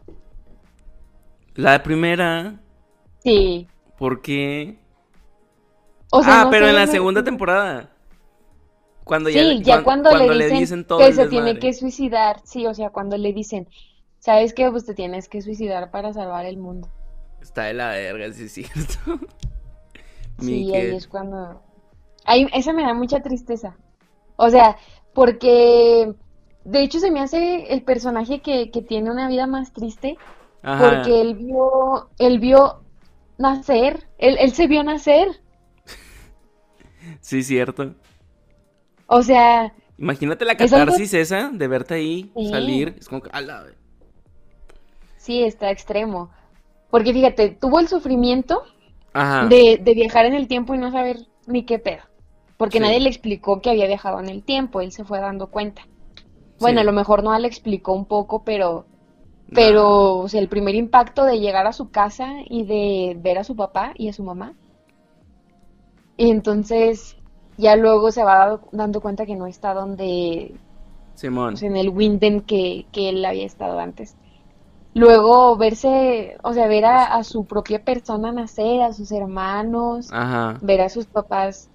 La 1.55 1.83
primera. 1.83 2.59
Sí. 3.23 3.67
¿Por 3.97 4.21
qué? 4.21 4.77
O 6.11 6.23
sea, 6.23 6.41
ah, 6.41 6.43
no 6.45 6.51
pero 6.51 6.65
sé, 6.65 6.69
en 6.69 6.75
la 6.75 6.87
segunda 6.87 7.23
temporada. 7.23 7.89
Cuando 9.03 9.29
ya, 9.29 9.41
Sí, 9.41 9.61
ya 9.63 9.83
cuan- 9.83 10.01
cuando, 10.03 10.33
le 10.33 10.49
dicen, 10.49 10.85
todo 10.85 10.99
que 10.99 11.13
se 11.13 11.27
tiene 11.27 11.59
que 11.59 11.73
suicidar, 11.73 12.41
sí, 12.45 12.65
o 12.65 12.73
sea, 12.73 12.89
cuando 12.89 13.17
le 13.17 13.33
dicen, 13.33 13.67
¿sabes 14.19 14.53
qué? 14.53 14.71
Pues 14.71 14.85
te 14.85 14.93
tienes 14.93 15.29
que 15.29 15.41
suicidar 15.41 15.91
para 15.91 16.13
salvar 16.13 16.45
el 16.45 16.57
mundo. 16.57 16.89
Está 17.41 17.65
de 17.65 17.73
la 17.73 17.89
verga, 17.89 18.31
sí 18.33 18.45
es 18.45 18.53
cierto. 18.53 18.97
Sí, 20.39 20.73
ahí 20.75 20.95
es 20.95 21.07
cuando... 21.07 21.61
Ahí, 22.25 22.47
esa 22.53 22.73
me 22.73 22.83
da 22.83 22.93
mucha 22.93 23.21
tristeza. 23.21 23.77
O 24.35 24.49
sea, 24.49 24.77
porque 25.13 26.13
de 26.63 26.81
hecho 26.81 26.99
se 26.99 27.11
me 27.11 27.21
hace 27.21 27.71
el 27.73 27.83
personaje 27.83 28.41
que, 28.41 28.71
que 28.71 28.81
tiene 28.81 29.11
una 29.11 29.27
vida 29.27 29.47
más 29.47 29.71
triste, 29.71 30.17
Ajá. 30.63 30.83
porque 30.97 31.21
él 31.21 31.35
vio, 31.35 32.09
él 32.17 32.39
vio 32.39 32.81
nacer, 33.37 34.07
él, 34.17 34.37
él 34.39 34.51
se 34.53 34.67
vio 34.67 34.83
nacer. 34.83 35.27
Sí, 37.21 37.43
cierto. 37.43 37.93
O 39.07 39.21
sea, 39.21 39.73
Imagínate 39.97 40.43
la 40.43 40.53
Es 40.53 40.73
algo- 40.73 40.85
catarsis 40.87 41.13
esa 41.13 41.49
de 41.53 41.67
verte 41.67 41.93
ahí 41.93 42.31
Sí. 42.35 42.49
salir. 42.49 42.95
Es 42.99 43.07
como 43.07 43.21
que, 43.21 43.29
sí, 45.17 45.43
está 45.43 45.71
extremo. 45.71 46.29
Porque 46.89 47.13
fíjate, 47.13 47.49
tuvo 47.49 47.79
el 47.79 47.87
sufrimiento 47.87 48.63
Ajá. 49.15 49.47
de, 49.47 49.79
de 49.81 49.93
viajar 49.93 50.25
en 50.25 50.33
el 50.35 50.47
tiempo 50.47 50.75
y 50.75 50.77
no 50.77 50.91
saber 50.91 51.17
ni 51.47 51.63
qué 51.63 51.79
pedo. 51.79 52.03
Porque 52.57 52.77
Sí. 52.77 52.83
nadie 52.83 52.99
le 52.99 53.09
explicó 53.09 53.61
que 53.61 53.69
había 53.69 53.87
viajado 53.87 54.19
en 54.19 54.29
el 54.29 54.43
tiempo, 54.43 54.81
él 54.81 54.91
se 54.91 55.03
fue 55.05 55.19
dando 55.19 55.47
cuenta. 55.47 55.83
Bueno, 56.59 56.79
Sí. 56.79 56.81
a 56.81 56.85
lo 56.85 56.91
mejor 56.93 57.23
Noah 57.23 57.39
le 57.39 57.47
explicó 57.47 57.93
un 57.93 58.05
poco, 58.05 58.43
pero, 58.43 58.85
pero, 59.53 60.17
o 60.19 60.27
sea, 60.29 60.39
el 60.41 60.47
primer 60.49 60.75
impacto 60.75 61.23
de 61.25 61.39
llegar 61.39 61.67
a 61.67 61.73
su 61.73 61.89
casa 61.91 62.29
y 62.49 62.63
de 62.63 63.17
ver 63.19 63.37
a 63.37 63.43
su 63.43 63.55
papá 63.55 63.93
y 63.95 64.07
a 64.09 64.13
su 64.13 64.23
mamá. 64.23 64.53
Y 66.17 66.29
entonces 66.31 67.17
ya 67.57 67.75
luego 67.75 68.11
se 68.11 68.23
va 68.23 68.37
dado- 68.37 68.61
dando 68.71 69.01
cuenta 69.01 69.25
que 69.25 69.35
no 69.35 69.47
está 69.47 69.73
donde, 69.73 70.55
Simón. 71.15 71.57
sea, 71.57 71.69
en 71.69 71.77
el 71.77 71.89
Winden 71.89 72.41
que, 72.41 72.85
que 72.91 73.09
él 73.09 73.23
había 73.25 73.45
estado 73.45 73.79
antes. 73.79 74.15
Luego 74.95 75.57
verse, 75.57 76.37
o 76.41 76.53
sea, 76.53 76.67
ver 76.67 76.85
a, 76.85 77.15
a 77.15 77.23
su 77.25 77.45
propia 77.45 77.83
persona 77.83 78.31
nacer, 78.31 78.81
a 78.81 78.93
sus 78.93 79.11
hermanos, 79.11 80.07
Ajá. 80.11 80.57
ver 80.61 80.79
a 80.79 80.89
sus 80.89 81.05
papás 81.05 81.69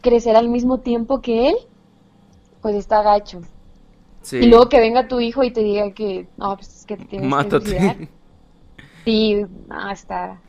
crecer 0.00 0.36
al 0.36 0.48
mismo 0.48 0.78
tiempo 0.78 1.20
que 1.20 1.48
él, 1.48 1.56
pues 2.62 2.76
está 2.76 3.02
gacho. 3.02 3.40
Sí. 4.22 4.36
Y 4.36 4.46
luego 4.46 4.68
que 4.68 4.78
venga 4.78 5.08
tu 5.08 5.18
hijo 5.18 5.42
y 5.42 5.50
te 5.50 5.62
diga 5.62 5.90
que, 5.90 6.28
no, 6.36 6.54
pues 6.56 6.76
es 6.76 6.86
que 6.86 6.96
te 6.96 7.04
tienes 7.06 7.28
que 7.28 7.50
suicidar. 7.50 7.82
Mátate. 7.82 8.08
Sí, 9.04 9.44
no, 9.68 9.90
está. 9.90 10.40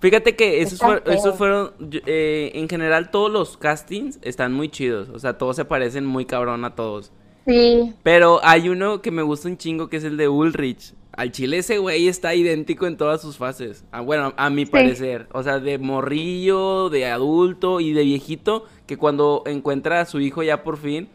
Fíjate 0.00 0.34
que 0.34 0.62
esos, 0.62 0.78
fueron, 0.78 1.02
esos 1.12 1.36
fueron, 1.36 1.72
eh, 2.06 2.50
en 2.54 2.68
general 2.68 3.10
todos 3.10 3.30
los 3.30 3.56
castings 3.56 4.18
están 4.22 4.52
muy 4.52 4.68
chidos, 4.68 5.08
o 5.10 5.18
sea, 5.18 5.38
todos 5.38 5.56
se 5.56 5.64
parecen 5.64 6.04
muy 6.04 6.26
cabrón 6.26 6.64
a 6.64 6.74
todos. 6.74 7.12
Sí, 7.46 7.94
Pero 8.02 8.40
hay 8.42 8.68
uno 8.68 9.00
que 9.00 9.12
me 9.12 9.22
gusta 9.22 9.48
un 9.48 9.56
chingo 9.56 9.88
que 9.88 9.98
es 9.98 10.04
el 10.04 10.16
de 10.16 10.28
Ulrich. 10.28 10.94
Al 11.16 11.32
chile 11.32 11.58
ese 11.58 11.78
güey 11.78 12.08
está 12.08 12.34
idéntico 12.34 12.86
en 12.86 12.96
todas 12.98 13.22
sus 13.22 13.38
fases. 13.38 13.84
Ah, 13.90 14.00
bueno, 14.02 14.34
a 14.36 14.50
mi 14.50 14.66
Sí. 14.66 14.70
parecer. 14.72 15.26
O 15.32 15.42
sea, 15.42 15.58
de 15.60 15.78
morrillo, 15.78 16.90
de 16.90 17.06
adulto 17.06 17.80
y 17.80 17.92
de 17.92 18.04
viejito, 18.04 18.64
que 18.86 18.96
cuando 18.98 19.42
encuentra 19.46 20.00
a 20.00 20.04
su 20.04 20.20
hijo 20.20 20.42
ya 20.42 20.62
por 20.62 20.76
fin, 20.76 21.08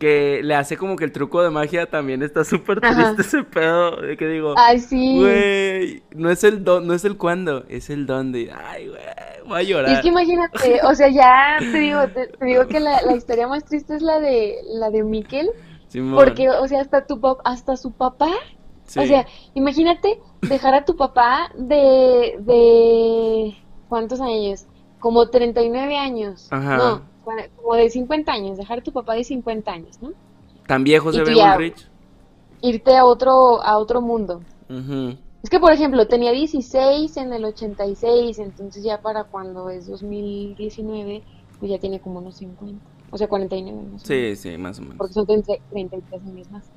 que 0.00 0.40
le 0.42 0.54
hace 0.54 0.76
como 0.78 0.96
que 0.96 1.04
el 1.04 1.12
truco 1.12 1.42
de 1.42 1.50
magia 1.50 1.86
también 1.86 2.22
está 2.22 2.42
súper 2.44 2.80
Ajá. 2.82 3.14
triste 3.14 3.22
ese 3.38 3.44
pedo. 3.44 3.96
De 3.96 4.16
que 4.16 4.26
digo, 4.26 4.54
ay, 4.56 4.78
sí. 4.80 5.18
güey, 5.18 6.02
no 6.14 6.30
es 6.30 6.42
el 6.42 6.64
don, 6.64 6.86
no 6.86 6.94
es 6.94 7.04
el 7.04 7.16
cuándo, 7.16 7.64
es 7.68 7.90
el 7.90 8.06
dónde. 8.06 8.50
Ay, 8.66 8.88
güey, 8.88 9.00
voy 9.46 9.58
a 9.58 9.60
Y 9.60 9.64
es 9.64 9.68
llorar. 9.70 10.02
que 10.02 10.08
imagínate, 10.08 10.80
o 10.84 10.94
sea, 10.94 11.08
ya 11.10 11.58
te 11.60 11.78
digo, 11.78 12.00
te, 12.08 12.28
te 12.28 12.44
digo 12.46 12.66
que 12.66 12.80
la, 12.80 13.02
la 13.02 13.14
historia 13.14 13.46
más 13.46 13.64
triste 13.64 13.94
es 13.94 14.02
la 14.02 14.18
de 14.20 14.56
la 14.72 14.90
de 14.90 15.02
Miquel, 15.04 15.50
Simón, 15.88 16.14
porque, 16.16 16.48
o 16.48 16.66
sea, 16.66 16.80
hasta 16.80 17.06
tu 17.06 17.20
pap- 17.20 17.40
hasta 17.44 17.76
su 17.76 17.92
papá, 17.92 18.30
sí. 18.90 19.00
o 19.00 19.06
sea, 19.06 19.26
imagínate 19.54 20.20
dejar 20.42 20.74
a 20.74 20.84
tu 20.84 20.96
papá 20.96 21.52
de, 21.56 22.36
de, 22.40 23.56
¿cuántos 23.88 24.20
años? 24.20 24.66
Como 24.98 25.28
39 25.28 25.96
años, 25.96 26.48
Ajá. 26.50 26.76
no, 26.76 27.02
como 27.56 27.74
de 27.74 27.88
50 27.88 28.32
años, 28.32 28.58
dejar 28.58 28.80
a 28.80 28.82
tu 28.82 28.92
papá 28.92 29.14
de 29.14 29.24
50 29.24 29.70
años, 29.70 30.02
¿no? 30.02 30.12
Tan 30.66 30.84
viejo 30.84 31.12
se 31.12 31.22
ve 31.22 31.34
Ulrich. 31.34 31.88
Irte 32.62 32.96
a 32.96 33.04
otro, 33.04 33.62
a 33.62 33.78
otro 33.78 34.02
mundo. 34.02 34.42
Ujú. 34.68 35.16
Es 35.42 35.48
que, 35.48 35.58
por 35.58 35.72
ejemplo, 35.72 36.06
tenía 36.06 36.32
16 36.32 37.16
en 37.16 37.32
el 37.32 37.44
86, 37.46 38.38
entonces 38.40 38.82
ya 38.82 39.00
para 39.00 39.24
cuando 39.24 39.70
es 39.70 39.86
2019, 39.86 41.22
pues 41.58 41.70
ya 41.70 41.78
tiene 41.78 42.00
como 42.00 42.18
unos 42.18 42.36
50. 42.36 42.84
O 43.10 43.16
sea, 43.16 43.26
49 43.26 43.76
más 43.76 43.84
o 43.84 43.86
menos. 43.86 44.02
Sí, 44.02 44.36
sí, 44.36 44.58
más 44.58 44.78
o 44.78 44.82
menos. 44.82 44.98
Porque 44.98 45.14
son 45.14 45.26
30 45.26 45.54
33 45.70 46.22
años 46.22 46.50
más. 46.50 46.70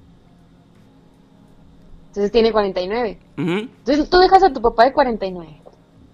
Entonces 2.13 2.31
tiene 2.31 2.51
49. 2.51 3.17
Ujú. 3.39 3.49
Entonces 3.51 4.07
tú 4.07 4.19
dejas 4.19 4.43
a 4.43 4.53
tu 4.53 4.61
papá 4.61 4.85
de 4.85 4.93
49. 4.93 5.61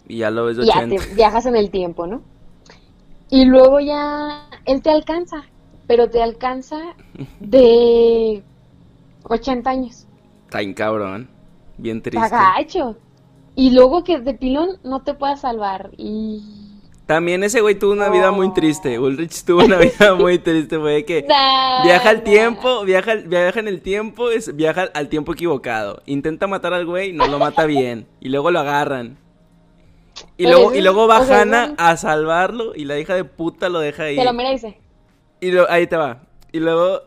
Y 0.07 0.19
ya 0.19 0.31
lo 0.31 0.45
ves 0.45 0.55
de 0.55 0.63
Y 0.63 0.67
ya 0.67 0.77
80. 0.77 0.95
te 1.03 1.13
viajas 1.15 1.45
en 1.45 1.57
el 1.57 1.69
tiempo, 1.69 2.07
¿no? 2.07 2.21
Y 3.29 3.43
luego 3.43 3.81
ya 3.81 4.49
él 4.63 4.81
te 4.81 4.91
alcanza, 4.91 5.43
pero 5.87 6.09
te 6.09 6.23
alcanza 6.23 6.77
de 7.41 8.41
80 9.23 9.69
años. 9.69 10.07
Está 10.45 10.59
bien 10.59 10.73
cabrón. 10.73 11.29
Bien 11.77 11.97
Está 11.97 12.09
triste. 12.11 12.29
gacho. 12.35 12.95
Y 13.55 13.71
luego 13.71 14.05
que 14.05 14.19
de 14.19 14.33
pilón 14.35 14.77
no 14.85 15.01
te 15.01 15.13
pueda 15.13 15.35
salvar. 15.35 15.91
Y. 15.97 16.58
También 17.09 17.43
ese 17.43 17.61
güey 17.61 17.73
tuvo 17.73 17.93
una 17.93 18.07
vida 18.09 18.29
muy 18.29 18.53
triste. 18.53 18.99
Ulrich 18.99 19.43
tuvo 19.43 19.65
una 19.65 19.77
vida 19.77 20.13
muy 20.19 20.37
triste. 20.37 20.77
Fue 20.77 20.93
de 20.93 21.05
que 21.05 21.25
viaja 21.83 22.07
al 22.07 22.21
tiempo, 22.21 22.85
viaja, 22.85 23.15
viaja 23.15 23.59
en 23.59 23.67
el 23.67 23.81
tiempo, 23.81 24.29
es, 24.29 24.55
viaja 24.55 24.91
al 24.93 25.09
tiempo 25.09 25.33
equivocado. 25.33 26.03
Intenta 26.05 26.45
matar 26.45 26.71
al 26.75 26.85
güey, 26.85 27.11
no 27.11 27.25
lo 27.25 27.39
mata 27.39 27.65
bien. 27.65 28.05
Y 28.19 28.29
luego 28.29 28.51
lo 28.51 28.59
agarran. 28.59 29.17
Y 30.37 30.43
Pero 30.43 30.57
luego, 30.57 30.75
y 30.75 30.81
luego 30.81 31.07
va 31.07 31.21
o 31.21 31.25
sea, 31.25 31.41
Hannah 31.41 31.73
a 31.79 31.97
salvarlo 31.97 32.75
y 32.75 32.85
la 32.85 32.99
hija 32.99 33.15
de 33.15 33.23
puta 33.23 33.69
lo 33.69 33.79
deja 33.79 34.03
ahí. 34.03 34.15
Se 34.15 34.23
lo 34.23 34.33
merece. 34.33 34.77
Y 35.41 35.49
lo- 35.49 35.67
ahí 35.67 35.87
te 35.87 35.97
va. 35.97 36.27
Y 36.51 36.59
luego 36.59 37.01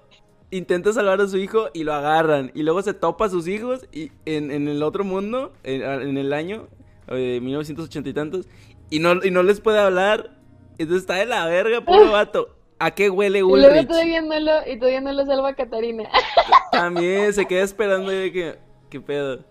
intenta 0.50 0.92
salvar 0.92 1.20
a 1.20 1.28
su 1.28 1.38
hijo 1.38 1.68
y 1.74 1.84
lo 1.84 1.94
agarran. 1.94 2.50
Y 2.56 2.64
luego 2.64 2.82
se 2.82 2.92
topa 2.92 3.26
a 3.26 3.30
sus 3.30 3.46
hijos 3.46 3.86
y 3.92 4.10
en, 4.26 4.50
en 4.50 4.66
el 4.66 4.82
otro 4.82 5.04
mundo, 5.04 5.52
en, 5.62 5.82
en 5.82 6.18
el 6.18 6.32
año 6.32 6.66
de 7.06 7.40
1980 7.40 8.08
y 8.08 8.12
tantos, 8.12 8.46
y 8.92 8.98
no, 8.98 9.24
y 9.24 9.30
no 9.30 9.42
les 9.42 9.58
puede 9.60 9.78
hablar. 9.78 10.30
Entonces 10.76 11.02
está 11.04 11.14
de 11.14 11.24
la 11.24 11.46
verga, 11.46 11.80
puro 11.80 12.10
vato. 12.12 12.54
¿A 12.78 12.90
qué 12.90 13.08
huele 13.08 13.38
Y 13.38 13.42
luego 13.42 13.54
Ulrich? 13.54 13.88
todavía 13.88 14.20
no 14.20 14.38
lo, 14.38 14.70
y 14.70 14.78
todavía 14.78 15.00
no 15.00 15.12
lo 15.12 15.24
salva 15.24 15.54
Catarina. 15.54 16.04
También 16.72 17.32
se 17.32 17.46
queda 17.46 17.62
esperando 17.62 18.12
y 18.12 18.16
de 18.16 18.32
que, 18.32 18.58
¿qué 18.90 19.00
pedo? 19.00 19.44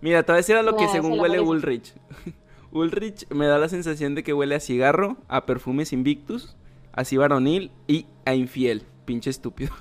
Mira, 0.00 0.22
te 0.22 0.30
voy 0.30 0.36
a 0.36 0.36
decir 0.36 0.54
a 0.56 0.62
lo 0.62 0.76
que 0.76 0.86
se 0.86 0.92
según 0.92 1.16
lo 1.16 1.22
huele 1.22 1.38
merece. 1.38 1.50
Ulrich. 1.50 1.94
Ulrich 2.70 3.28
me 3.30 3.46
da 3.46 3.58
la 3.58 3.68
sensación 3.68 4.14
de 4.14 4.22
que 4.22 4.32
huele 4.32 4.54
a 4.54 4.60
cigarro, 4.60 5.16
a 5.26 5.46
perfumes 5.46 5.92
Invictus, 5.92 6.56
a 6.92 7.02
varonil 7.18 7.72
y 7.88 8.06
a 8.24 8.34
infiel. 8.34 8.84
Pinche 9.04 9.30
estúpido. 9.30 9.72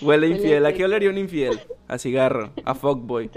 huele 0.00 0.28
infiel. 0.28 0.64
¿A 0.64 0.72
qué 0.72 0.84
olería 0.84 1.10
un 1.10 1.18
infiel? 1.18 1.60
A 1.88 1.98
cigarro, 1.98 2.52
a 2.64 2.74
fuckboy. 2.74 3.30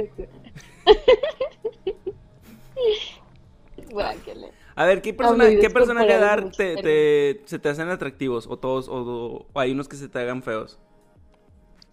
A 4.76 4.86
ver, 4.86 5.02
¿qué, 5.02 5.14
persona, 5.14 5.50
¿qué 5.50 5.70
personaje 5.70 6.18
Dark 6.18 6.52
te, 6.52 7.42
se 7.46 7.60
te 7.60 7.70
hacen 7.70 7.90
atractivos? 7.90 8.48
¿O 8.48 8.58
todos? 8.58 8.90
O, 8.90 9.46
o 9.54 9.60
hay 9.60 9.72
unos 9.72 9.88
que 9.88 9.96
se 9.96 10.10
te 10.10 10.20
hagan 10.20 10.44
feos? 10.44 10.80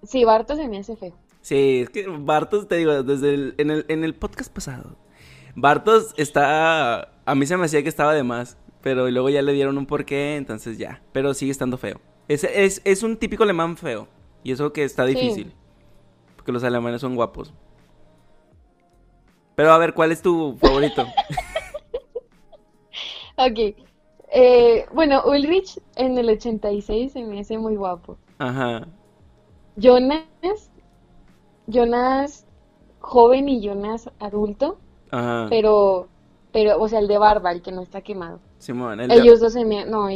Sí, 0.02 0.24
Barto 0.24 0.56
se 0.56 0.66
me 0.68 0.78
hace 0.78 0.96
feo. 0.96 1.12
Sí, 1.42 1.80
es 1.82 1.90
que 1.90 2.06
Bartos, 2.08 2.66
te 2.68 2.76
digo, 2.76 3.02
desde 3.02 3.34
el, 3.34 3.54
en, 3.58 3.70
el, 3.70 3.84
en 3.88 4.04
el 4.04 4.14
podcast 4.14 4.52
pasado, 4.52 4.96
Bartos 5.54 6.12
está, 6.16 7.12
a 7.24 7.34
mí 7.34 7.46
se 7.46 7.56
me 7.56 7.66
hacía 7.66 7.82
que 7.82 7.88
estaba 7.88 8.14
de 8.14 8.22
más, 8.24 8.56
pero 8.80 9.08
luego 9.10 9.28
ya 9.28 9.42
le 9.42 9.52
dieron 9.52 9.78
un 9.78 9.86
porqué, 9.86 10.36
entonces 10.36 10.78
ya, 10.78 11.02
pero 11.12 11.34
sigue 11.34 11.52
estando 11.52 11.78
feo. 11.78 12.00
Es, 12.28 12.44
es, 12.44 12.80
es 12.84 13.02
un 13.02 13.16
típico 13.16 13.42
alemán 13.44 13.76
feo, 13.76 14.08
y 14.42 14.52
eso 14.52 14.72
que 14.72 14.82
está 14.84 15.06
Sí. 15.06 15.14
difícil, 15.14 15.52
porque 16.36 16.52
los 16.52 16.64
alemanes 16.64 17.00
son 17.00 17.14
guapos. 17.14 17.52
Pero 19.54 19.72
a 19.72 19.78
ver, 19.78 19.94
¿cuál 19.94 20.10
es 20.12 20.22
tu 20.22 20.56
favorito? 20.60 21.06
Ok. 23.36 23.76
Eh, 24.34 24.86
bueno, 24.94 25.22
Ulrich 25.26 25.78
en 25.96 26.16
el 26.16 26.30
86 26.30 27.12
se 27.12 27.22
me 27.22 27.40
hace 27.40 27.58
muy 27.58 27.76
guapo. 27.76 28.16
Ajá, 28.38 28.86
Jonas, 29.76 30.70
Jonas 31.66 32.46
joven 33.00 33.48
y 33.48 33.60
Jonas 33.60 34.10
adulto, 34.20 34.78
ajá, 35.10 35.46
pero, 35.50 36.08
pero, 36.52 36.80
o 36.80 36.88
sea, 36.88 36.98
el 37.00 37.08
de 37.08 37.18
barba, 37.18 37.52
el 37.52 37.62
que 37.62 37.72
no 37.72 37.82
está 37.82 38.00
quemado. 38.00 38.40
Simón, 38.58 39.00
el, 39.00 39.08
de- 39.08 39.16
Ellos 39.16 39.40
dos 39.40 39.52
se 39.52 39.64
me, 39.64 39.84
no, 39.84 40.08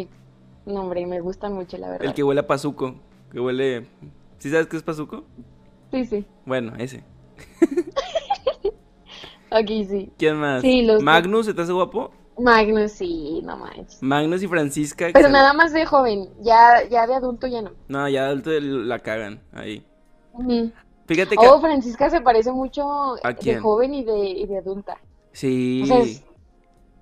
hombre, 0.66 1.06
me 1.06 1.20
gustan 1.20 1.52
mucho, 1.52 1.76
la 1.78 1.90
verdad. 1.90 2.06
el 2.06 2.14
que 2.14 2.22
huele 2.22 2.40
a 2.40 2.46
pazuco, 2.46 2.94
que 3.30 3.40
huele... 3.40 3.86
¿Sí 4.38 4.50
sabes 4.50 4.66
qué 4.66 4.76
es 4.76 4.82
pazuco? 4.82 5.24
Sí, 5.90 6.04
sí. 6.04 6.24
Bueno, 6.44 6.72
ese. 6.78 7.02
Ok, 9.50 9.68
sí. 9.88 10.10
¿Quién 10.18 10.36
más? 10.38 10.60
Sí, 10.60 10.82
los. 10.82 11.00
Magnus, 11.02 11.46
¿se 11.46 11.54
te 11.54 11.62
hace 11.62 11.72
guapo? 11.72 12.10
Magnus, 12.38 12.92
sí, 12.92 13.40
no 13.44 13.56
manches. 13.56 14.02
Magnus 14.02 14.42
y 14.42 14.48
Francisca. 14.48 15.08
Pero 15.12 15.28
nada 15.28 15.52
más 15.54 15.72
de 15.72 15.86
joven, 15.86 16.28
ya, 16.40 16.86
ya 16.88 17.06
de 17.06 17.14
adulto 17.14 17.46
ya 17.46 17.62
no. 17.62 17.70
No, 17.88 18.08
ya 18.08 18.26
adulto 18.26 18.50
la 18.60 18.98
cagan 18.98 19.40
ahí. 19.52 19.84
Fíjate 21.06 21.36
que. 21.36 21.46
Oh, 21.46 21.60
Francisca 21.60 22.10
se 22.10 22.20
parece 22.20 22.52
mucho 22.52 23.14
¿A 23.24 23.32
de 23.32 23.58
joven 23.58 23.94
y 23.94 24.04
de, 24.04 24.18
y 24.18 24.46
de 24.46 24.58
adulta. 24.58 24.98
Sí. 25.32 25.80
O 25.84 25.86
sea, 25.86 25.98
es- 26.00 26.24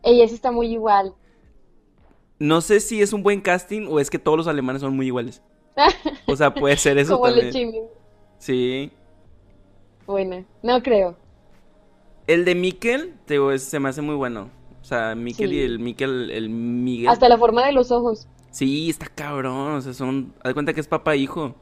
ella 0.03 0.29
sí 0.29 0.35
está 0.35 0.51
muy 0.53 0.68
igual. 0.73 1.14
No 2.38 2.61
sé 2.61 2.81
si 2.81 3.01
es 3.01 3.12
un 3.12 3.23
buen 3.23 3.40
casting 3.40 3.87
o 3.88 4.01
es 4.01 4.11
que 4.11 4.18
todos 4.18 4.37
los 4.37 4.47
alemanes 4.49 4.83
son 4.83 4.94
muy 4.94 5.07
iguales. 5.07 5.42
O 6.27 6.37
sea, 6.37 6.53
puede 6.55 6.77
ser 6.77 6.99
eso 6.99 7.18
Como 7.18 7.33
también. 7.33 7.75
Sí. 8.38 8.92
Bueno, 10.07 10.44
no 10.62 10.83
creo. 10.83 11.16
El 12.27 12.44
de 12.44 12.55
Mikkel, 12.55 13.14
te 13.27 13.35
digo, 13.35 13.57
se 13.59 13.79
me 13.81 13.88
hace 13.88 14.03
muy 14.03 14.14
bueno. 14.14 14.51
O 14.85 14.87
sea, 14.87 15.14
Mikkel 15.14 15.49
Sí. 15.49 15.57
y 15.57 15.61
el 15.62 15.79
Mikkel, 15.79 16.31
el 16.31 16.51
Miguel. 16.51 17.09
Hasta 17.09 17.27
la 17.31 17.38
forma 17.38 17.64
de 17.64 17.73
los 17.73 17.90
ojos. 17.90 18.29
Sí, 18.51 18.90
está 18.90 19.07
cabrón. 19.07 19.73
O 19.77 19.81
sea, 19.81 19.94
son. 19.94 20.35
Haz 20.42 20.53
cuenta 20.53 20.75
que 20.75 20.81
es 20.83 20.87
papá 20.88 21.14
e 21.14 21.16
hijo. 21.16 21.55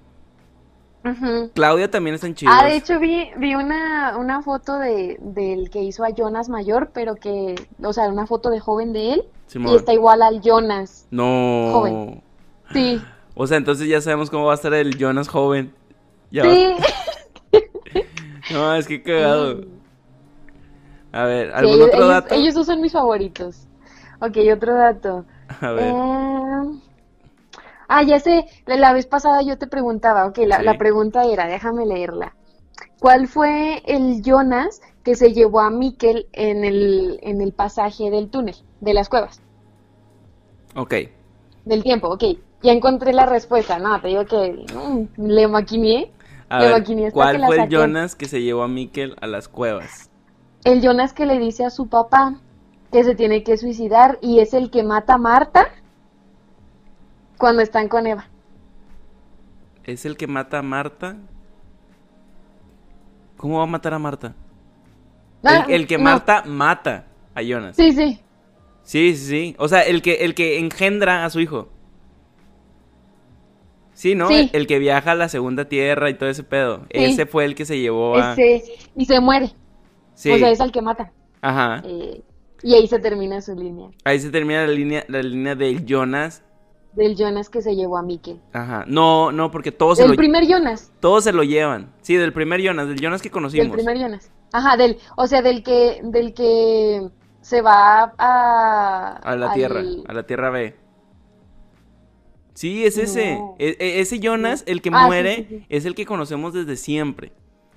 Ujú. 1.05 1.53
Claudia 1.55 1.89
también 1.89 2.15
están 2.17 2.35
chidos. 2.35 2.53
Ah, 2.59 2.65
de 2.67 2.75
hecho 2.75 2.99
vi, 2.99 3.29
vi 3.39 3.55
una, 3.55 4.17
una 4.19 4.43
foto 4.43 4.77
de, 4.77 5.19
del 5.21 5.71
que 5.71 5.85
hizo 5.85 6.03
a 6.05 6.11
Jonas 6.11 6.49
mayor, 6.49 6.91
pero 6.93 7.15
que, 7.15 7.55
o 7.81 7.93
sea, 7.93 8.09
una 8.09 8.27
foto 8.27 8.51
de 8.51 8.59
joven 8.59 8.93
de 8.93 9.13
él, 9.13 9.25
Simón. 9.47 9.73
y 9.73 9.77
está 9.77 9.93
igual 9.93 10.21
al 10.21 10.41
Jonas. 10.41 11.07
No. 11.13 11.71
Joven. 11.75 12.23
Sí, 12.73 13.01
O 13.37 13.47
sea, 13.47 13.57
entonces 13.57 13.87
ya 13.89 14.01
sabemos 14.01 14.31
cómo 14.31 14.47
va 14.47 14.53
a 14.53 14.57
estar 14.57 14.75
el 14.75 14.99
Jonas 14.99 15.29
joven. 15.29 15.73
Ya 16.33 16.43
sí. 16.43 16.75
No, 18.53 18.75
es 18.75 18.89
que 18.89 19.01
cagado. 19.01 19.61
A 21.13 21.25
ver, 21.25 21.49
Sí, 21.49 21.53
¿algún 21.55 21.75
ellos, 21.75 21.87
otro 21.89 21.99
ellos- 21.99 22.09
dato? 22.09 22.35
ellos 22.35 22.55
dos 22.55 22.67
son 22.67 22.81
mis 22.81 22.93
favoritos. 22.93 23.67
Ok, 24.21 24.37
otro 24.55 24.75
dato. 24.75 25.25
A 25.61 25.71
ver. 25.73 25.95
Eh, 25.95 26.79
Ah, 27.95 28.03
ya 28.05 28.19
sé, 28.21 28.47
la, 28.65 28.95
vez 28.95 29.05
pasada 29.07 29.43
yo 29.43 29.59
te 29.59 29.67
preguntaba, 29.67 30.25
ok, 30.27 30.39
la, 30.47 30.59
Sí. 30.59 30.65
la 30.65 30.79
pregunta 30.79 31.25
era, 31.25 31.47
déjame 31.47 31.85
leerla. 31.85 32.35
¿Cuál 32.99 33.29
fue 33.29 33.83
el 33.85 34.23
Jonas 34.23 34.81
que 35.05 35.15
se 35.15 35.35
llevó 35.35 35.61
a 35.61 35.69
Miquel 35.69 36.27
en 36.33 36.65
el, 36.65 37.19
en 37.23 37.43
el 37.43 37.53
pasaje 37.53 38.11
del 38.11 38.31
túnel, 38.31 38.55
de 38.81 38.95
las 38.95 39.11
cuevas, 39.11 39.43
Ok. 40.75 40.95
del 41.67 41.83
tiempo? 41.83 42.09
Ok, 42.09 42.25
ya 42.63 42.73
encontré 42.73 43.13
la 43.13 43.27
respuesta, 43.27 43.79
no, 43.79 44.01
te 44.01 44.09
digo 44.09 44.25
que 44.25 44.65
mm, 44.75 45.27
le 45.27 45.47
maquineé. 45.49 46.11
A 46.49 46.61
Le 46.61 46.65
ver, 46.67 46.73
maquineé 46.81 47.13
¿cuál 47.13 47.37
que 47.37 47.45
fue 47.45 47.57
el. 47.57 47.69
Jonas 47.71 48.15
que 48.15 48.27
se 48.27 48.41
llevó 48.41 48.63
a 48.63 48.69
Miquel 48.69 49.17
a 49.21 49.27
las 49.27 49.49
cuevas? 49.49 50.09
El 50.65 50.81
Jonas 50.81 51.13
que 51.13 51.27
le 51.27 51.39
dice 51.39 51.65
a 51.65 51.71
su 51.71 51.89
papá 51.89 52.41
que 52.93 53.05
se 53.05 53.15
tiene 53.15 53.43
que 53.43 53.57
suicidar 53.57 54.19
y 54.21 54.41
es 54.41 54.55
el 54.55 54.71
que 54.71 54.83
mata 54.83 55.15
a 55.15 55.19
Marta 55.19 55.69
cuando 57.39 57.63
están 57.63 57.89
con 57.89 58.07
Eva. 58.07 58.29
¿Es 59.85 60.05
el 60.05 60.17
que 60.17 60.27
mata 60.27 60.59
a 60.59 60.63
Marta? 60.63 61.17
¿Cómo 63.37 63.59
va 63.59 63.65
a 63.65 63.67
matar 63.67 63.95
a 63.95 63.99
Marta? 63.99 64.35
Ah, 65.43 65.65
el, 65.67 65.75
el 65.75 65.87
que 65.89 65.99
no. 65.99 66.05
Marta 66.05 66.45
mata 66.47 67.07
a 67.35 67.43
Jonas. 67.43 67.75
Sí, 67.75 67.91
sí. 67.93 68.21
Sí, 68.85 69.17
sí, 69.17 69.27
sí. 69.27 69.57
O 69.59 69.67
sea, 69.67 69.81
el 69.83 70.03
que, 70.03 70.25
el 70.25 70.35
que 70.37 70.61
engendra 70.61 71.25
a 71.25 71.31
su 71.31 71.41
hijo. 71.41 71.69
Sí, 73.95 74.15
¿no? 74.15 74.29
Sí. 74.29 74.51
El, 74.53 74.63
el 74.63 74.67
que 74.69 74.79
viaja 74.79 75.13
a 75.13 75.15
la 75.17 75.29
segunda 75.29 75.65
tierra 75.65 76.11
y 76.11 76.15
todo 76.15 76.29
ese 76.29 76.45
pedo. 76.45 76.87
Ese 76.91 77.27
fue 77.27 77.45
el 77.45 77.57
que 77.57 77.65
se 77.65 77.81
llevó 77.81 78.17
a... 78.17 78.35
Ese, 78.35 78.63
y 78.95 79.05
se 79.05 79.19
muere. 79.19 79.53
Sí. 80.15 80.31
O 80.33 80.39
sea, 80.39 80.51
es 80.51 80.61
al 80.61 80.73
que 80.73 80.83
mata. 80.83 81.13
Ajá. 81.41 81.83
Eh, 81.85 82.23
y 82.63 82.75
ahí 82.75 82.87
se 82.87 82.99
termina 82.99 83.41
su 83.41 83.55
línea. 83.57 83.91
Ahí 84.05 84.21
se 84.21 84.31
termina 84.31 84.67
la 84.67 84.73
línea, 84.73 85.05
la 85.09 85.23
línea 85.23 85.55
del 85.55 85.85
Jonas. 85.85 86.43
Del 86.95 87.17
Jonas 87.17 87.49
que 87.49 87.63
se 87.63 87.75
llevó 87.75 87.97
a 87.97 88.03
Miquel. 88.03 88.39
Ajá. 88.53 88.85
No, 88.87 89.33
no, 89.33 89.51
porque 89.51 89.73
todos 89.73 89.97
se, 89.97 90.03
Del 90.05 90.13
lo, 90.13 90.17
primer 90.17 90.47
Jonas. 90.47 90.93
todos 91.01 91.25
se 91.25 91.33
lo 91.33 91.43
llevan. 91.43 91.93
Sí, 92.03 92.17
del 92.17 92.33
primer 92.33 92.61
Jonas, 92.61 92.87
del 92.89 93.01
Jonas 93.01 93.23
que 93.23 93.31
conocimos. 93.31 93.69
Del 93.69 93.77
primer 93.77 93.99
Jonas. 93.99 94.31
Ajá, 94.53 94.77
del, 94.77 94.99
o 95.17 95.27
sea, 95.27 95.41
del 95.41 95.63
que, 95.63 96.01
del 96.05 96.35
que 96.35 97.09
se 97.41 97.63
va 97.63 98.13
a... 98.19 99.17
A 99.25 99.37
la 99.37 99.49
al- 99.49 99.55
tierra, 99.55 99.83
a 100.07 100.13
la 100.13 100.23
tierra 100.25 100.51
B. 100.51 100.77
Sí, 102.55 102.85
es 102.85 102.99
ese. 102.99 103.37
No. 103.37 103.57
E- 103.59 103.77
e- 103.81 104.01
ese 104.01 104.21
Jonas, 104.21 104.63
el 104.67 104.83
que 104.83 104.91
Ah, 104.93 105.01
sí, 105.01 105.07
muere, 105.07 105.37
sí, 105.37 105.47
sí. 105.49 105.67
es 105.71 105.85
el 105.87 105.95
que 105.95 106.05
conocemos 106.05 106.53
desde 106.53 106.77
siempre. 106.77 107.33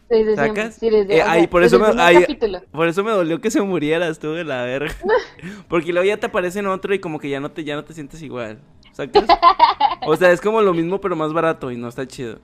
Desde 0.10 0.36
siempre, 0.36 0.62
¿Sacas? 0.64 0.76
sí, 0.76 0.90
desde, 0.90 1.18
Eh, 1.18 1.22
o 1.22 1.26
sea, 1.26 1.32
ahí, 1.32 1.48
por 1.48 1.62
desde 1.64 1.78
eso 1.78 1.94
me- 1.96 2.02
ahí-. 2.02 2.26
Por 2.72 2.88
eso 2.88 3.04
me 3.04 3.12
dolió 3.12 3.42
que 3.42 3.50
se 3.50 3.62
muriera, 3.62 4.08
estuvo 4.08 4.34
de 4.34 4.44
la 4.44 4.62
verga. 4.64 4.94
Porque 5.68 5.92
luego 5.92 6.06
ya 6.08 6.18
te 6.18 6.28
aparece 6.28 6.60
en 6.60 6.68
otro 6.68 6.94
y 6.94 7.00
como 7.00 7.18
que 7.20 7.30
ya 7.30 7.40
no 7.40 7.50
te, 7.52 7.64
ya 7.64 7.76
no 7.76 7.84
te 7.84 7.94
sientes 7.94 8.22
igual. 8.22 8.60
¿Sacas? 8.92 9.26
O 10.06 10.16
sea, 10.16 10.32
es 10.32 10.40
como 10.42 10.62
lo 10.62 10.74
mismo 10.74 11.02
pero 11.02 11.16
más 11.16 11.34
barato 11.34 11.72
y 11.72 11.78
no 11.78 11.88
está 11.88 12.06
chido. 12.08 12.40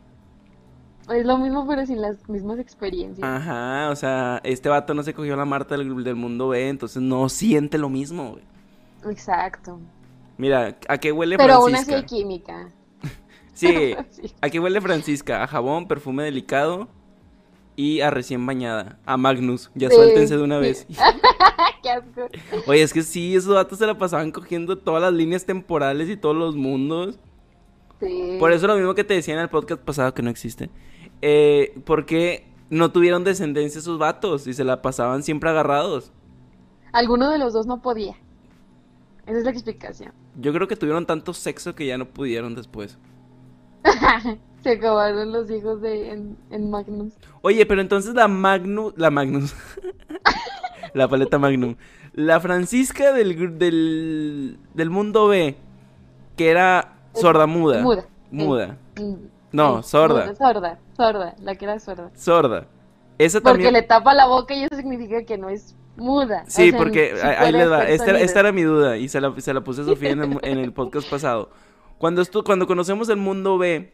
Es 1.09 1.25
lo 1.25 1.37
mismo, 1.37 1.67
pero 1.67 1.85
sin 1.85 2.01
las 2.01 2.27
mismas 2.29 2.57
experiencias. 2.59 3.27
Ajá, 3.27 3.89
o 3.89 3.95
sea, 3.95 4.39
este 4.43 4.69
vato 4.69 4.93
no 4.93 5.03
se 5.03 5.13
cogió 5.13 5.35
la 5.35 5.45
Marta 5.45 5.75
del, 5.77 6.03
del 6.03 6.15
mundo 6.15 6.49
B, 6.49 6.69
entonces 6.69 7.01
no 7.01 7.27
siente 7.29 7.77
lo 7.77 7.89
mismo, 7.89 8.31
güey. 8.31 8.43
Exacto. 9.11 9.79
Mira, 10.37 10.77
¿a 10.87 10.97
qué 10.97 11.11
huele 11.11 11.37
Pero 11.37 11.53
aún 11.55 11.75
así 11.75 11.85
Francisca? 11.85 11.95
hay 11.97 12.05
química. 12.23 12.69
Sí, 13.53 13.95
Sí. 14.11 14.33
¿a 14.41 14.49
qué 14.49 14.59
huele 14.59 14.79
Francisca? 14.81 15.43
A 15.43 15.47
jabón, 15.47 15.87
perfume 15.87 16.23
delicado 16.23 16.87
y 17.75 18.01
a 18.01 18.09
recién 18.09 18.45
bañada. 18.45 18.99
A 19.05 19.17
Magnus, 19.17 19.71
ya 19.75 19.89
Sí, 19.89 19.95
suéltense 19.95 20.37
de 20.37 20.43
una 20.43 20.57
sí. 20.57 20.61
vez. 20.61 20.87
Qué 21.83 21.89
asco. 21.89 22.27
Oye, 22.67 22.81
es 22.83 22.93
que 22.93 23.01
sí, 23.01 23.35
esos 23.35 23.55
datos 23.55 23.79
se 23.79 23.87
la 23.87 23.97
pasaban 23.97 24.31
cogiendo 24.31 24.77
todas 24.77 25.01
las 25.01 25.13
líneas 25.13 25.45
temporales 25.45 26.09
y 26.09 26.17
todos 26.17 26.35
los 26.35 26.55
mundos. 26.55 27.19
Sí. 27.99 28.37
Por 28.39 28.51
eso 28.51 28.67
lo 28.67 28.75
mismo 28.75 28.93
que 28.93 29.03
te 29.03 29.13
decía 29.13 29.33
en 29.33 29.39
el 29.39 29.49
podcast 29.49 29.81
pasado 29.81 30.13
que 30.13 30.21
no 30.21 30.29
existe. 30.29 30.69
Eh, 31.21 31.79
porque 31.85 32.47
no 32.69 32.91
tuvieron 32.91 33.23
descendencia 33.23 33.79
esos 33.79 33.97
vatos 33.97 34.47
y 34.47 34.53
se 34.53 34.63
la 34.63 34.81
pasaban 34.81 35.23
siempre 35.23 35.49
agarrados. 35.49 36.11
Alguno 36.93 37.29
de 37.29 37.37
los 37.37 37.53
dos 37.53 37.65
no 37.67 37.81
podía. 37.81 38.15
Esa 39.25 39.37
es 39.37 39.43
la 39.43 39.51
explicación. 39.51 40.13
Yo 40.35 40.51
creo 40.53 40.67
que 40.67 40.75
tuvieron 40.75 41.05
tanto 41.05 41.33
sexo 41.33 41.75
que 41.75 41.85
ya 41.85 41.97
no 41.97 42.05
pudieron 42.05 42.55
después. 42.55 42.97
Se 44.63 44.71
acabaron 44.71 45.31
los 45.31 45.49
hijos 45.49 45.81
de 45.81 46.11
en, 46.11 46.37
en 46.51 46.69
Magnus. 46.69 47.13
Oye, 47.41 47.65
pero 47.65 47.81
entonces 47.81 48.13
la 48.13 48.27
Magnus, 48.27 48.93
la 48.95 49.09
Magnus, 49.09 49.55
la 50.93 51.07
paleta 51.07 51.39
Magnum, 51.39 51.75
la 52.13 52.39
Francisca 52.39 53.13
del, 53.13 53.57
del, 53.57 54.59
del 54.73 54.89
mundo 54.89 55.27
B, 55.27 55.55
que 56.37 56.49
era 56.49 56.95
sorda 57.13 57.47
muda. 57.47 57.81
Muda. 57.81 58.05
Muda. 58.29 58.77
Mm, 58.99 59.13
No, 59.51 59.83
sorda. 59.83 60.25
muda, 60.27 60.35
sorda, 60.35 60.79
sorda, 60.95 61.35
la 61.41 61.55
que 61.55 61.65
era 61.65 61.79
sorda. 61.79 62.11
Sorda. 62.15 62.67
Esa 63.17 63.39
Porque 63.39 63.63
también. 63.65 63.73
le 63.73 63.81
tapa 63.83 64.13
la 64.13 64.27
boca 64.27 64.53
y 64.53 64.63
eso 64.63 64.75
significa 64.75 65.23
que 65.23 65.37
no 65.37 65.49
es 65.49 65.75
muda. 65.97 66.43
O 66.47 66.49
Sí, 66.49 66.69
sea, 66.71 66.77
porque 66.79 67.13
ahí- 67.23 67.53
va. 67.67 67.77
hacer 67.79 67.89
Esta, 67.91 68.19
esta 68.19 68.39
era 68.41 68.51
mi 68.51 68.63
duda 68.63 68.97
y 68.97 69.07
se 69.09 69.19
la, 69.21 69.33
se 69.39 69.53
la 69.53 69.61
puse 69.61 69.81
a 69.81 69.85
Sofía 69.85 70.11
en 70.11 70.21
el, 70.23 70.39
en 70.43 70.57
el 70.59 70.71
podcast 70.73 71.09
pasado. 71.09 71.49
Cuando, 71.97 72.21
estu- 72.23 72.43
cuando 72.43 72.65
conocemos 72.65 73.09
el 73.09 73.17
mundo 73.17 73.57
B, 73.59 73.91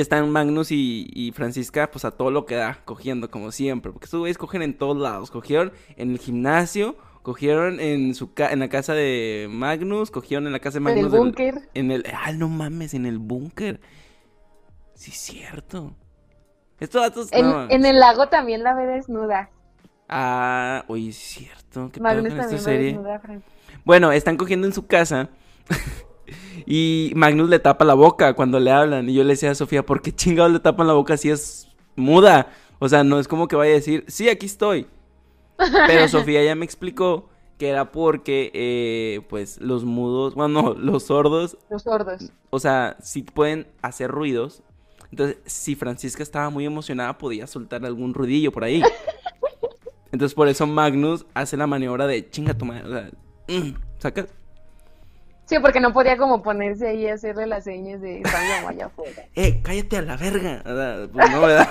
están 0.00 0.30
Magnus 0.30 0.70
y, 0.72 1.08
y 1.14 1.32
Francisca, 1.32 1.90
pues 1.90 2.04
a 2.04 2.10
todo 2.10 2.30
lo 2.30 2.46
que 2.46 2.54
da, 2.56 2.78
cogiendo 2.84 3.30
como 3.30 3.52
siempre. 3.52 3.92
Porque 3.92 4.04
estos 4.06 4.20
güeyes 4.20 4.38
cogen 4.38 4.62
en 4.62 4.76
todos 4.76 4.96
lados. 4.96 5.30
Cogieron 5.30 5.72
en 5.96 6.10
el 6.10 6.18
gimnasio, 6.18 6.96
cogieron 7.22 7.80
en 7.80 8.14
su 8.14 8.32
ca- 8.34 8.50
en 8.52 8.58
la 8.60 8.68
casa 8.68 8.94
de 8.94 9.46
Magnus, 9.50 10.10
cogieron 10.10 10.46
en 10.46 10.52
la 10.52 10.58
casa 10.60 10.74
de 10.74 10.78
En 10.78 10.82
Magnus. 10.84 11.04
el 11.06 11.10
del- 11.12 11.20
búnker. 11.20 11.68
En 11.74 11.90
el. 11.90 12.04
Ah, 12.12 12.32
no 12.32 12.48
mames, 12.48 12.94
en 12.94 13.06
el 13.06 13.18
búnker. 13.18 13.80
Sí, 14.94 15.10
es 15.12 15.18
cierto. 15.18 15.94
Estos 16.78 17.02
datos. 17.02 17.28
En, 17.32 17.46
no. 17.48 17.70
en 17.70 17.84
el 17.84 17.98
lago 17.98 18.28
también 18.28 18.62
la 18.62 18.74
ve 18.74 18.86
desnuda. 18.86 19.50
Ah, 20.08 20.84
oye, 20.88 21.10
es 21.10 21.16
cierto. 21.16 21.90
¿Qué 21.92 22.00
Magnus 22.00 22.26
esta 22.32 22.40
también 22.42 22.58
ve 22.58 22.64
serie? 22.64 22.86
desnuda. 22.94 23.22
Bueno, 23.84 24.12
están 24.12 24.36
cogiendo 24.36 24.66
en 24.66 24.72
su 24.72 24.86
casa. 24.86 25.28
y 26.66 27.12
Magnus 27.14 27.48
le 27.48 27.58
tapa 27.58 27.84
la 27.84 27.94
boca 27.94 28.34
cuando 28.34 28.60
le 28.60 28.70
hablan. 28.70 29.08
Y 29.08 29.14
yo 29.14 29.22
le 29.22 29.30
decía 29.30 29.50
a 29.50 29.54
Sofía, 29.54 29.84
¿por 29.84 30.02
qué 30.02 30.12
chingados 30.14 30.52
le 30.52 30.60
tapan 30.60 30.86
la 30.86 30.92
boca 30.92 31.16
si 31.16 31.30
es 31.30 31.68
muda? 31.96 32.52
O 32.78 32.88
sea, 32.88 33.04
no 33.04 33.18
es 33.18 33.28
como 33.28 33.48
que 33.48 33.56
vaya 33.56 33.72
a 33.72 33.74
decir, 33.76 34.04
sí, 34.08 34.28
aquí 34.28 34.46
estoy. 34.46 34.86
Pero 35.86 36.08
Sofía 36.08 36.42
ya 36.42 36.54
me 36.54 36.64
explicó 36.64 37.28
que 37.58 37.68
era 37.68 37.92
porque, 37.92 38.50
eh, 38.54 39.20
pues, 39.28 39.60
los 39.60 39.84
mudos, 39.84 40.34
bueno, 40.34 40.62
no, 40.62 40.74
los 40.74 41.04
sordos, 41.04 41.58
Los 41.68 41.82
sordos. 41.82 42.32
o 42.48 42.58
sea, 42.58 42.96
sí 43.02 43.22
pueden 43.22 43.66
hacer 43.82 44.10
ruidos. 44.10 44.62
Entonces, 45.10 45.38
si 45.44 45.74
Francisca 45.74 46.22
estaba 46.22 46.48
muy 46.48 46.64
emocionada, 46.64 47.18
podía 47.18 47.46
soltar 47.46 47.84
algún 47.84 48.14
ruidillo 48.14 48.50
por 48.50 48.64
ahí. 48.64 48.82
Entonces, 50.12 50.34
por 50.34 50.48
eso 50.48 50.66
Magnus 50.66 51.26
hace 51.34 51.56
la 51.56 51.66
maniobra 51.66 52.06
de 52.06 52.28
chinga 52.30 52.54
tu 52.54 52.64
madre. 52.64 52.84
O 52.84 52.90
sea, 52.90 53.10
mm, 53.48 53.74
¿sacas? 53.98 54.26
Sí, 55.50 55.58
porque 55.58 55.80
no 55.80 55.92
podía 55.92 56.16
como 56.16 56.44
ponerse 56.44 56.86
ahí 56.86 57.08
a 57.08 57.14
hacerle 57.14 57.44
las 57.44 57.64
señas 57.64 58.00
de 58.00 58.18
están 58.20 58.64
allá 58.68 58.86
afuera. 58.86 59.24
¡Eh, 59.34 59.60
cállate 59.64 59.96
a 59.96 60.02
la 60.02 60.16
verga! 60.16 60.62
Pues 61.12 61.30
no, 61.32 61.40
¿verdad? 61.40 61.68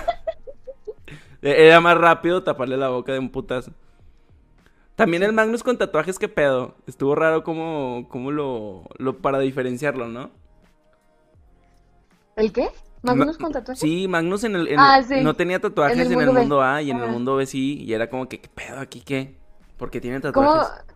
E- 1.41 1.67
Era 1.67 1.79
más 1.79 1.97
rápido 1.97 2.43
taparle 2.43 2.75
la 2.75 2.89
boca 2.89 3.13
de 3.13 3.19
un 3.19 3.29
putazo. 3.29 3.71
También 4.97 5.23
el 5.23 5.31
Magnus 5.31 5.63
con 5.63 5.77
tatuajes, 5.77 6.19
¿qué 6.19 6.27
pedo? 6.27 6.75
Estuvo 6.87 7.15
raro 7.15 7.45
como, 7.45 8.09
como 8.09 8.31
lo, 8.31 8.83
lo 8.97 9.19
para 9.19 9.39
diferenciarlo, 9.39 10.09
¿no? 10.09 10.29
¿El 12.35 12.51
qué? 12.51 12.67
¿Magnus 13.01 13.39
Ma- 13.39 13.43
con 13.45 13.53
tatuajes? 13.53 13.79
Sí, 13.79 14.09
Magnus 14.09 14.43
en 14.43 14.57
el, 14.57 14.67
en 14.67 14.77
Ah, 14.77 15.01
sí. 15.01 15.21
no 15.21 15.37
tenía 15.37 15.61
tatuajes 15.61 15.97
En 16.11 16.19
el 16.19 16.27
mundo 16.27 16.61
A 16.61 16.81
y 16.81 16.91
en 16.91 16.97
el 16.99 17.07
mundo 17.07 17.37
B 17.37 17.45
sí, 17.45 17.81
y 17.81 17.93
era 17.93 18.09
como 18.09 18.27
que, 18.27 18.41
¿qué 18.41 18.49
pedo 18.49 18.77
aquí 18.77 18.99
qué? 18.99 19.37
Porque 19.77 20.01
tiene 20.01 20.19
¿Cómo, 20.19 20.33
tatuajes. 20.33 20.67
¿Cómo 20.69 20.88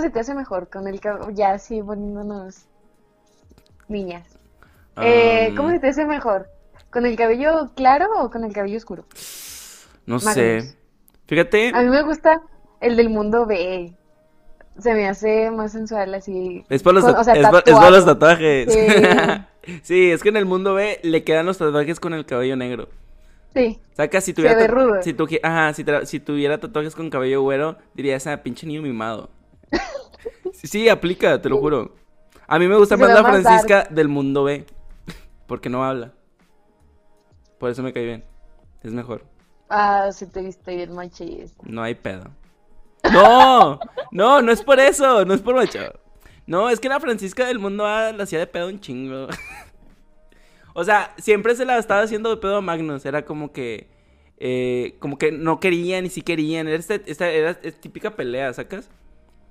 se 0.00 0.10
te 0.10 0.20
hace 0.20 0.34
mejor 0.34 0.68
con 0.70 0.86
el 0.88 1.00
cabello? 1.00 1.30
Ya 1.30 1.52
así 1.52 1.82
poniéndonos 1.82 2.66
niñas. 3.88 4.26
Eh, 5.02 5.52
¿Cómo 5.56 5.70
se 5.70 5.78
te 5.80 5.88
hace 5.88 6.04
mejor? 6.06 6.48
¿Con 6.90 7.06
el 7.06 7.16
cabello 7.16 7.70
claro 7.74 8.06
o 8.20 8.30
con 8.30 8.44
el 8.44 8.52
cabello 8.52 8.76
oscuro? 8.76 9.04
no 10.06 10.16
Magnus? 10.16 10.34
sé. 10.34 10.76
Fíjate, 11.26 11.72
A 11.74 11.80
mí 11.82 11.88
me 11.88 12.02
gusta 12.02 12.42
el 12.80 12.96
del 12.96 13.08
mundo 13.10 13.46
B. 13.46 13.92
Se 14.78 14.92
me 14.92 15.08
hace 15.08 15.50
más 15.50 15.72
sensual 15.72 16.14
así. 16.14 16.64
es 16.68 16.82
para 16.82 16.94
los, 16.94 17.04
con- 17.04 17.14
tat- 17.14 17.20
o 17.20 17.24
sea, 17.24 17.34
es 17.34 17.48
pa- 17.48 17.62
es 17.64 17.72
para 17.74 17.90
los 17.90 18.04
tatuado. 18.04 18.36
tatuajes. 18.36 18.72
Sí. 18.72 18.80
Sí, 19.82 20.10
es 20.10 20.22
que 20.22 20.28
en 20.28 20.36
el 20.36 20.44
mundo 20.44 20.74
B 20.74 21.00
le 21.02 21.24
quedan 21.24 21.46
los 21.46 21.56
tatuajes 21.56 21.98
con 21.98 22.12
el 22.12 22.26
cabello 22.26 22.54
negro. 22.54 22.90
Sí. 23.54 23.80
Saca, 23.94 24.20
si 24.20 24.32
Se 24.32 24.34
tuviera, 24.34 24.56
ve 24.56 24.66
ta- 24.66 24.70
rudo. 24.74 25.00
si, 25.02 25.14
tu- 25.14 25.26
ajá, 25.42 25.72
si 25.72 26.20
tuviera 26.20 26.58
tatuajes 26.60 26.94
con 26.94 27.08
cabello 27.08 27.40
güero, 27.40 27.78
diría 27.94 28.14
esa 28.14 28.42
pinche 28.42 28.66
niño 28.66 28.82
mimado. 28.82 29.30
Sí, 30.52 30.66
sí, 30.66 30.88
aplica, 30.88 31.40
te 31.40 31.48
lo 31.48 31.58
juro. 31.58 31.94
A 32.46 32.58
mí 32.58 32.68
me 32.68 32.76
gusta 32.76 32.96
más 32.96 33.10
la 33.12 33.24
Francisca 33.24 33.88
del 33.90 34.08
mundo 34.08 34.44
B, 34.44 34.64
porque 35.46 35.68
no 35.68 35.84
habla. 35.84 36.12
Por 37.58 37.70
eso 37.70 37.82
me 37.82 37.92
cae 37.92 38.04
bien. 38.04 38.24
Es 38.82 38.92
mejor. 38.92 39.24
Ah, 39.68 40.10
sí 40.12 40.26
te 40.26 40.42
viste 40.42 40.76
bien 40.76 40.94
machista. 40.94 41.62
No 41.66 41.82
hay 41.82 41.94
pedo. 41.94 42.30
No, 43.12 43.78
no, 44.10 44.42
no 44.42 44.52
es 44.52 44.62
por 44.62 44.78
eso, 44.80 45.24
no 45.24 45.34
es 45.34 45.40
por 45.40 45.54
macho. 45.54 45.80
No, 46.46 46.68
es 46.68 46.80
que 46.80 46.88
la 46.88 47.00
Francisca 47.00 47.46
del 47.46 47.58
mundo 47.58 47.86
A 47.86 48.12
la 48.12 48.24
hacía 48.24 48.38
de 48.38 48.46
pedo 48.46 48.68
un 48.68 48.80
chingo. 48.80 49.28
O 50.74 50.84
sea, 50.84 51.14
siempre 51.18 51.54
se 51.54 51.64
la 51.64 51.78
estaba 51.78 52.02
haciendo 52.02 52.30
de 52.30 52.36
pedo 52.38 52.56
a 52.56 52.60
Magnus. 52.60 53.04
Era 53.06 53.24
como 53.24 53.52
que, 53.52 53.88
eh, 54.38 54.96
como 54.98 55.18
que 55.18 55.32
no 55.32 55.60
querían 55.60 56.04
y 56.06 56.10
sí 56.10 56.22
querían. 56.22 56.66
Era, 56.68 56.76
esta, 56.76 56.94
esta- 56.96 57.30
era 57.30 57.58
es 57.62 57.80
típica 57.80 58.16
pelea, 58.16 58.52
¿sacas? 58.52 58.90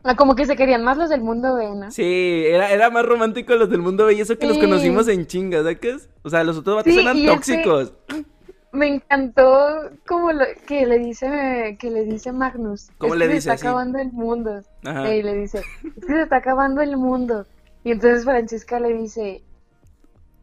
Ah, 0.04 0.16
como 0.16 0.36
que 0.36 0.46
se 0.46 0.56
querían 0.58 0.84
más 0.84 0.98
los 0.98 1.10
del 1.10 1.22
mundo 1.22 1.56
B, 1.56 1.76
¿no? 1.76 1.90
Sí, 1.92 2.44
era, 2.46 2.70
era 2.72 2.90
más 2.90 3.06
romántico 3.06 3.56
los 3.56 3.70
del 3.70 3.82
mundo 3.82 4.06
B 4.06 4.16
y 4.16 4.22
eso 4.22 4.38
que 4.38 4.48
los 4.48 4.58
conocimos 4.58 5.08
en 5.08 5.26
chinga, 5.28 5.64
¿sacas? 5.64 6.10
O 6.24 6.30
sea, 6.30 6.44
los 6.44 6.58
otros 6.58 6.76
vatos 6.78 6.94
Sí, 6.94 7.00
eran 7.00 7.16
y 7.18 7.26
ese- 7.26 7.34
tóxicos. 7.34 7.94
Me 8.74 8.88
encantó 8.88 9.92
como 10.08 10.32
lo 10.32 10.46
que 10.68 10.86
le 10.88 10.98
dice 11.00 11.78
que 11.80 11.92
le 11.92 12.06
dice 12.06 12.32
Magnus. 12.32 12.90
¿Cómo 12.98 13.14
"Es 13.14 13.20
le 13.20 13.28
que 13.28 13.34
dice 13.36 13.50
Se 13.50 13.54
está 13.56 13.70
acabando 13.70 14.00
el 14.00 14.12
mundo. 14.12 14.62
Ajá. 14.84 15.14
Y 15.16 15.22
le 15.22 15.36
dice, 15.36 15.60
es 15.60 16.06
que 16.06 16.14
se 16.14 16.22
está 16.24 16.38
acabando 16.38 16.82
el 16.82 16.98
mundo. 16.98 17.46
Y 17.84 17.92
entonces 17.92 18.26
Francisca 18.26 18.80
le 18.80 18.94
dice, 18.94 19.44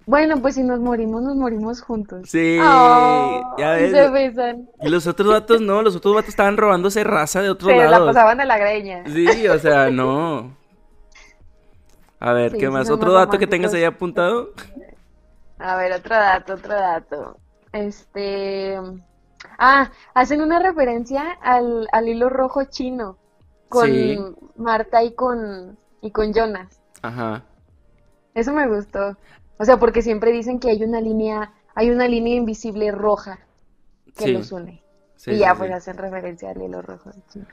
bueno, 0.06 0.36
pues 0.40 0.54
si 0.56 0.62
nos 0.62 0.80
morimos, 0.80 1.22
nos 1.22 1.36
morimos 1.36 1.80
juntos. 1.82 2.28
Sí, 2.28 2.58
Oh, 2.60 3.54
ya 3.58 3.72
ves. 3.72 3.92
se 3.92 4.08
besan. 4.10 4.68
Y 4.82 4.88
los 4.88 5.06
otros 5.06 5.28
vatos 5.32 5.60
no, 5.60 5.82
los 5.82 5.94
otros 5.96 6.14
vatos 6.14 6.30
estaban 6.30 6.56
robándose 6.56 7.04
raza 7.04 7.42
de 7.42 7.50
otros 7.50 7.70
Se 7.70 7.76
la 7.78 7.90
lados. 7.90 8.08
pasaban 8.14 8.40
a 8.40 8.44
la 8.44 8.58
greña. 8.58 9.04
Sí, 9.06 9.46
o 9.48 9.58
sea, 9.58 9.90
no. 9.90 10.56
A 12.18 12.32
ver, 12.32 12.52
Sí, 12.52 12.58
¿qué 12.58 12.70
más? 12.70 12.90
¿Otro 12.90 13.12
dato 13.12 13.38
que 13.38 13.46
tengas 13.46 13.72
ahí 13.72 13.84
apuntado? 13.84 14.50
A 15.58 15.76
ver, 15.76 15.92
otro 15.92 16.14
dato, 16.14 16.54
otro 16.54 16.74
dato. 16.74 17.36
Este. 17.72 18.76
Ah, 19.58 19.90
hacen 20.14 20.40
una 20.42 20.58
referencia 20.58 21.22
al, 21.42 21.86
al 21.92 22.08
hilo 22.08 22.28
rojo 22.28 22.64
chino 22.64 23.16
con 23.68 23.86
Sí. 23.86 24.18
Marta 24.56 25.02
y 25.02 25.14
con, 25.14 25.78
y 26.02 26.10
con 26.10 26.32
Jonas. 26.34 26.80
Ajá. 27.02 27.42
Eso 28.34 28.52
me 28.52 28.66
gustó. 28.68 29.16
O 29.60 29.64
sea, 29.66 29.78
porque 29.78 30.00
siempre 30.00 30.32
dicen 30.32 30.58
que 30.58 30.70
hay 30.70 30.82
una 30.82 31.00
línea, 31.02 31.52
hay 31.74 31.90
una 31.90 32.08
línea 32.08 32.34
invisible 32.34 32.90
roja 32.92 33.40
que 34.16 34.24
Sí. 34.24 34.32
los 34.32 34.50
une. 34.52 34.82
Sí, 35.16 35.32
y 35.32 35.38
ya 35.40 35.52
sí, 35.52 35.58
pues 35.58 35.70
hacen 35.72 35.98
referencia 35.98 36.48
al 36.50 36.62
hilo 36.62 36.80
rojo. 36.80 37.10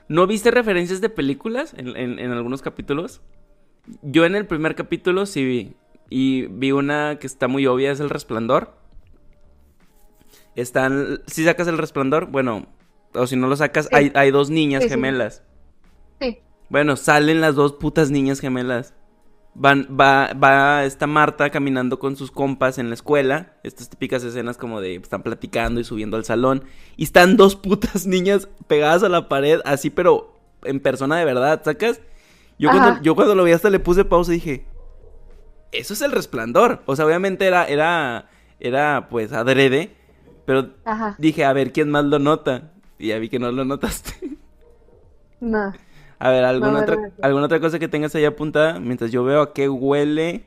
¿No 0.08 0.26
viste 0.26 0.50
referencias 0.50 1.02
de 1.02 1.10
películas 1.10 1.74
en, 1.76 1.88
en- 1.96 2.18
en 2.18 2.30
algunos 2.32 2.62
capítulos? 2.62 3.20
Yo 4.00 4.24
en 4.24 4.34
el 4.36 4.46
primer 4.46 4.74
capítulo 4.74 5.26
sí 5.26 5.44
vi. 5.44 5.76
Y 6.08 6.46
vi 6.46 6.72
una 6.72 7.18
que 7.20 7.26
está 7.26 7.46
muy 7.46 7.66
obvia, 7.66 7.90
es 7.92 8.00
El 8.00 8.08
Resplandor. 8.08 8.72
Están... 10.54 11.20
Si 11.26 11.44
sacas 11.44 11.68
El 11.68 11.76
Resplandor, 11.78 12.26
bueno, 12.26 12.66
o 13.14 13.26
si 13.26 13.36
no 13.36 13.46
lo 13.48 13.56
sacas, 13.56 13.86
Sí. 13.86 13.94
hay, 13.94 14.12
hay 14.14 14.30
dos 14.30 14.48
niñas 14.50 14.82
Sí, 14.84 14.88
sí. 14.88 14.94
gemelas. 14.94 15.42
Sí. 16.20 16.38
Bueno, 16.70 16.96
salen 16.96 17.40
las 17.42 17.54
dos 17.54 17.74
putas 17.74 18.10
niñas 18.10 18.40
gemelas. 18.40 18.94
Van, 19.60 19.88
va, 19.90 20.32
va 20.34 20.84
esta 20.84 21.08
Marta 21.08 21.50
caminando 21.50 21.98
con 21.98 22.14
sus 22.14 22.30
compas 22.30 22.78
en 22.78 22.88
la 22.88 22.94
escuela. 22.94 23.54
Estas 23.64 23.88
típicas 23.88 24.22
escenas 24.22 24.56
como 24.56 24.80
de 24.80 24.94
están 24.94 25.24
platicando 25.24 25.80
y 25.80 25.84
subiendo 25.84 26.16
al 26.16 26.24
salón. 26.24 26.62
Y 26.96 27.04
están 27.04 27.36
dos 27.36 27.56
putas 27.56 28.06
niñas 28.06 28.48
pegadas 28.68 29.02
a 29.02 29.08
la 29.08 29.28
pared, 29.28 29.60
así, 29.64 29.90
pero 29.90 30.38
en 30.62 30.78
persona 30.78 31.16
de 31.16 31.24
verdad, 31.24 31.60
¿sacas? 31.64 32.00
Yo 32.58 32.70
cuando, 32.70 33.02
yo 33.02 33.14
cuando 33.14 33.34
lo 33.34 33.44
vi 33.44 33.52
hasta 33.52 33.70
le 33.70 33.78
puse 33.78 34.04
pausa 34.04 34.32
y 34.32 34.36
dije, 34.36 34.66
eso 35.72 35.94
es 35.94 36.02
el 36.02 36.12
resplandor. 36.12 36.82
O 36.86 36.96
sea, 36.96 37.06
obviamente 37.06 37.46
era, 37.46 37.64
era, 37.66 38.30
era 38.60 39.08
pues 39.10 39.32
adrede, 39.32 39.96
pero 40.44 40.70
Ajá. 40.84 41.16
dije, 41.18 41.44
a 41.44 41.52
ver, 41.52 41.72
¿quién 41.72 41.90
más 41.90 42.04
lo 42.04 42.18
nota? 42.18 42.72
Y 42.98 43.08
ya 43.08 43.18
vi 43.18 43.28
que 43.28 43.38
no 43.38 43.52
lo 43.52 43.64
notaste. 43.64 44.36
No. 45.40 45.72
A 46.18 46.30
ver, 46.30 46.44
¿alguna, 46.44 46.80
otra. 46.80 46.96
¿alguna 47.22 47.46
otra 47.46 47.60
cosa 47.60 47.78
que 47.78 47.88
tengas 47.88 48.14
ahí 48.14 48.24
apuntada? 48.24 48.80
Mientras 48.80 49.12
yo 49.12 49.24
veo 49.24 49.40
a 49.40 49.52
qué 49.52 49.68
huele. 49.68 50.44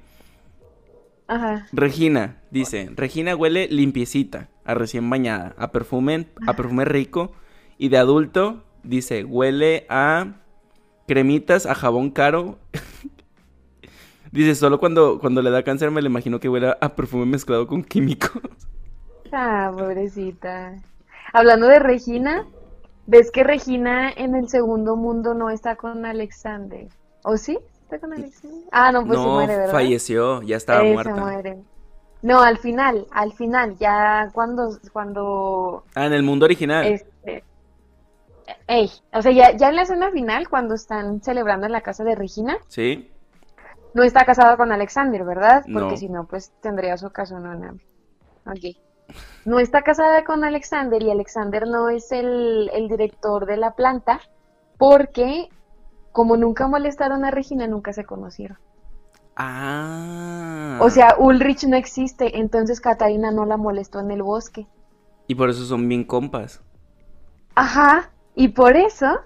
Ajá. 1.28 1.68
Regina, 1.72 2.38
dice. 2.52 2.90
Regina 2.96 3.36
huele 3.36 3.68
limpiecita, 3.70 4.50
a 4.66 4.74
recién 4.74 5.10
bañada, 5.10 5.56
a 5.58 5.72
perfume, 5.72 6.28
a 6.46 6.56
perfume 6.56 6.86
rico. 6.86 7.32
Y 7.78 7.90
de 7.90 7.98
adulto, 7.98 8.64
dice, 8.84 9.24
huele 9.24 9.86
a 9.90 10.34
cremitas, 11.08 11.66
a 11.66 11.74
jabón 11.74 12.12
caro. 12.12 12.60
dice, 14.32 14.56
solo 14.56 14.80
cuando, 14.80 15.20
cuando 15.20 15.42
le 15.42 15.52
da 15.52 15.64
cáncer 15.64 15.90
me 15.92 16.02
lo 16.02 16.08
imagino 16.08 16.40
que 16.40 16.50
huele 16.50 16.76
a 16.80 16.96
perfume 16.96 17.26
mezclado 17.26 17.66
con 17.66 17.84
químicos. 17.84 18.42
Ah, 19.32 19.72
pobrecita. 19.74 20.76
Hablando 21.32 21.68
de 21.68 21.80
Regina, 21.80 22.46
¿ves 23.12 23.30
que 23.32 23.44
Regina 23.44 24.10
en 24.10 24.36
el 24.36 24.48
segundo 24.48 24.96
mundo 24.96 25.34
no 25.34 25.50
está 25.50 25.76
con 25.76 26.06
Alexander? 26.06 26.88
¿O 27.24 27.36
sí? 27.38 27.60
¿Está 27.84 28.00
con 28.00 28.14
Alexander? 28.14 28.68
Ah, 28.72 28.92
no, 28.92 29.06
pues 29.06 29.20
no, 29.20 29.34
muere, 29.34 29.58
¿verdad? 29.58 29.72
falleció, 29.72 30.42
ya 30.44 30.56
estaba 30.56 30.82
Eh, 30.84 30.88
se 30.88 30.94
muerta. 30.94 31.16
muere. 31.16 31.58
No, 32.22 32.42
al 32.42 32.58
final, 32.58 33.08
al 33.12 33.34
final, 33.34 33.78
ya 33.78 34.30
cuando, 34.34 34.78
cuando, 34.94 35.84
Ah, 35.96 36.06
en 36.06 36.14
el 36.14 36.24
mundo 36.24 36.46
original. 36.46 36.86
este, 36.86 37.44
ey, 38.68 38.90
o 39.14 39.22
sea, 39.22 39.32
ya, 39.32 39.58
ya 39.58 39.70
en 39.70 39.76
la 39.76 39.82
escena 39.82 40.10
final, 40.12 40.48
cuando 40.48 40.76
están 40.76 41.22
celebrando 41.22 41.66
en 41.66 41.72
la 41.74 41.82
casa 41.82 42.04
de 42.04 42.16
Regina, 42.16 42.58
¿Sí? 42.68 43.10
no 43.94 44.04
está 44.04 44.24
casado 44.24 44.56
con 44.56 44.72
Alexander, 44.72 45.24
¿verdad? 45.26 45.64
Porque 45.64 45.92
No. 45.92 45.98
si 45.98 46.08
no, 46.10 46.28
pues 46.28 46.52
tendría 46.62 46.96
su 46.98 47.10
caso, 47.10 47.40
no, 47.40 47.56
no. 47.56 47.74
Ok. 48.46 48.78
No 49.46 49.60
está 49.60 49.82
casada 49.82 50.24
con 50.24 50.44
Alexander 50.44 51.02
y 51.02 51.12
Alexander 51.12 51.68
no 51.68 51.90
es 51.90 52.12
el, 52.12 52.70
el 52.74 52.88
director 52.88 53.46
de 53.46 53.58
la 53.58 53.76
planta 53.76 54.20
porque 54.78 55.50
como 56.12 56.38
nunca 56.38 56.68
molestaron 56.68 57.26
a 57.26 57.32
Regina, 57.32 57.68
nunca 57.68 57.94
se 57.94 58.06
conocieron. 58.06 58.58
Ah. 59.36 60.78
O 60.82 60.90
sea, 60.90 61.16
Ulrich 61.18 61.64
no 61.64 61.78
existe, 61.78 62.40
entonces 62.40 62.82
Katarina 62.82 63.32
no 63.32 63.46
la 63.46 63.58
molestó 63.58 64.00
en 64.00 64.12
el 64.12 64.24
bosque. 64.24 64.68
Y 65.28 65.36
por 65.36 65.50
eso 65.50 65.66
son 65.66 65.88
bien 65.88 66.04
compas. 66.04 66.62
Ajá, 67.56 68.12
y 68.36 68.50
por 68.50 68.76
eso 68.76 69.22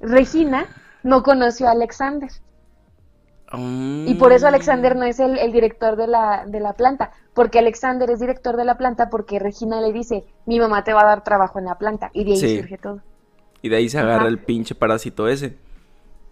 Regina 0.00 0.66
no 1.02 1.22
conoció 1.22 1.68
a 1.68 1.72
Alexander. 1.72 2.30
Y 3.52 4.14
por 4.14 4.32
eso 4.32 4.46
Alexander 4.46 4.94
no 4.96 5.04
es 5.04 5.18
el, 5.18 5.36
el 5.38 5.50
director 5.52 5.96
de 5.96 6.06
la, 6.06 6.44
de 6.46 6.60
la 6.60 6.74
planta, 6.74 7.10
porque 7.34 7.58
Alexander 7.58 8.08
es 8.10 8.20
director 8.20 8.56
de 8.56 8.64
la 8.64 8.78
planta 8.78 9.10
porque 9.10 9.38
Regina 9.40 9.80
le 9.80 9.92
dice, 9.92 10.24
mi 10.46 10.60
mamá 10.60 10.84
te 10.84 10.92
va 10.92 11.02
a 11.02 11.06
dar 11.06 11.24
trabajo 11.24 11.58
en 11.58 11.64
la 11.66 11.76
planta, 11.78 12.10
y 12.12 12.24
de 12.24 12.34
ahí 12.34 12.46
Sí. 12.46 12.56
surge 12.56 12.78
todo. 12.78 13.02
Y 13.62 13.68
de 13.68 13.76
ahí 13.76 13.88
se 13.88 13.98
agarra 13.98 14.26
Ajá. 14.26 14.28
el 14.28 14.38
pinche 14.38 14.74
parásito 14.74 15.28
ese. 15.28 15.58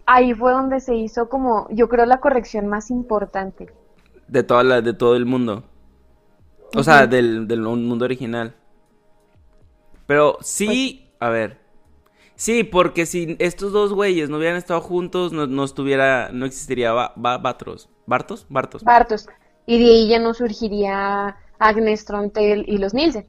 Ahí 0.05 0.33
fue 0.33 0.51
donde 0.51 0.81
se 0.81 0.95
hizo 0.95 1.29
como, 1.29 1.67
yo 1.69 1.87
creo, 1.87 2.05
la 2.05 2.19
corrección 2.19 2.67
más 2.67 2.89
importante. 2.91 3.69
De 4.27 4.43
toda 4.43 4.63
la, 4.63 4.81
de 4.81 4.93
todo 4.93 5.15
el 5.15 5.25
mundo. 5.25 5.63
O 6.75 6.83
sea, 6.83 7.07
del, 7.07 7.47
del 7.47 7.61
mundo 7.61 8.05
original. 8.05 8.55
Pero 10.05 10.37
sí, 10.41 11.11
a 11.19 11.29
ver. 11.29 11.58
Sí, 12.39 12.63
porque 12.63 13.05
si 13.05 13.35
estos 13.39 13.73
dos 13.73 13.91
güeyes 13.93 14.29
no 14.29 14.37
hubieran 14.37 14.55
estado 14.57 14.79
juntos, 14.81 15.33
no, 15.33 15.45
no 15.45 15.63
estuviera, 15.65 16.29
no 16.31 16.45
existiría 16.45 16.93
Ba- 16.93 17.13
Ba- 17.17 17.37
Batros. 17.37 17.89
¿Bartos? 18.05 18.45
Bartos. 18.49 18.83
Bartos. 18.83 19.27
Y 19.65 19.79
de 19.79 19.85
ahí 19.85 20.07
ya 20.09 20.19
no 20.19 20.33
surgiría 20.33 21.37
Agnes 21.59 22.03
Trontel 22.05 22.65
y 22.67 22.77
los 22.77 22.93
Nielsen. 22.93 23.25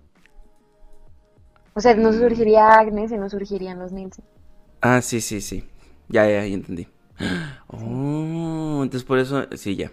O 1.74 1.80
sea, 1.80 1.94
no 1.96 2.12
surgiría 2.12 2.68
Agnes 2.78 3.10
y 3.10 3.18
no 3.18 3.28
surgirían 3.28 3.80
los 3.80 3.90
Nielsen. 3.90 4.24
Ah, 4.80 5.00
sí, 5.02 5.20
sí, 5.20 5.40
sí. 5.40 5.64
Ya, 6.08 6.24
ya, 6.26 6.46
ya 6.46 6.54
entendí. 6.54 6.88
Oh, 7.68 8.80
entonces 8.82 9.04
por 9.04 9.18
eso, 9.18 9.44
sí, 9.56 9.76
ya. 9.76 9.92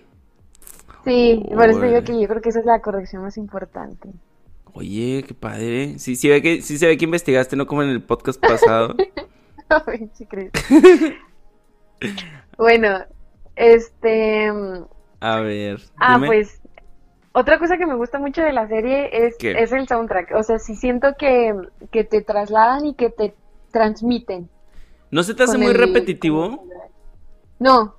Sí, 1.04 1.44
por 1.56 1.70
eso 1.72 1.86
digo 1.86 2.04
que 2.04 2.20
yo 2.22 2.28
creo 2.28 2.42
que 2.42 2.50
esa 2.50 2.60
es 2.60 2.66
la 2.68 2.82
corrección 2.82 3.24
más 3.24 3.38
importante. 3.38 4.10
Oye, 4.78 5.24
qué 5.28 5.34
padre. 5.34 5.98
Sí, 5.98 6.16
sí, 6.16 6.30
ve 6.30 6.40
que, 6.44 6.62
sí 6.62 6.78
se 6.78 6.86
ve 6.86 6.98
que 6.98 7.06
investigaste, 7.06 7.56
no 7.56 7.66
como 7.66 7.82
en 7.82 7.90
el 7.90 8.04
podcast 8.04 8.40
pasado. 8.40 8.96
Ay. 9.88 10.10
Bueno, 12.60 13.00
este... 13.56 14.52
A 15.20 15.40
ver. 15.40 15.82
Ah, 15.98 16.16
dime. 16.16 16.28
pues 16.28 16.62
otra 17.32 17.58
cosa 17.58 17.78
que 17.78 17.88
me 17.88 17.96
gusta 17.96 18.20
mucho 18.20 18.42
de 18.44 18.52
la 18.54 18.68
serie 18.68 19.10
es, 19.12 19.36
es 19.40 19.72
el 19.72 19.88
soundtrack. 19.88 20.34
O 20.36 20.44
sea, 20.44 20.60
sí 20.60 20.76
siento 20.76 21.16
que, 21.18 21.56
que 21.92 22.04
te 22.04 22.22
trasladan 22.22 22.86
y 22.86 22.94
que 22.94 23.10
te 23.10 23.36
transmiten. 23.72 24.48
¿No 25.10 25.24
se 25.24 25.34
te 25.34 25.44
hace 25.44 25.58
muy 25.58 25.68
el- 25.68 25.76
repetitivo? 25.76 26.68
No, 27.60 27.96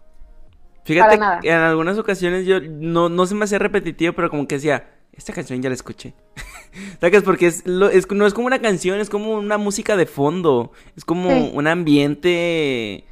Fíjate 0.84 1.18
Para 1.18 1.20
nada. 1.20 1.40
en 1.42 1.52
algunas 1.52 1.98
ocasiones 1.98 2.46
yo 2.46 2.60
no, 2.60 3.08
no 3.08 3.26
se 3.26 3.34
me 3.34 3.44
hacía 3.44 3.58
repetitivo, 3.58 4.14
pero 4.14 4.30
como 4.30 4.48
que 4.48 4.54
decía, 4.54 4.88
esta 5.12 5.32
canción 5.34 5.60
ya 5.60 5.68
la 5.68 5.74
escuché. 5.74 6.14
¿Sabes? 7.00 7.22
Porque 7.22 7.46
es, 7.46 7.66
lo- 7.66 7.88
es- 7.88 8.10
no 8.10 8.26
es 8.26 8.34
como 8.34 8.46
una 8.46 8.60
canción, 8.60 9.00
es 9.00 9.10
como 9.10 9.32
una 9.34 9.58
música 9.58 9.96
de 9.96 10.06
fondo. 10.06 10.72
Es 10.96 11.04
como 11.04 11.30
Sí. 11.30 11.50
un 11.54 11.66
ambiente. 11.66 13.04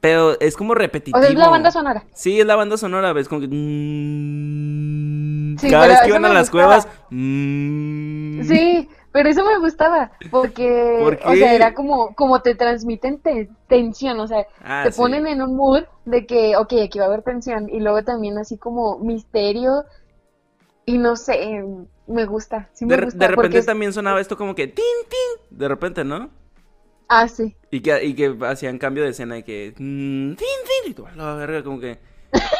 Pero 0.00 0.38
es 0.40 0.56
como 0.56 0.74
repetitivo. 0.74 1.18
O 1.18 1.22
sea, 1.22 1.30
es 1.30 1.36
la 1.38 1.48
banda 1.48 1.70
sonora. 1.70 2.04
Sí, 2.12 2.38
es 2.40 2.46
la 2.46 2.56
banda 2.56 2.76
sonora, 2.76 3.12
ves 3.14 3.28
como 3.28 3.40
que. 3.40 3.48
mm, 3.48 5.56
Sí, 5.58 5.70
cada 5.70 5.86
vez 5.88 6.00
que 6.02 6.08
iban 6.08 6.24
a 6.24 6.28
las 6.32 6.50
gustaba. 6.50 6.80
cuevas. 6.82 6.88
mm, 7.10 8.42
Sí, 8.42 8.88
pero 9.12 9.28
eso 9.28 9.44
me 9.44 9.58
gustaba, 9.58 10.10
porque, 10.30 10.98
¿Por 11.00 11.18
o 11.24 11.34
sea, 11.36 11.54
era 11.54 11.72
como, 11.72 12.14
como 12.16 12.42
te 12.42 12.54
transmiten 12.56 13.20
te- 13.20 13.48
tensión, 13.68 14.18
o 14.20 14.26
sea, 14.26 14.44
Ah, 14.62 14.82
te 14.84 14.90
sí. 14.92 15.00
ponen 15.00 15.26
en 15.28 15.40
un 15.40 15.54
mood 15.56 15.84
de 16.04 16.26
que, 16.26 16.56
ok, 16.56 16.72
aquí 16.84 16.98
va 16.98 17.04
a 17.04 17.08
haber 17.08 17.22
tensión, 17.22 17.68
y 17.70 17.78
luego 17.80 18.02
también 18.02 18.36
así 18.38 18.58
como 18.58 18.98
misterio, 18.98 19.84
y 20.84 20.98
no 20.98 21.14
sé, 21.16 21.64
me 22.06 22.24
gusta, 22.26 22.70
sí 22.72 22.86
me 22.86 22.96
De, 22.96 22.96
gusta, 22.98 23.26
de 23.26 23.28
repente 23.28 23.58
es- 23.58 23.66
también 23.66 23.92
sonaba 23.92 24.20
esto 24.20 24.36
como 24.36 24.54
que. 24.54 24.66
¡Tin, 24.68 24.84
tin! 25.08 25.58
De 25.58 25.68
repente, 25.68 26.04
¿no? 26.04 26.30
Ah, 27.08 27.28
sí, 27.28 27.56
Y 27.70 27.80
que, 27.80 28.04
y 28.04 28.14
que 28.14 28.36
hacían 28.46 28.78
cambio 28.78 29.02
de 29.04 29.10
escena 29.10 29.38
y 29.38 29.42
que. 29.42 29.72
mm, 29.76 30.34
tin, 30.34 30.36
tin, 30.36 30.90
y 30.90 30.94
tú, 30.94 31.06
la 31.16 31.34
verga, 31.34 31.62
como 31.64 31.80
que. 31.80 31.98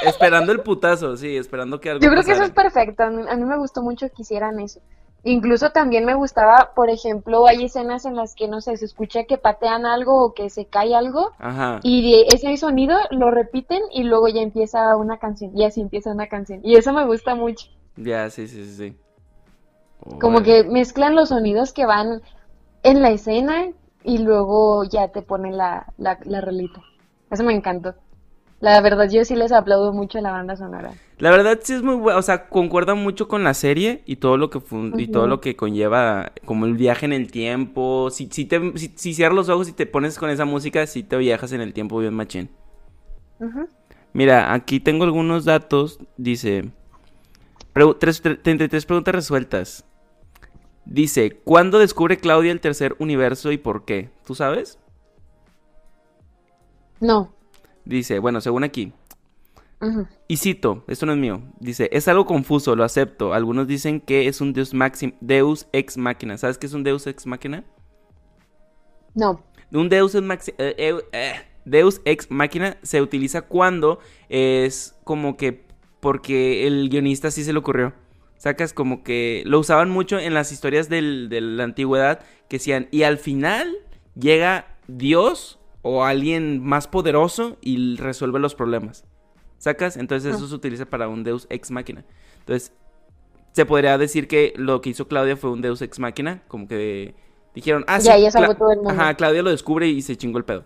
Esperando 0.01 0.53
el 0.53 0.63
putazo, 0.63 1.17
sí, 1.17 1.37
esperando 1.37 1.81
que 1.81 1.91
algo 1.91 2.07
yo 2.07 2.11
creo 2.11 2.25
que 2.25 2.33
eso 2.33 2.43
es 2.45 2.51
perfecto, 2.53 3.03
a 3.05 3.11
mí, 3.11 3.23
a 3.29 3.37
mí 3.37 3.45
me 3.45 3.57
gustó 3.57 3.83
mucho 3.83 4.09
que 4.11 4.23
hicieran 4.23 4.61
eso. 4.61 4.81
Incluso 5.23 5.71
también 5.71 6.05
me 6.05 6.15
gustaba, 6.15 6.73
por 6.75 6.91
ejemplo, 6.91 7.47
hay 7.47 7.65
escenas 7.65 8.05
en 8.05 8.15
las 8.17 8.35
que, 8.35 8.47
no 8.49 8.61
sé, 8.61 8.77
se 8.77 8.85
escucha 8.85 9.25
que 9.25 9.39
patean 9.39 9.87
algo 9.87 10.23
o 10.25 10.35
que 10.35 10.51
se 10.51 10.67
cae 10.67 10.95
algo, 10.95 11.33
Ajá. 11.39 11.81
Y 11.83 12.27
ese 12.35 12.57
sonido 12.57 12.97
lo 13.11 13.31
repiten 13.31 13.83
y 13.93 14.05
luego 14.05 14.29
ya 14.29 14.41
empieza 14.43 14.97
una 14.97 15.19
canción. 15.19 15.53
Y 15.57 15.65
así 15.65 15.81
empieza 15.83 16.11
una 16.13 16.29
canción. 16.29 16.61
Y 16.65 16.77
eso 16.77 16.93
me 16.95 17.05
gusta 17.07 17.35
mucho. 17.35 17.67
Ya, 17.97 18.29
sí, 18.31 18.47
sí, 18.49 18.65
sí. 18.65 18.75
sí. 18.77 18.97
Como 20.21 20.43
que 20.43 20.65
mezclan 20.65 21.15
los 21.15 21.31
sonidos 21.31 21.73
que 21.73 21.87
van 21.87 22.23
en 22.83 23.03
la 23.03 23.11
escena 23.11 23.67
y 24.03 24.19
luego 24.19 24.85
ya 24.85 25.09
te 25.09 25.23
ponen 25.23 25.57
la, 25.57 25.87
la, 25.99 26.19
la 26.25 26.41
rolita. 26.41 26.83
Eso 27.31 27.43
me 27.43 27.55
encantó. 27.55 27.95
La 28.61 28.81
verdad, 28.81 29.09
yo 29.11 29.25
sí 29.25 29.35
les 29.37 29.53
aplaudo 29.53 29.93
mucho 29.93 30.19
a 30.19 30.23
la 30.23 30.31
banda 30.31 30.57
sonora. 30.57 30.93
La 31.19 31.31
verdad 31.31 31.59
sí 31.63 31.75
es 31.75 31.83
muy 31.83 31.97
bueno, 31.97 32.19
o 32.19 32.23
sea, 32.23 32.49
concuerda 32.49 32.95
mucho 32.95 33.29
con 33.29 33.45
la 33.45 33.53
serie 33.55 34.03
y 34.07 34.17
todo 34.17 34.37
lo 34.37 34.49
que 34.51 34.61
fun- 34.61 34.95
y 34.99 35.09
todo 35.09 35.27
lo 35.27 35.41
que 35.41 35.55
conlleva 35.57 36.33
como 36.45 36.65
el 36.67 36.75
viaje 36.75 37.05
en 37.07 37.13
el 37.13 37.31
tiempo. 37.31 38.11
Si, 38.11 38.29
si 38.31 38.47
te 38.47 38.77
si, 38.79 38.93
si 38.97 39.15
cierras 39.15 39.37
los 39.37 39.49
ojos 39.49 39.69
y 39.69 39.73
te 39.73 39.87
pones 39.87 40.19
con 40.19 40.31
esa 40.31 40.45
música, 40.45 40.87
sí 40.87 41.03
te 41.03 41.17
viajas 41.17 41.53
en 41.53 41.61
el 41.61 41.73
tiempo 41.75 41.99
bien 41.99 42.15
machín. 42.15 42.51
Mira, 44.13 44.53
aquí 44.55 44.81
tengo 44.81 45.05
algunos 45.05 45.45
datos. 45.45 45.99
Dice. 46.17 46.71
tres- 47.99 48.23
tre- 48.23 48.41
33 48.41 48.87
preguntas 48.87 49.15
resueltas. 49.15 49.85
Dice: 50.87 51.31
¿Cuándo 51.45 51.79
descubre 51.79 52.19
Claudia 52.19 52.53
el 52.53 52.61
tercer 52.61 52.95
universo 52.99 53.53
y 53.53 53.59
por 53.59 53.85
qué? 53.85 54.11
¿Tú 54.27 54.35
sabes? 54.35 54.79
No. 57.01 57.33
Dice: 57.85 58.19
Bueno, 58.19 58.41
según 58.41 58.65
aquí. 58.65 58.93
Y 60.29 60.37
cito: 60.39 60.85
Esto 60.87 61.05
no 61.07 61.13
es 61.13 61.19
mío. 61.19 61.43
Dice: 61.61 61.91
Es 61.93 62.09
algo 62.09 62.27
confuso, 62.27 62.75
lo 62.77 62.85
acepto. 62.85 63.35
Algunos 63.35 63.67
dicen 63.67 64.01
que 64.01 64.29
es 64.29 64.41
un 64.41 64.53
Deus, 64.53 64.75
maxim- 64.75 65.17
Deus 65.21 65.67
ex 65.73 65.97
máquina. 65.99 66.39
¿Sabes 66.39 66.59
qué 66.59 66.67
es 66.67 66.73
un 66.73 66.85
Deus 66.85 67.07
ex 67.07 67.27
máquina? 67.27 67.65
No. 69.15 69.43
Un 69.73 69.89
Deus 69.89 70.15
ex, 70.15 70.49
eh, 70.49 70.55
eh, 70.59 70.95
eh, 71.13 71.33
Deus 71.65 72.01
ex 72.05 72.31
máquina 72.31 72.79
se 72.83 73.03
utiliza 73.03 73.43
cuando 73.43 73.99
es 74.29 74.95
como 75.05 75.37
que 75.37 75.65
porque 76.01 76.67
el 76.67 76.89
guionista 76.91 77.31
sí 77.31 77.45
se 77.45 77.53
le 77.53 77.59
ocurrió. 77.59 77.93
Sacas 78.37 78.73
como 78.75 79.03
que 79.03 79.43
lo 79.47 79.59
usaban 79.59 79.91
mucho 79.91 80.19
en 80.19 80.35
las 80.35 80.53
historias 80.53 80.89
del- 80.89 81.29
de 81.29 81.41
la 81.41 81.65
antigüedad 81.65 82.21
que 82.49 82.57
decían, 82.59 82.89
y 82.91 83.05
al 83.05 83.19
final 83.19 83.73
llega 84.19 84.67
Dios 84.87 85.59
o 85.83 86.05
alguien 86.05 86.63
más 86.63 86.87
poderoso 86.89 87.57
y 87.63 87.97
resuelve 87.97 88.39
los 88.39 88.55
problemas. 88.55 89.05
¿Sacas? 89.59 89.97
Entonces 89.97 90.35
eso 90.35 90.45
Ah. 90.45 90.49
se 90.49 90.55
utiliza 90.55 90.85
para 90.87 91.09
un 91.09 91.25
Deus 91.25 91.47
ex 91.49 91.71
máquina. 91.71 92.05
Entonces, 92.41 92.73
se 93.53 93.65
podría 93.65 93.97
decir 93.97 94.29
que 94.29 94.53
lo 94.57 94.81
que 94.83 94.91
hizo 94.91 95.09
Claudia 95.09 95.37
fue 95.37 95.51
un 95.51 95.63
Deus 95.63 95.81
ex 95.81 95.99
máquina, 95.99 96.43
como 96.49 96.69
que 96.69 97.15
dijeron, 97.55 97.85
ah, 97.87 98.01
sí, 98.01 98.09
Ya, 98.09 98.19
ya 98.19 98.31
Cla- 98.31 98.59
todo 98.59 98.73
el 98.73 98.79
mundo. 98.79 98.91
Ajá, 98.91 99.15
Claudia 99.15 99.43
lo 99.43 99.51
descubre 99.51 99.87
y 99.89 100.03
se 100.03 100.17
chingó 100.17 100.37
el 100.39 100.45
pedo. 100.45 100.65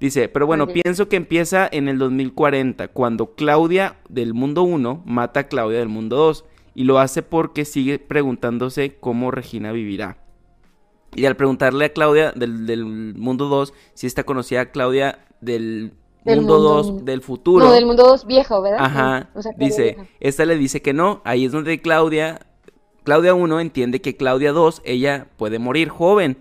Dice, 0.00 0.28
pero 0.28 0.46
bueno, 0.48 0.66
pienso 0.66 1.08
que 1.08 1.14
empieza 1.16 1.68
en 1.70 1.86
el 1.88 1.98
2040, 1.98 2.88
cuando 2.88 3.34
Claudia 3.36 3.96
del 4.08 4.34
mundo 4.34 4.62
1 4.64 5.02
mata 5.06 5.40
a 5.40 5.48
Claudia 5.48 5.78
del 5.78 5.88
mundo 5.88 6.16
2. 6.16 6.44
Y 6.74 6.84
lo 6.84 6.98
hace 6.98 7.22
porque 7.22 7.64
sigue 7.64 7.98
preguntándose 7.98 8.96
cómo 8.98 9.30
Regina 9.30 9.72
vivirá. 9.72 10.18
Y 11.14 11.26
al 11.26 11.36
preguntarle 11.36 11.84
a 11.86 11.92
Claudia 11.92 12.32
del, 12.32 12.66
del 12.66 12.84
mundo 12.86 13.48
2 13.48 13.74
si 13.94 14.06
esta 14.06 14.24
conocía 14.24 14.62
a 14.62 14.70
Claudia 14.70 15.26
del, 15.42 15.92
Del 16.24 16.40
mundo 16.40 16.54
mundo 16.54 16.58
2 16.74 16.86
uno. 16.86 17.00
del 17.02 17.20
futuro. 17.20 17.66
No, 17.66 17.72
del 17.72 17.84
mundo 17.84 18.04
2 18.04 18.26
viejo, 18.26 18.62
¿verdad? 18.62 18.78
Ajá. 18.82 19.30
O 19.34 19.42
sea, 19.42 19.52
Claudia 19.52 19.66
dice, 19.68 19.82
vieja. 19.96 20.06
esta 20.20 20.46
le 20.46 20.56
dice 20.56 20.80
que 20.80 20.94
no. 20.94 21.20
Ahí 21.24 21.44
es 21.44 21.52
donde 21.52 21.80
Claudia, 21.82 22.40
Claudia 23.04 23.34
1 23.34 23.60
entiende 23.60 24.00
que 24.00 24.16
Claudia 24.16 24.52
2, 24.52 24.80
ella 24.86 25.26
puede 25.36 25.58
morir 25.58 25.90
joven. 25.90 26.38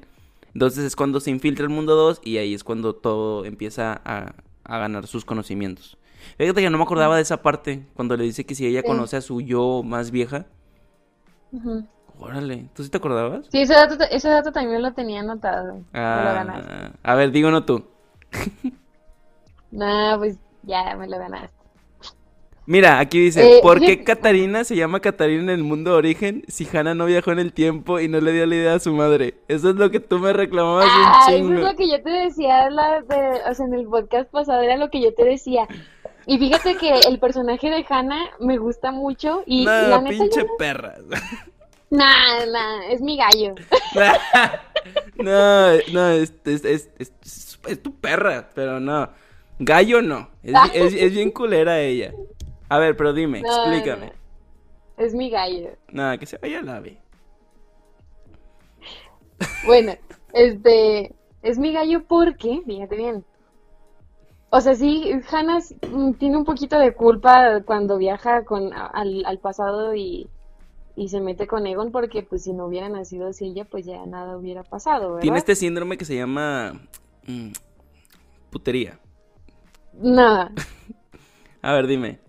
Entonces 0.53 0.86
es 0.86 0.95
cuando 0.95 1.19
se 1.19 1.32
infiltra 1.32 1.63
el 1.63 1.69
mundo 1.69 1.95
2 1.95 2.21
y 2.23 2.38
ahí 2.38 2.53
es 2.53 2.63
cuando 2.63 2.93
todo 2.95 3.43
empieza 3.43 3.99
a, 4.05 4.36
a 4.63 4.77
ganar 4.77 5.07
sus 5.07 5.25
conocimientos. 5.25 5.97
Fíjate 6.38 6.61
que 6.61 6.69
no 6.69 6.78
me 6.78 6.84
acordaba 6.84 7.15
de 7.15 7.22
esa 7.22 7.41
parte, 7.41 7.86
cuando 7.93 8.15
le 8.17 8.24
dice 8.24 8.45
que 8.45 8.55
si 8.55 8.65
ella 8.67 8.82
Sí. 8.82 8.88
conoce 8.88 9.17
a 9.17 9.22
su 9.22 9.41
yo 9.41 9.82
más 9.84 10.11
vieja. 10.11 10.45
Ujú. 11.51 11.86
Órale, 12.19 12.69
¿tú 12.76 12.84
sí 12.84 12.89
te 12.89 12.97
acordabas? 12.97 13.47
Sí, 13.51 13.61
ese 13.61 13.74
dato, 13.74 13.95
ese 14.11 14.30
dato 14.30 14.51
también 14.51 14.82
lo 14.82 14.93
tenía 14.93 15.22
anotado. 15.22 15.74
Me 15.91 15.99
lo 15.99 16.34
ganaste. 16.34 16.72
Ah, 16.72 16.91
a 17.03 17.15
ver, 17.15 17.32
díganos 17.32 17.65
tú. 17.65 17.84
Nah, 19.72 20.17
pues 20.17 20.38
ya 20.63 20.95
me 20.97 21.07
lo 21.07 21.17
ganaste. 21.17 21.55
Mira, 22.65 22.99
aquí 22.99 23.19
dice, 23.19 23.57
Eh, 23.57 23.59
¿por 23.63 23.80
qué 23.80 24.03
Catarina 24.03 24.63
se 24.63 24.76
llama 24.76 24.99
Catarina 24.99 25.43
en 25.43 25.49
el 25.49 25.63
mundo 25.63 25.91
de 25.91 25.97
origen 25.97 26.43
si 26.47 26.67
Hannah 26.72 26.93
no 26.93 27.05
viajó 27.05 27.32
en 27.32 27.39
el 27.39 27.53
tiempo 27.53 27.99
y 27.99 28.07
no 28.07 28.22
le 28.22 28.32
dio 28.34 28.45
la 28.45 28.55
idea 28.55 28.74
a 28.76 28.80
su 28.80 28.93
madre? 28.93 29.36
Eso 29.47 29.69
es 29.72 29.76
lo 29.76 29.89
que 29.89 29.99
tú 29.99 30.19
me 30.19 30.32
reclamabas 30.32 30.86
Ah, 30.89 31.26
un 31.30 31.34
eso 31.34 31.38
chingo. 31.47 31.53
es 31.59 31.72
lo 31.72 31.76
que 31.76 31.89
yo 31.89 32.03
te 32.03 32.09
decía 32.09 32.69
la 32.69 33.01
de- 33.01 33.41
o 33.49 33.53
sea, 33.55 33.65
en 33.65 33.74
el 33.74 33.86
podcast 33.88 34.30
pasado, 34.30 34.61
era 34.61 34.78
lo 34.78 34.89
que 34.89 35.01
yo 35.01 35.13
te 35.13 35.26
decía. 35.26 35.67
Y 36.32 36.38
fíjate 36.39 36.77
que 36.77 36.93
el 37.09 37.19
personaje 37.19 37.69
de 37.69 37.86
Hannah 37.89 38.23
me 38.39 38.57
gusta 38.57 38.93
mucho 38.93 39.43
y 39.45 39.65
No, 39.65 39.71
la 39.89 39.99
neta 39.99 40.17
pinche 40.17 40.39
yo- 40.39 40.55
perra. 40.57 40.95
Nah, 41.89 42.45
nah, 42.45 42.84
es 42.89 43.01
mi 43.01 43.17
gallo. 43.17 43.53
no, 45.17 45.71
no, 45.91 46.07
es, 46.11 46.34
es, 46.45 46.63
es, 46.63 46.89
es- 46.97 47.84
tu 47.84 47.93
perra, 47.99 48.49
pero 48.55 48.79
no. 48.79 49.09
Gallo 49.59 50.01
no. 50.01 50.29
Es, 50.41 50.93
es 50.93 51.11
bien 51.11 51.32
culera 51.32 51.82
ella. 51.82 52.13
A 52.69 52.79
ver, 52.79 52.95
pero 52.95 53.11
dime, 53.11 53.41
No, 53.41 53.49
explícame. 53.49 54.05
no, 54.05 55.03
Es 55.03 55.13
mi 55.13 55.29
gallo. 55.29 55.71
Nada, 55.89 56.17
que 56.17 56.27
se 56.27 56.38
vaya 56.38 56.61
la 56.61 56.77
ave. 56.77 56.97
Bueno, 59.65 59.95
este, 60.32 61.13
es 61.43 61.57
mi 61.57 61.73
gallo 61.73 62.03
porque, 62.07 62.61
fíjate 62.65 62.95
bien. 62.95 63.25
O 64.53 64.59
sea, 64.59 64.75
sí, 64.75 65.09
Hannah 65.31 65.59
mm, 65.89 66.13
tiene 66.15 66.35
un 66.35 66.43
poquito 66.43 66.77
de 66.77 66.93
culpa 66.93 67.61
cuando 67.65 67.97
viaja 67.97 68.43
con, 68.43 68.73
al, 68.73 69.23
al 69.25 69.39
pasado 69.39 69.95
y, 69.95 70.27
y 70.97 71.07
se 71.07 71.21
mete 71.21 71.47
con 71.47 71.65
Egon 71.65 71.91
porque 71.91 72.21
pues 72.21 72.43
si 72.43 72.51
no 72.51 72.65
hubiera 72.65 72.89
nacido 72.89 73.29
así 73.29 73.45
ella, 73.45 73.63
pues 73.63 73.85
ya 73.85 74.05
nada 74.05 74.37
hubiera 74.37 74.63
pasado, 74.63 75.11
¿verdad? 75.11 75.21
Tiene 75.21 75.37
este 75.37 75.55
síndrome 75.55 75.97
que 75.97 76.03
se 76.03 76.17
llama 76.17 76.73
mm, 77.25 77.51
putería. 78.49 78.99
Nada. 79.93 80.51
A 81.61 81.73
ver, 81.73 81.87
dime. 81.87 82.19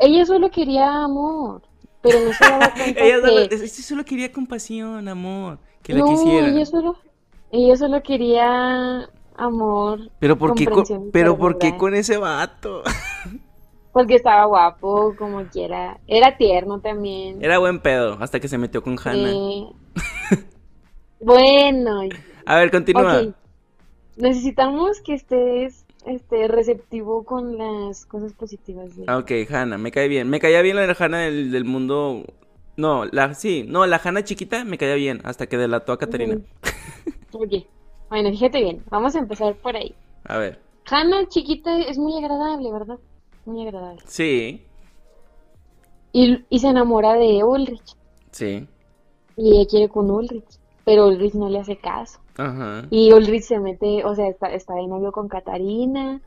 Ella 0.00 0.26
solo 0.26 0.50
quería 0.50 1.04
amor, 1.04 1.62
pero 2.02 2.18
no 2.18 2.32
se 2.32 2.44
daba 2.44 2.72
cuenta 2.72 3.00
Ella 3.04 3.20
solo, 3.20 3.48
que... 3.48 3.68
solo 3.68 4.04
quería 4.04 4.32
compasión, 4.32 5.06
amor, 5.06 5.60
que 5.84 5.94
la 5.94 6.00
No, 6.00 6.48
ella 6.48 6.66
solo, 6.66 6.96
ella 7.52 7.76
solo 7.76 8.02
quería 8.02 9.08
amor, 9.40 10.10
Pero 10.18 10.36
¿por 10.38 10.54
qué, 10.54 10.68
con, 10.68 10.84
pero 11.12 11.36
¿por 11.38 11.58
qué 11.58 11.72
ternura. 11.72 11.78
con 11.78 11.94
ese 11.94 12.16
vato? 12.18 12.82
Porque 13.92 14.14
estaba 14.14 14.44
guapo, 14.44 15.14
como 15.18 15.44
quiera. 15.46 15.98
Era 16.06 16.36
tierno 16.36 16.80
también. 16.80 17.42
Era 17.42 17.58
buen 17.58 17.80
pedo, 17.80 18.16
hasta 18.20 18.38
que 18.38 18.48
se 18.48 18.58
metió 18.58 18.82
con 18.82 18.96
Hannah. 19.02 19.30
Eh, 19.32 19.66
Bueno, 21.20 22.00
A 22.46 22.56
ver, 22.56 22.70
continúa. 22.70 23.34
Necesitamos 24.16 25.00
que 25.00 25.14
estés 25.14 25.84
este, 26.06 26.48
receptivo 26.48 27.24
con 27.24 27.58
las 27.58 28.06
cosas 28.06 28.32
positivas 28.32 28.96
de... 28.96 29.04
Ah, 29.06 29.18
Ok, 29.18 29.32
Hannah, 29.50 29.78
me 29.78 29.90
cae 29.90 30.08
bien. 30.08 30.28
Me 30.30 30.40
caía 30.40 30.62
bien 30.62 30.76
la 30.76 30.96
Hannah 30.98 31.18
del, 31.20 31.50
del 31.50 31.64
mundo. 31.64 32.24
No, 32.76 33.04
la 33.06 33.34
sí, 33.34 33.64
no, 33.68 33.86
la 33.86 34.00
Hannah 34.02 34.24
chiquita 34.24 34.64
me 34.64 34.78
caía 34.78 34.94
bien, 34.94 35.20
hasta 35.24 35.46
que 35.46 35.58
delató 35.58 35.92
a 35.92 35.98
Caterina. 35.98 36.38
Ok. 37.32 37.52
Bueno, 38.10 38.30
fíjate 38.30 38.60
bien. 38.60 38.84
Vamos 38.90 39.14
a 39.16 39.20
empezar 39.20 39.54
por 39.56 39.76
ahí. 39.76 39.94
A 40.24 40.38
ver. 40.38 40.60
Hannah 40.90 41.26
chiquita 41.28 41.78
es 41.80 41.98
muy 41.98 42.16
agradable, 42.18 42.70
¿verdad? 42.72 42.98
muy 43.46 43.66
agradable. 43.66 44.02
Sí, 44.06 44.62
Y, 46.12 46.44
y 46.50 46.58
se 46.58 46.68
enamora 46.68 47.14
de 47.14 47.42
Ulrich. 47.44 47.96
sí. 48.32 48.66
Y 49.36 49.56
ella 49.56 49.66
quiere 49.70 49.88
con 49.88 50.10
Ulrich. 50.10 50.58
Pero 50.84 51.06
Ulrich 51.06 51.34
no 51.34 51.48
le 51.48 51.60
hace 51.60 51.78
caso. 51.78 52.20
Ajá. 52.36 52.86
Y 52.90 53.12
Ulrich 53.12 53.44
se 53.44 53.58
mete, 53.58 54.04
o 54.04 54.14
sea, 54.14 54.28
está, 54.28 54.48
está 54.52 54.74
de 54.74 54.86
novio 54.86 55.12
con 55.12 55.28
Catarina. 55.28 56.20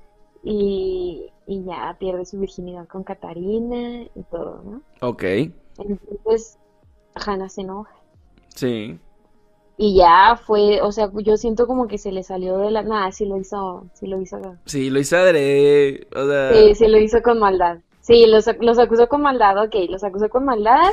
Y, 0.44 1.28
y 1.48 1.64
ya 1.64 1.96
pierde 2.00 2.26
su 2.26 2.40
virginidad 2.40 2.88
con 2.88 3.04
Catarina 3.04 4.04
y 4.16 4.24
todo, 4.32 4.62
¿no? 4.64 4.82
Ok, 5.02 5.24
Entonces, 5.78 6.58
Hannah 7.16 7.50
se 7.50 7.62
enoja. 7.62 7.94
sí. 8.50 8.98
Y 9.78 9.96
ya 9.98 10.40
fue, 10.46 10.82
o 10.82 10.92
sea, 10.92 11.10
yo 11.24 11.36
siento 11.36 11.66
como 11.66 11.88
que 11.88 11.98
se 11.98 12.12
le 12.12 12.22
salió 12.24 12.58
de 12.60 12.70
la... 12.72 12.84
Nada, 12.84 13.12
sí 13.12 13.26
lo 13.26 13.38
hizo, 13.38 13.86
sí 13.94 14.06
lo 14.08 14.22
hizo. 14.22 14.40
Sí, 14.66 14.90
lo 14.92 15.00
hizo 15.00 15.18
adrede, 15.18 16.08
o 16.16 16.28
sea... 16.28 16.54
Sí, 16.54 16.76
sí 16.76 16.88
lo 16.88 17.00
hizo 17.00 17.22
con 17.24 17.40
maldad. 17.40 17.80
Sí, 18.02 18.26
los, 18.28 18.46
los 18.60 18.78
acusó 18.80 19.08
con 19.08 19.22
maldad, 19.22 19.58
ok, 19.64 19.76
los 19.90 20.04
acusó 20.04 20.30
con 20.30 20.46
maldad. 20.46 20.92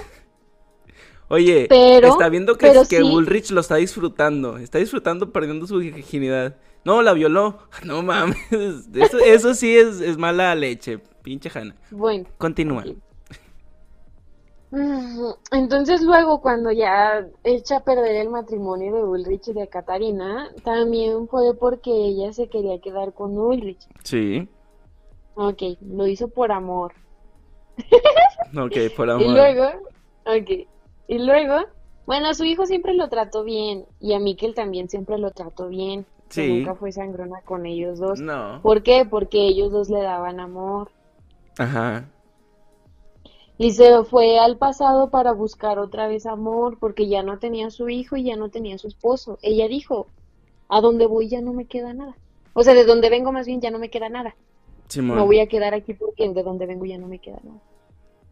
Oye, 1.28 1.66
Pero- 1.68 2.08
está 2.08 2.28
viendo 2.28 2.56
que, 2.56 2.66
pero 2.66 2.80
que 2.82 2.96
sí. 2.96 3.02
Bullrich 3.02 3.50
lo 3.50 3.60
está 3.60 3.76
disfrutando. 3.76 4.56
Está 4.56 4.78
disfrutando 4.78 5.30
perdiendo 5.32 5.66
su 5.66 5.76
virginidad. 5.78 6.56
No, 6.84 7.02
la 7.02 7.12
violó. 7.12 7.58
No 7.84 8.02
mames. 8.02 8.36
Eso, 8.94 9.18
eso 9.18 9.54
sí 9.54 9.76
es, 9.76 10.00
es 10.00 10.16
mala 10.18 10.54
leche. 10.56 10.98
Pinche 11.22 11.50
Hanna. 11.54 11.76
Bueno. 11.90 12.26
Continúa. 12.38 12.84
Entonces 15.50 16.00
luego 16.02 16.40
cuando 16.40 16.70
ya 16.70 17.26
echa 17.44 17.78
a 17.78 17.84
perder 17.84 18.16
el 18.16 18.30
matrimonio 18.30 18.94
de 18.94 19.02
Ulrich 19.04 19.48
y 19.48 19.52
de 19.52 19.68
Catarina, 19.68 20.48
también 20.64 21.26
fue 21.28 21.54
porque 21.58 21.90
ella 21.90 22.32
se 22.32 22.48
quería 22.48 22.80
quedar 22.80 23.12
con 23.12 23.36
Ulrich. 23.36 23.86
Sí. 24.04 24.48
Ok, 25.34 25.62
lo 25.80 26.06
hizo 26.06 26.28
por 26.28 26.52
amor. 26.52 26.92
Ok, 28.56 28.72
por 28.96 29.08
Y 29.08 29.10
amor. 29.10 29.26
luego, 29.26 29.64
ok, 30.26 30.50
y 31.08 31.18
luego, 31.18 31.56
bueno, 32.06 32.28
a 32.28 32.34
su 32.34 32.44
hijo 32.44 32.66
siempre 32.66 32.94
lo 32.94 33.08
trató 33.08 33.42
bien 33.42 33.86
y 34.00 34.12
a 34.14 34.20
Mikkel 34.20 34.54
también 34.54 34.88
siempre 34.88 35.18
lo 35.18 35.30
trató 35.32 35.68
bien. 35.68 36.04
que 36.28 36.34
Sí. 36.46 36.48
nunca 36.58 36.76
fue 36.76 36.92
sangrona 36.92 37.40
con 37.42 37.66
ellos 37.66 37.98
dos. 37.98 38.20
No. 38.20 38.60
¿Por 38.62 38.84
qué? 38.84 39.04
Porque 39.04 39.48
ellos 39.48 39.72
dos 39.72 39.90
le 39.90 40.00
daban 40.00 40.38
amor. 40.38 40.92
Ajá. 41.58 42.04
Y 43.62 43.72
se 43.72 44.04
fue 44.04 44.38
al 44.38 44.56
pasado 44.56 45.10
para 45.10 45.32
buscar 45.32 45.78
otra 45.78 46.08
vez 46.08 46.24
amor, 46.24 46.78
porque 46.80 47.08
ya 47.08 47.22
no 47.22 47.38
tenía 47.38 47.70
su 47.70 47.90
hijo 47.90 48.16
y 48.16 48.24
ya 48.24 48.34
no 48.36 48.48
tenía 48.48 48.78
su 48.78 48.88
esposo. 48.88 49.38
Ella 49.42 49.68
dijo, 49.68 50.06
a 50.70 50.80
donde 50.80 51.04
voy 51.04 51.28
ya 51.28 51.42
no 51.42 51.52
me 51.52 51.66
queda 51.66 51.92
nada. 51.92 52.16
O 52.54 52.62
sea, 52.62 52.72
de 52.72 52.86
donde 52.86 53.10
vengo 53.10 53.32
más 53.32 53.46
bien 53.46 53.60
ya 53.60 53.70
no 53.70 53.78
me 53.78 53.90
queda 53.90 54.08
nada. 54.08 54.34
Me 55.14 55.22
voy 55.26 55.40
a 55.40 55.46
quedar 55.46 55.74
aquí 55.74 55.92
porque 55.92 56.26
de 56.26 56.42
donde 56.42 56.64
vengo 56.64 56.86
ya 56.86 56.96
no 56.96 57.06
me 57.06 57.18
queda 57.18 57.38
nada. 57.44 57.60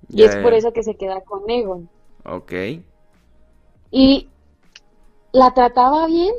Y 0.08 0.22
es 0.22 0.34
por 0.36 0.54
eso 0.54 0.72
que 0.72 0.82
se 0.82 0.94
queda 0.94 1.20
con 1.20 1.48
Egon. 1.50 1.90
Ok. 2.24 2.52
Y 3.90 4.28
la 5.32 5.52
trataba 5.52 6.06
bien 6.06 6.32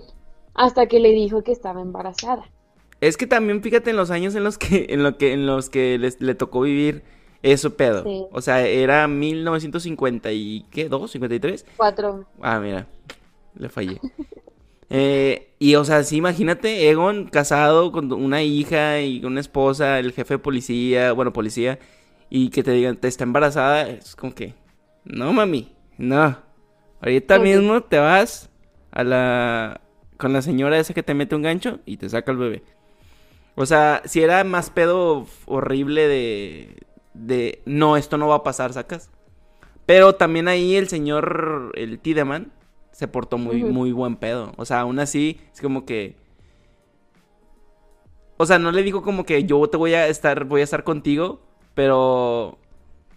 hasta 0.55 0.87
que 0.87 0.99
le 0.99 1.11
dijo 1.11 1.43
que 1.43 1.51
estaba 1.51 1.79
embarazada. 1.81 2.49
Es 3.01 3.17
que 3.17 3.27
también 3.27 3.61
fíjate 3.61 3.91
en 3.91 3.97
los 3.97 4.09
años 4.09 4.33
en 4.33 4.43
los 4.43 4.57
que, 4.57 4.87
en 4.89 5.03
lo 5.03 5.15
que, 5.19 5.33
en 5.33 5.45
los 5.45 5.69
que 5.69 5.99
les- 5.99 6.19
le 6.19 6.33
tocó 6.33 6.61
vivir 6.61 7.03
eso 7.41 7.75
pedo. 7.75 8.03
Sí. 8.03 8.25
O 8.31 8.41
sea, 8.41 8.65
era 8.65 9.07
1950 9.07 10.31
y 10.31 10.65
¿qué? 10.71 10.89
¿Dos? 10.89 11.15
¿53? 11.15 11.65
Cuatro. 11.77 12.25
Ah, 12.41 12.59
mira, 12.59 12.87
le 13.55 13.69
fallé. 13.69 13.99
Eh, 14.91 15.53
y 15.59 15.75
o 15.75 15.85
sea, 15.85 16.03
sí, 16.03 16.17
imagínate, 16.17 16.89
Egon 16.89 17.27
casado 17.27 17.91
con 17.91 18.11
una 18.11 18.41
hija 18.41 18.99
y 19.01 19.23
una 19.23 19.39
esposa, 19.39 19.99
el 19.99 20.13
jefe 20.13 20.33
de 20.35 20.39
policía, 20.39 21.11
bueno, 21.11 21.31
policía, 21.31 21.77
y 22.29 22.49
que 22.49 22.63
te 22.63 22.71
digan, 22.71 22.97
te 22.97 23.07
está 23.07 23.23
embarazada, 23.23 23.87
es 23.87 24.15
como 24.15 24.33
que, 24.33 24.55
no 25.05 25.31
mami, 25.31 25.75
no. 25.99 26.37
Ahorita 27.01 27.37
mismo 27.37 27.81
te 27.81 27.99
vas 27.99 28.49
a 28.91 29.03
la, 29.03 29.81
con 30.17 30.33
la 30.33 30.41
señora 30.41 30.79
esa 30.79 30.93
que 30.93 31.03
te 31.03 31.13
mete 31.13 31.35
un 31.35 31.43
gancho 31.43 31.79
y 31.85 31.97
te 31.97 32.09
saca 32.09 32.31
el 32.31 32.37
bebé. 32.37 32.63
O 33.55 33.65
sea, 33.65 34.01
si 34.05 34.21
era 34.21 34.43
más 34.43 34.69
pedo 34.69 35.27
horrible 35.45 36.07
de, 36.07 36.77
de, 37.19 37.61
no, 37.65 37.97
esto 37.97 38.17
no 38.17 38.27
va 38.27 38.35
a 38.35 38.43
pasar, 38.43 38.73
sacas. 38.73 39.09
Pero 39.85 40.13
también 40.15 40.47
ahí 40.47 40.75
el 40.75 40.87
señor, 40.87 41.71
el 41.75 41.99
Tideman, 41.99 42.51
se 42.91 43.07
portó 43.07 43.37
muy, 43.37 43.63
muy 43.63 43.91
buen 43.91 44.15
pedo. 44.17 44.51
O 44.57 44.65
sea, 44.65 44.81
aún 44.81 44.99
así, 44.99 45.39
es 45.53 45.61
como 45.61 45.85
que. 45.85 46.15
O 48.37 48.45
sea, 48.45 48.57
no 48.59 48.71
le 48.71 48.83
dijo 48.83 49.01
como 49.01 49.25
que 49.25 49.43
yo 49.43 49.67
te 49.69 49.77
voy 49.77 49.93
a 49.93 50.07
estar, 50.07 50.45
voy 50.45 50.61
a 50.61 50.63
estar 50.63 50.83
contigo, 50.83 51.41
pero 51.73 52.57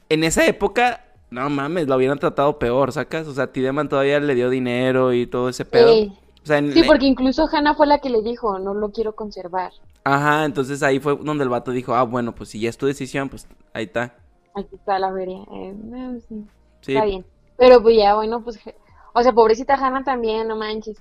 en 0.09 0.25
esa 0.25 0.45
época, 0.47 1.05
no 1.31 1.49
mames, 1.49 1.87
lo 1.87 1.97
hubieran 1.97 2.19
tratado 2.19 2.59
peor, 2.59 2.91
¿sacas? 2.93 3.29
O 3.29 3.35
sea, 3.35 3.53
Tideman 3.53 3.89
todavía 3.89 4.19
le 4.19 4.35
dio 4.35 4.51
dinero 4.51 5.13
y 5.13 5.27
todo 5.27 5.49
ese 5.49 5.65
pedo. 5.65 5.93
Sí. 5.93 6.13
O 6.43 6.47
sea, 6.47 6.59
en- 6.59 6.73
Sí, 6.73 6.83
porque 6.85 7.07
incluso 7.07 7.47
Hannah 7.53 7.75
fue 7.75 7.87
la 7.87 8.01
que 8.01 8.11
le 8.11 8.23
dijo, 8.23 8.59
no 8.59 8.75
lo 8.75 8.91
quiero 8.91 9.15
conservar. 9.15 9.73
Ajá, 10.05 10.45
entonces 10.45 10.83
ahí 10.83 10.99
fue 10.99 11.17
donde 11.17 11.45
el 11.45 11.51
vato 11.51 11.71
dijo, 11.71 11.95
ah, 11.95 12.03
bueno, 12.03 12.35
pues 12.35 12.51
si 12.51 12.61
ya 12.61 12.69
es 12.69 12.77
tu 12.77 12.87
decisión, 12.87 13.29
pues 13.29 13.47
ahí 13.73 13.85
está. 13.85 14.17
Aquí 14.55 14.75
está 14.75 14.99
la 14.99 15.13
feria. 15.13 15.39
Eh, 15.53 15.75
no, 15.85 16.19
sí, 16.21 16.45
Sí, 16.81 16.93
está 16.95 17.05
bien. 17.05 17.25
Pero 17.57 17.81
pues 17.81 17.97
ya, 17.97 18.15
bueno, 18.15 18.43
pues, 18.43 18.59
o 19.13 19.23
sea, 19.23 19.33
pobrecita 19.33 19.75
Hannah 19.75 20.03
también, 20.03 20.49
no 20.49 20.57
manches. 20.57 20.99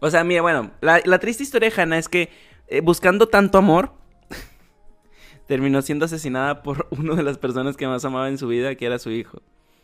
O 0.00 0.10
sea, 0.10 0.24
mira, 0.24 0.42
bueno, 0.42 0.70
la, 0.80 1.00
la 1.04 1.18
triste 1.18 1.42
historia 1.42 1.70
de 1.70 1.82
Hannah 1.82 1.98
es 1.98 2.08
que 2.08 2.30
eh, 2.68 2.80
buscando 2.80 3.28
tanto 3.28 3.58
amor, 3.58 3.92
terminó 5.46 5.82
siendo 5.82 6.06
asesinada 6.06 6.62
por 6.62 6.86
una 6.90 7.14
de 7.14 7.22
las 7.22 7.38
personas 7.38 7.76
que 7.76 7.86
más 7.86 8.04
amaba 8.04 8.28
en 8.28 8.38
su 8.38 8.48
vida, 8.48 8.74
que 8.74 8.86
era 8.86 8.98
su 8.98 9.10
hijo. 9.10 9.42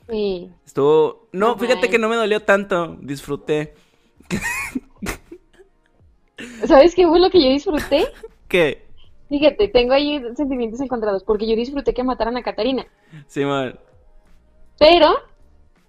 Sí. 0.09 0.51
Estuvo... 0.65 1.29
No, 1.33 1.49
No 1.49 1.59
fíjate 1.59 1.89
que 1.89 1.99
no 1.99 2.09
me 2.09 2.17
dolió 2.17 2.41
tanto, 2.41 2.97
disfruté. 3.01 3.75
¿Sabes 6.67 6.95
qué 6.95 7.07
fue 7.07 7.21
lo 7.21 7.31
que 7.31 7.43
yo 7.43 7.49
disfruté? 7.51 8.07
¿Qué? 8.49 8.85
Fíjate, 9.29 9.69
tengo 9.69 9.95
ahí 9.95 10.23
sentimientos 10.37 10.81
encontrados, 10.81 11.25
porque 11.25 11.47
yo 11.47 11.57
disfruté 11.57 11.95
que 11.95 12.05
mataran 12.05 12.37
a 12.37 12.43
Catarina, 12.43 12.87
Simón. 13.27 13.79
pero 14.79 15.15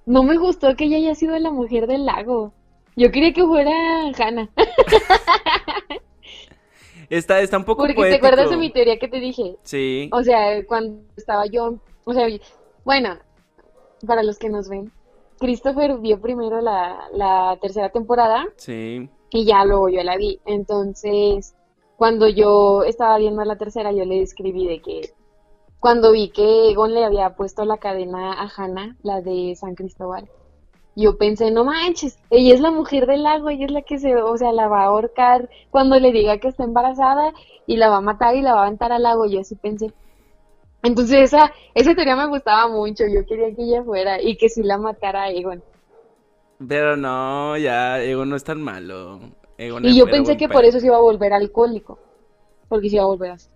no 0.05 0.23
me 0.23 0.37
gustó 0.37 0.75
que 0.75 0.85
ella 0.85 0.97
haya 0.97 1.15
sido 1.15 1.37
la 1.37 1.51
mujer 1.51 1.85
del 1.87 2.05
lago. 2.05 2.53
Yo 2.95 3.11
quería 3.11 3.33
que 3.33 3.43
fuera 3.43 3.71
Hannah, 4.17 4.49
Está, 7.09 7.41
está 7.41 7.57
un 7.57 7.65
poco 7.65 7.83
porque 7.83 7.93
te 7.93 8.15
acuerdas 8.15 8.49
de 8.49 8.57
mi 8.57 8.71
teoría 8.71 8.97
que 8.97 9.07
te 9.07 9.19
dije. 9.19 9.57
Sí. 9.63 10.09
O 10.11 10.23
sea, 10.23 10.65
cuando 10.65 11.01
estaba 11.15 11.45
yo, 11.45 11.75
o 12.03 12.13
sea, 12.13 12.27
bueno, 12.83 13.17
para 14.07 14.23
los 14.23 14.39
que 14.39 14.49
nos 14.49 14.69
ven, 14.69 14.91
Christopher 15.39 15.97
vio 15.99 16.19
primero 16.19 16.61
la, 16.61 17.07
la 17.13 17.57
tercera 17.61 17.89
temporada 17.89 18.45
Sí. 18.55 19.07
Y 19.29 19.45
ya 19.45 19.65
luego 19.65 19.89
yo 19.89 20.03
la 20.03 20.17
vi. 20.17 20.39
Entonces, 20.45 21.55
cuando 21.97 22.27
yo 22.27 22.83
estaba 22.83 23.17
viendo 23.17 23.43
la 23.43 23.57
tercera, 23.57 23.91
yo 23.91 24.05
le 24.05 24.21
escribí 24.21 24.67
de 24.67 24.81
que 24.81 25.13
cuando 25.79 26.11
vi 26.11 26.29
que 26.29 26.71
Egon 26.71 26.93
le 26.93 27.05
había 27.05 27.35
puesto 27.35 27.63
la 27.65 27.77
cadena 27.77 28.33
a 28.33 28.49
Hannah, 28.55 28.95
la 29.03 29.21
de 29.21 29.55
San 29.55 29.75
Cristóbal, 29.75 30.27
yo 30.95 31.17
pensé, 31.17 31.51
no 31.51 31.65
manches, 31.65 32.17
ella 32.29 32.53
es 32.53 32.61
la 32.61 32.71
mujer 32.71 33.05
del 33.05 33.23
lago, 33.23 33.49
ella 33.49 33.65
es 33.65 33.71
la 33.71 33.81
que 33.81 33.99
se, 33.99 34.15
o 34.15 34.37
sea, 34.37 34.53
la 34.53 34.67
va 34.67 34.83
a 34.83 34.85
ahorcar 34.85 35.49
cuando 35.69 35.99
le 35.99 36.11
diga 36.11 36.37
que 36.37 36.47
está 36.47 36.63
embarazada 36.63 37.33
y 37.67 37.77
la 37.77 37.89
va 37.89 37.97
a 37.97 38.01
matar 38.01 38.35
y 38.35 38.41
la 38.41 38.53
va 38.53 38.61
a 38.61 38.65
aventar 38.67 38.91
al 38.93 39.03
lago, 39.03 39.25
yo 39.25 39.41
así 39.41 39.55
pensé. 39.55 39.93
Entonces 40.83 41.33
esa, 41.33 41.51
esa 41.73 41.95
teoría 41.95 42.15
me 42.15 42.27
gustaba 42.27 42.67
mucho, 42.69 43.03
yo 43.07 43.25
quería 43.25 43.53
que 43.55 43.63
ella 43.63 43.83
fuera 43.83 44.21
y 44.21 44.37
que 44.37 44.49
sí 44.49 44.63
la 44.63 44.77
matara 44.77 45.23
a 45.23 45.29
Egon. 45.31 45.63
Pero 46.67 46.95
no, 46.95 47.57
ya, 47.57 48.01
Egon 48.01 48.29
no 48.29 48.35
es 48.35 48.43
tan 48.43 48.61
malo. 48.61 49.19
Egon 49.57 49.85
Y 49.85 49.97
yo 49.97 50.05
pensé 50.05 50.37
que 50.37 50.47
pedo. 50.47 50.57
por 50.57 50.65
eso 50.65 50.79
se 50.79 50.85
iba 50.87 50.95
a 50.97 51.01
volver 51.01 51.33
alcohólico, 51.33 51.99
porque 52.69 52.89
se 52.89 52.95
iba 52.95 53.03
a 53.03 53.07
volver 53.07 53.31
así. 53.31 53.49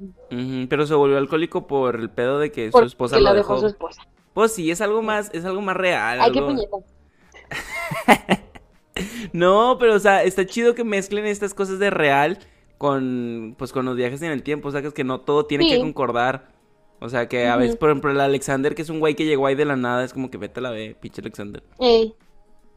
Pero 0.69 0.85
se 0.85 0.93
volvió 0.93 1.17
alcohólico 1.17 1.65
por 1.67 1.95
el 1.95 2.09
pedo 2.09 2.39
de 2.39 2.51
que 2.51 2.71
su 2.71 2.79
esposa 2.83 3.17
lo 3.17 3.29
lo 3.29 3.33
dejó 3.35 3.53
dejó. 3.55 3.61
su 3.61 3.67
esposa. 3.67 4.01
Pues 4.33 4.53
sí, 4.53 4.69
es 4.71 4.81
algo 4.81 5.01
más, 5.01 5.29
es 5.33 5.43
algo 5.45 5.61
más 5.61 5.75
real. 5.77 6.19
Ay, 6.21 6.31
qué 6.31 6.39
algo- 6.39 6.51
puñeta. 6.51 6.77
No, 9.31 9.77
pero 9.79 9.95
o 9.95 9.99
sea, 9.99 10.23
está 10.23 10.45
chido 10.45 10.75
que 10.75 10.83
mezclen 10.83 11.25
estas 11.25 11.53
cosas 11.53 11.79
de 11.79 11.89
real 11.89 12.39
con, 12.77 13.55
pues, 13.57 13.71
con 13.71 13.85
los 13.85 13.95
viajes 13.95 14.21
en 14.21 14.31
el 14.31 14.43
tiempo. 14.43 14.67
O 14.67 14.71
sea, 14.71 14.81
que 14.81 14.87
es 14.89 14.93
que 14.93 15.03
no 15.05 15.21
todo 15.21 15.45
tiene 15.45 15.69
que 15.69 15.79
concordar. 15.79 16.49
O 16.99 17.07
sea, 17.07 17.29
que 17.29 17.47
a 17.47 17.55
veces, 17.55 17.77
por 17.77 17.89
ejemplo, 17.89 18.11
el 18.11 18.19
Alexander, 18.19 18.75
que 18.75 18.81
es 18.81 18.89
un 18.89 18.99
güey 18.99 19.15
que 19.15 19.25
llegó 19.25 19.45
ahí 19.47 19.55
de 19.55 19.63
la 19.63 19.77
nada, 19.77 20.03
es 20.03 20.11
como 20.13 20.29
que 20.29 20.37
vete 20.37 20.59
a 20.59 20.63
la 20.63 20.71
ve, 20.71 20.97
pinche 20.99 21.21
Alexander. 21.21 21.63
Ey. 21.79 22.13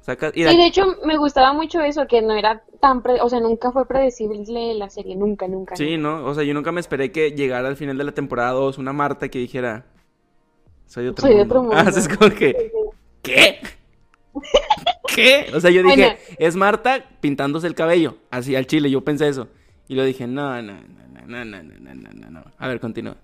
Saca, 0.03 0.33
Sí, 0.33 0.43
de 0.43 0.67
hecho 0.67 0.97
me 1.05 1.17
gustaba 1.17 1.53
mucho 1.53 1.81
eso, 1.81 2.07
que 2.09 2.21
no 2.23 2.35
era 2.35 2.63
tan, 2.81 3.03
pre- 3.03 3.21
o 3.21 3.29
sea, 3.29 3.39
nunca 3.41 3.71
fue 3.71 3.87
predecible 3.87 4.75
la 4.75 4.91
serie, 4.91 5.15
nunca, 5.17 5.47
nunca. 5.49 5.77
Sí, 5.77 5.97
nunca. 5.97 6.21
¿no? 6.21 6.27
O 6.27 6.35
sea, 6.35 6.43
yo 6.43 6.53
nunca 6.55 6.73
me 6.73 6.81
esperé 6.81 7.13
que 7.13 7.31
llegara 7.31 7.69
al 7.69 7.77
final 7.77 7.97
de 7.97 8.05
la 8.05 8.13
temporada 8.13 8.51
2 8.51 8.79
una 8.79 8.93
Marta 8.93 9.29
que 9.29 9.39
dijera, 9.39 9.87
soy 10.87 11.05
de 11.05 11.11
otro 11.11 11.23
Soy 11.27 11.37
de 11.37 11.45
mundo. 11.45 11.55
otro 11.61 11.63
mundo. 11.63 11.77
Ah, 11.87 11.89
es 11.97 12.09
como 12.09 12.31
que, 12.35 12.73
¿qué? 13.23 13.61
¿Qué? 15.15 15.47
O 15.55 15.61
sea, 15.61 15.71
yo 15.71 15.83
dije, 15.83 15.97
Bueno. 15.97 16.17
es 16.39 16.57
Marta 16.57 17.05
pintándose 17.21 17.67
el 17.69 17.75
cabello, 17.77 18.17
así 18.31 18.57
al 18.57 18.67
chile, 18.67 18.91
yo 18.91 19.03
pensé 19.03 19.29
eso. 19.29 19.49
Y 19.87 19.95
lo 19.95 20.05
dije, 20.05 20.27
no, 20.27 20.61
no, 20.63 20.73
no, 20.73 21.27
no, 21.27 21.45
no, 21.45 21.63
no, 21.63 21.63
no, 21.63 21.95
no, 21.95 22.11
no, 22.13 22.31
no. 22.31 22.45
A 22.59 22.67
ver, 22.67 22.81
continúa. 22.81 23.17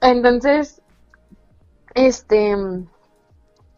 Entonces, 0.00 0.80
este, 1.94 2.56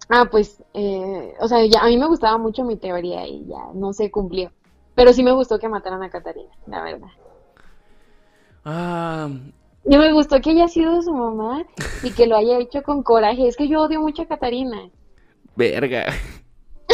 ah, 0.09 0.27
pues, 0.31 0.63
eh, 0.75 1.35
o 1.41 1.49
sea, 1.49 1.65
ya, 1.67 1.81
a 1.83 1.87
mí 1.87 1.97
me 1.99 2.07
gustaba 2.07 2.39
mucho 2.39 2.65
mi 2.65 2.77
teoría 2.77 3.27
y 3.27 3.47
ya 3.47 3.69
no 3.75 3.93
se 3.93 4.11
cumplió. 4.11 4.51
Pero 4.95 5.13
sí 5.13 5.23
me 5.23 5.33
gustó 5.33 5.59
que 5.59 5.69
mataran 5.69 6.03
a 6.03 6.11
Catarina, 6.11 6.51
la 6.67 6.83
verdad. 6.83 7.09
Ah, 8.65 9.29
Y 9.85 9.97
me 9.97 10.13
gustó 10.13 10.41
que 10.41 10.51
haya 10.51 10.69
sido 10.69 11.01
su 11.03 11.13
mamá 11.13 11.65
y 12.03 12.13
que 12.13 12.27
lo 12.27 12.37
haya 12.37 12.59
hecho 12.59 12.83
con 12.83 13.03
coraje. 13.03 13.49
Es 13.49 13.57
que 13.57 13.69
yo 13.69 13.81
odio 13.83 14.01
mucho 14.01 14.23
a 14.23 14.27
Catarina. 14.27 14.91
verga. 15.57 16.07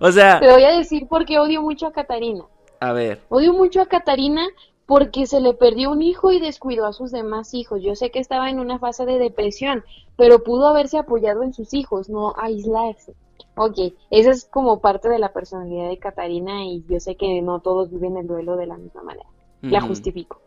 O 0.00 0.10
sea, 0.12 0.40
Te 0.40 0.50
voy 0.50 0.64
a 0.64 0.76
decir 0.76 1.06
por 1.08 1.24
qué 1.26 1.38
odio 1.38 1.60
mucho 1.62 1.86
a 1.86 1.92
Catarina. 1.92 2.44
a 2.80 2.92
ver, 2.92 3.20
Odio 3.28 3.52
mucho 3.52 3.80
a 3.82 3.86
Catarina 3.86 4.46
porque 4.90 5.28
se 5.28 5.40
le 5.40 5.54
perdió 5.54 5.92
un 5.92 6.02
hijo 6.02 6.32
y 6.32 6.40
descuidó 6.40 6.84
a 6.84 6.92
sus 6.92 7.12
demás 7.12 7.54
hijos. 7.54 7.80
Yo 7.80 7.94
sé 7.94 8.10
que 8.10 8.18
estaba 8.18 8.50
en 8.50 8.58
una 8.58 8.80
fase 8.80 9.06
de 9.06 9.20
depresión, 9.20 9.84
pero 10.16 10.42
pudo 10.42 10.66
haberse 10.66 10.98
apoyado 10.98 11.44
en 11.44 11.52
sus 11.52 11.74
hijos, 11.74 12.08
no 12.08 12.34
aislarse. 12.36 13.14
Ok, 13.54 13.78
esa 14.10 14.32
es 14.32 14.46
como 14.46 14.80
parte 14.80 15.08
de 15.08 15.20
la 15.20 15.32
personalidad 15.32 15.88
de 15.88 15.98
Catarina 15.98 16.64
y 16.64 16.82
yo 16.88 16.98
sé 16.98 17.14
que 17.14 17.40
no 17.40 17.60
todos 17.60 17.88
viven 17.92 18.16
el 18.16 18.26
duelo 18.26 18.56
de 18.56 18.66
la 18.66 18.78
misma 18.78 19.04
manera. 19.04 19.28
La 19.62 19.80
justifico. 19.80 20.40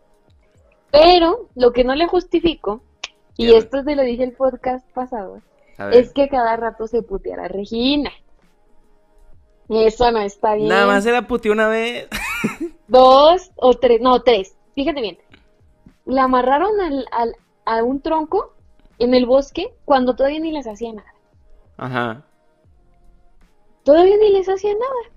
Pero 0.92 1.48
lo 1.56 1.72
que 1.72 1.86
no 1.86 1.96
le 1.96 2.08
justifico, 2.08 2.82
y 3.38 3.48
Ya. 3.50 3.60
esto 3.60 3.82
te 3.86 3.96
lo 3.96 4.02
dije 4.02 4.26
el 4.26 4.34
podcast 4.34 4.86
pasado, 4.92 5.42
es 5.94 6.12
que 6.12 6.28
cada 6.28 6.58
rato 6.58 6.86
se 6.88 7.02
puteara 7.02 7.46
a 7.46 7.48
Regina. 7.48 8.12
Eso 9.70 10.12
no 10.12 10.20
está 10.20 10.56
bien. 10.56 10.68
Nada 10.68 10.86
más 10.86 11.06
se 11.06 11.14
la 11.14 11.26
puteó 11.28 11.54
una 11.54 11.70
vez. 11.70 12.10
Dos 12.88 13.52
o 13.56 13.74
tres, 13.76 14.02
no, 14.02 14.22
tres. 14.22 14.56
Fíjate 14.76 15.02
bien. 15.02 15.18
La 16.06 16.24
amarraron 16.24 16.80
al, 16.82 17.06
al- 17.12 17.36
a 17.66 17.84
un 17.84 18.02
tronco 18.02 18.54
en 19.00 19.14
el 19.14 19.26
bosque 19.26 19.74
cuando 19.86 20.16
todavía 20.16 20.40
ni 20.40 20.52
les 20.52 20.68
hacía 20.68 20.94
nada. 20.94 21.14
Ajá. 21.78 22.24
Todavía 23.84 24.18
ni 24.18 24.30
les 24.32 24.48
hacía 24.48 24.74
nada. 24.74 25.16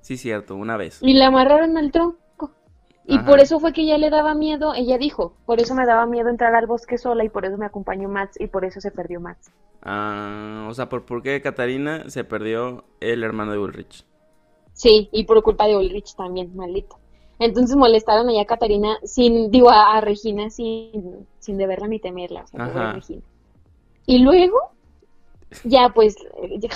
Sí, 0.00 0.16
cierto, 0.16 0.56
una 0.56 0.76
vez. 0.76 0.98
Y 1.02 1.14
la 1.14 1.26
amarraron 1.26 1.76
al 1.76 1.90
tronco. 1.92 2.18
Y 3.06 3.16
Ajá. 3.16 3.24
por 3.26 3.40
eso 3.40 3.58
fue 3.58 3.72
que 3.72 3.82
ella 3.82 3.96
le 3.96 4.10
daba 4.10 4.34
miedo, 4.34 4.74
ella 4.74 4.98
dijo, 4.98 5.34
por 5.46 5.60
eso 5.60 5.74
me 5.74 5.86
daba 5.86 6.04
miedo 6.04 6.28
entrar 6.28 6.54
al 6.54 6.66
bosque 6.66 6.98
sola 6.98 7.24
y 7.24 7.30
por 7.30 7.46
eso 7.46 7.56
me 7.56 7.64
acompañó 7.64 8.08
Max 8.08 8.38
y 8.38 8.48
por 8.48 8.66
eso 8.66 8.80
se 8.82 8.90
perdió 8.90 9.18
Max. 9.18 9.50
Ah, 9.82 10.66
o 10.68 10.74
sea, 10.74 10.90
por 10.90 11.06
porque 11.06 11.40
Catarina 11.40 12.10
se 12.10 12.24
perdió 12.24 12.84
el 13.00 13.22
hermano 13.24 13.52
de 13.52 13.58
Ulrich. 13.58 14.04
Sí, 14.78 15.08
y 15.10 15.24
por 15.24 15.42
culpa 15.42 15.66
de 15.66 15.76
Ulrich 15.76 16.14
también, 16.14 16.54
maldito. 16.54 16.98
Entonces 17.40 17.76
molestaron 17.76 18.28
allá 18.28 18.42
a 18.42 18.46
Catarina 18.46 18.96
sin, 19.02 19.50
digo, 19.50 19.70
a, 19.70 19.96
a 19.96 20.00
Regina 20.00 20.50
sin, 20.50 21.26
sin 21.40 21.58
deberla 21.58 21.88
ni 21.88 21.98
temerla, 21.98 22.44
o 22.44 22.46
sea. 22.46 22.92
Regina. 22.92 23.22
Y 24.06 24.20
luego, 24.20 24.56
ya 25.64 25.88
pues, 25.92 26.14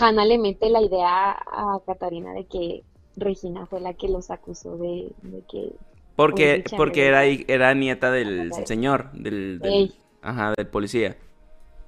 Hannah 0.00 0.24
le 0.24 0.38
mete 0.38 0.68
la 0.68 0.82
idea 0.82 1.30
a 1.30 1.78
Catarina 1.86 2.32
de 2.32 2.44
que 2.46 2.82
Regina 3.16 3.66
fue 3.66 3.80
la 3.80 3.94
que 3.94 4.08
los 4.08 4.32
acusó 4.32 4.76
de, 4.78 5.12
de 5.22 5.42
que, 5.48 5.72
Porque, 6.16 6.54
Ulrich 6.54 6.76
porque 6.76 7.06
era, 7.06 7.24
era 7.24 7.72
nieta 7.74 8.10
del 8.10 8.52
señor, 8.66 9.12
del, 9.12 9.92
ajá, 10.22 10.54
del 10.56 10.66
policía. 10.66 11.16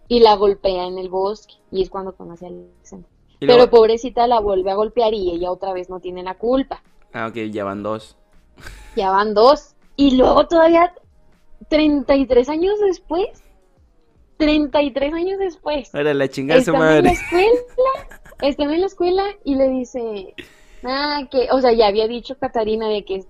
y 0.06 0.20
la 0.20 0.36
golpea 0.36 0.86
en 0.86 0.98
el 0.98 1.08
bosque, 1.08 1.54
y 1.72 1.82
es 1.82 1.90
cuando 1.90 2.12
conoce 2.14 2.46
a 2.46 2.48
Alexander. 2.50 3.10
Y 3.40 3.46
Pero 3.46 3.54
luego- 3.56 3.70
pobrecita 3.70 4.26
la 4.26 4.40
vuelve 4.40 4.70
a 4.70 4.74
golpear 4.74 5.12
y 5.14 5.30
ella 5.32 5.50
otra 5.50 5.72
vez 5.72 5.90
no 5.90 6.00
tiene 6.00 6.22
la 6.22 6.34
culpa. 6.34 6.82
Ah, 7.12 7.26
ok, 7.28 7.36
ya 7.50 7.64
van 7.64 7.82
dos. 7.82 8.16
Ya 8.96 9.10
van 9.10 9.34
dos. 9.34 9.74
Y 9.96 10.16
luego 10.16 10.46
todavía 10.46 10.92
33 11.68 12.48
años 12.48 12.74
después. 12.80 13.42
33 14.36 15.12
años 15.14 15.38
después. 15.38 15.94
Ahora 15.94 16.14
la 16.14 16.28
chingada 16.28 16.60
su 16.60 16.70
Están 16.72 16.82
en 16.82 16.88
la 16.88 16.94
madre. 16.94 17.10
escuela. 17.12 17.60
Están 18.42 18.70
en 18.72 18.80
la 18.80 18.86
escuela 18.86 19.22
y 19.44 19.54
le 19.54 19.68
dice. 19.68 20.34
Ah, 20.84 21.22
que. 21.30 21.48
O 21.52 21.60
sea, 21.60 21.72
ya 21.72 21.86
había 21.86 22.08
dicho 22.08 22.36
Catarina 22.38 22.88
de 22.88 23.04
que 23.04 23.24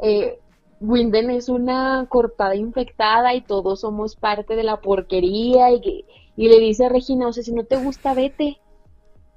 eh, 0.00 0.38
Winden 0.80 1.30
es 1.30 1.48
una 1.48 2.06
cortada 2.08 2.54
infectada 2.54 3.34
y 3.34 3.40
todos 3.42 3.80
somos 3.80 4.16
parte 4.16 4.54
de 4.56 4.62
la 4.62 4.80
porquería. 4.80 5.70
Y, 5.72 5.80
que, 5.80 6.04
y 6.36 6.48
le 6.48 6.58
dice 6.60 6.86
a 6.86 6.88
Regina: 6.90 7.26
O 7.28 7.32
sea, 7.32 7.42
si 7.42 7.52
no 7.52 7.64
te 7.64 7.76
gusta, 7.76 8.14
vete. 8.14 8.58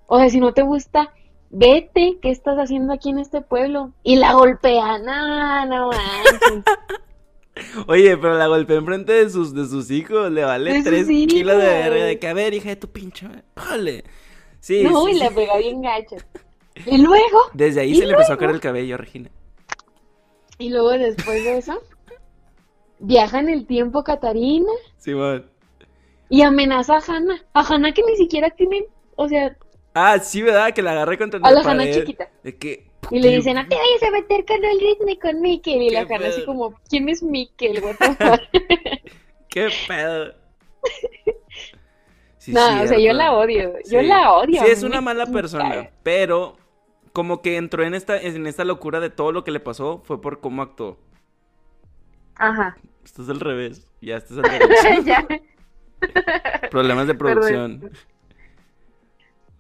O 0.08 0.20
sea, 0.20 0.30
si 0.30 0.40
no 0.40 0.54
te 0.54 0.62
gusta, 0.64 1.12
vete. 1.50 2.18
¿Qué 2.22 2.30
estás 2.32 2.58
haciendo 2.58 2.94
aquí 2.94 3.10
en 3.10 3.20
este 3.20 3.42
pueblo? 3.42 3.92
Y 4.04 4.16
la 4.18 4.34
golpea. 4.34 5.00
No, 5.00 5.66
no 5.66 5.90
manches. 5.90 6.64
Oye, 7.88 8.18
pero 8.18 8.36
la 8.38 8.48
golpeó 8.48 8.78
enfrente 8.78 9.14
de 9.14 9.30
sus, 9.30 9.54
de 9.54 9.66
sus 9.68 9.92
hijos. 9.92 10.32
Le 10.32 10.44
vale 10.44 10.74
De 10.74 10.84
tres 10.84 11.08
kilos 11.08 11.58
de 11.58 11.64
verga. 11.68 12.06
De 12.06 12.20
que, 12.20 12.28
a 12.28 12.34
ver, 12.34 12.54
hija 12.54 12.70
de 12.70 12.76
tu 12.78 12.88
pinche. 12.90 13.28
¡Jale! 13.56 14.04
Sí, 14.60 14.84
No, 14.84 15.06
sí, 15.06 15.12
y 15.12 15.16
la 15.20 15.30
sí. 15.30 15.36
pega 15.36 15.58
bien 15.58 15.82
gacha. 15.82 16.16
Y 16.88 16.98
luego, 16.98 17.40
Desde 17.54 17.82
ahí 17.82 17.92
¿Y 17.92 17.96
se 17.98 18.06
le 18.08 18.14
empezó 18.14 18.34
a 18.34 18.38
caer 18.38 18.52
el 18.52 18.60
cabello 18.60 18.98
Regina. 18.98 19.30
y 20.58 20.70
luego 20.70 20.90
después 20.92 21.44
de 21.44 21.58
eso, 21.60 21.80
viaja 23.00 23.40
en 23.40 23.50
el 23.50 23.68
tiempo 23.68 24.04
Catarina 24.04 24.72
Simón. 24.98 25.46
y 26.30 26.42
amenaza 26.42 26.96
a 26.98 27.04
Hannah. 27.06 27.44
A 27.54 27.62
Hannah 27.62 27.92
que 27.94 28.02
ni 28.04 28.16
siquiera 28.18 28.50
tiene, 28.50 28.86
o 29.16 29.28
sea, 29.28 29.56
Ah, 29.94 30.20
sí, 30.20 30.42
¿verdad? 30.42 30.74
Que 30.74 30.82
la 30.82 30.92
agarré 30.92 31.18
contra 31.18 31.40
A 31.44 31.52
la 31.52 31.62
la 31.62 31.70
Hannah 31.70 31.84
pared. 31.84 32.00
chiquita. 32.00 32.30
De 32.44 32.58
que. 32.58 32.88
y 33.12 33.20
le 33.20 33.30
dicen, 33.30 33.56
no 33.56 33.68
te 33.68 33.76
vayas 33.76 34.04
a 34.04 34.12
meter 34.12 34.46
con 34.46 34.64
el 34.64 34.80
ritmo 34.80 35.20
con 35.22 35.42
Mikkel. 35.42 35.82
Y 35.82 35.90
la 35.92 36.06
Qué 36.08 36.16
Hannah 36.16 36.28
así 36.30 36.46
como, 36.46 36.74
¿quién 36.90 37.10
es 37.10 37.22
Mikkel? 37.22 37.82
¿Qué 39.50 39.70
pedo? 39.88 40.34
Sí, 42.38 42.52
no, 42.52 42.84
o 42.84 42.88
sea, 42.88 43.00
yo 43.00 43.14
la 43.14 43.34
odio. 43.34 43.74
Yo 43.90 44.02
la 44.02 44.34
odio. 44.34 44.62
Sí, 44.62 44.68
a 44.68 44.74
es 44.74 44.84
una 44.84 45.00
mala 45.00 45.28
persona, 45.28 45.92
pero 46.02 46.58
como 47.14 47.42
que 47.42 47.58
entró 47.58 47.84
en 47.84 47.94
esta, 47.94 48.20
en 48.20 48.48
esta 48.48 48.66
locura 48.66 49.00
de 49.00 49.10
todo 49.10 49.32
lo 49.32 49.44
que 49.44 49.52
le 49.52 49.60
pasó 49.60 50.02
fue 50.04 50.20
por 50.20 50.42
cómo 50.42 50.62
actuó. 50.62 50.98
Ajá. 52.36 52.76
Esto 53.06 53.22
es 53.22 53.30
al 53.30 53.40
revés, 53.40 53.88
ya 54.02 54.18
estás 54.18 54.40
al 54.40 54.44
derecho. 54.44 55.04
ya. 55.06 55.28
Problemas 56.70 57.08
de 57.08 57.16
Perdón. 57.16 57.92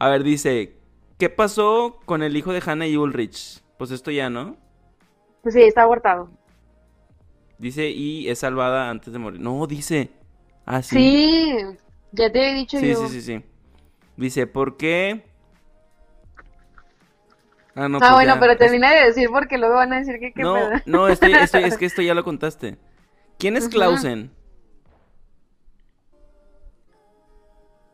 A 0.03 0.09
ver, 0.09 0.23
dice, 0.23 0.73
¿qué 1.17 1.29
pasó 1.29 1.97
con 2.03 2.23
el 2.23 2.35
hijo 2.35 2.51
de 2.51 2.61
Hannah 2.65 2.87
y 2.87 2.97
Ulrich? 2.97 3.61
Pues 3.77 3.89
esto 3.91 4.11
ya, 4.11 4.29
¿no? 4.29 4.57
Pues 5.41 5.55
sí, 5.55 5.61
está 5.61 5.83
abortado. 5.83 6.29
Dice, 7.57 7.89
y 7.89 8.27
es 8.27 8.39
salvada 8.39 8.89
antes 8.89 9.13
de 9.13 9.19
morir. 9.19 9.39
No, 9.39 9.65
dice. 9.65 10.09
Ah, 10.65 10.81
sí. 10.81 10.95
Sí, 10.97 11.55
ya 12.11 12.29
te 12.31 12.49
he 12.49 12.53
dicho 12.53 12.77
Sí, 12.79 12.89
yo. 12.91 12.99
sí, 12.99 13.07
sí, 13.07 13.21
sí. 13.21 13.43
Dice, 14.17 14.45
¿por 14.45 14.75
qué? 14.75 15.23
Ah, 17.75 17.87
no, 17.87 17.97
ah, 17.97 17.99
pues 17.99 18.11
bueno, 18.11 18.33
ya, 18.33 18.39
pero 18.41 18.57
termina 18.57 18.91
de 18.93 19.05
decir 19.05 19.29
porque 19.31 19.57
luego 19.57 19.75
van 19.75 19.93
a 19.93 19.99
decir 19.99 20.19
que 20.19 20.33
qué 20.33 20.43
No, 20.43 20.53
pedo. 20.53 20.69
no, 20.85 21.07
estoy, 21.07 21.31
estoy- 21.33 21.63
es 21.63 21.77
que 21.77 21.85
esto 21.85 22.01
ya 22.01 22.13
lo 22.13 22.23
contaste. 22.25 22.77
¿Quién 23.39 23.55
es. 23.57 23.67
Clausen? 23.69 24.31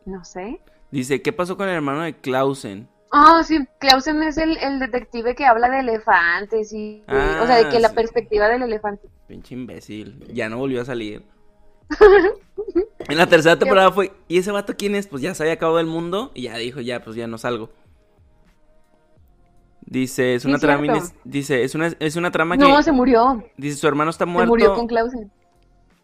No 0.05 0.24
sé. 0.26 0.60
Dice, 0.92 1.22
¿qué 1.22 1.32
pasó 1.34 1.56
con 1.58 1.68
el 1.70 1.76
hermano 1.76 2.02
de 2.02 2.16
Clausen? 2.16 2.88
Ah, 3.12 3.42
sí, 3.44 3.60
Clausen 3.80 4.22
es 4.24 4.38
el, 4.38 4.58
el 4.58 4.80
detective 4.80 5.36
que 5.36 5.46
habla 5.46 5.70
de 5.70 5.80
elefantes 5.80 6.72
y, 6.74 7.04
Ah, 7.08 7.40
o 7.44 7.48
sea, 7.48 7.56
de 7.58 7.70
que 7.70 7.80
la 7.80 7.94
perspectiva 7.94 8.48
del 8.48 8.62
elefante. 8.64 9.08
Pinche 9.28 9.54
imbécil. 9.56 10.26
Ya 10.34 10.50
no 10.50 10.58
volvió 10.58 10.82
a 10.82 10.86
salir. 10.86 11.24
En 13.08 13.18
la 13.18 13.26
tercera 13.26 13.58
temporada 13.58 13.92
fue, 13.92 14.12
¿y 14.28 14.38
ese 14.38 14.52
vato 14.52 14.76
quién 14.78 14.94
es? 14.94 15.08
Pues 15.08 15.24
ya 15.24 15.34
se 15.34 15.42
había 15.42 15.54
acabado 15.54 15.80
el 15.80 15.88
mundo 15.88 16.30
y 16.36 16.44
ya 16.44 16.58
dijo, 16.58 16.80
ya, 16.82 17.04
pues 17.04 17.16
ya 17.16 17.26
no 17.26 17.40
salgo. 17.40 17.70
Dice, 19.82 20.36
es 20.36 20.44
Sí, 20.44 20.50
una 20.50 20.60
trama, 20.60 20.94
dice, 21.24 21.64
es 21.64 21.74
una, 21.74 21.88
es 22.00 22.16
una 22.16 22.30
trama 22.30 22.56
No, 22.58 22.78
que, 22.78 22.84
se 22.84 22.92
murió. 22.92 23.44
dice, 23.58 23.78
su 23.78 23.88
hermano 23.88 24.12
está 24.12 24.26
Se 24.26 24.32
muerto. 24.32 24.50
murió 24.50 24.76
con 24.76 24.86
Clausen. 24.86 25.32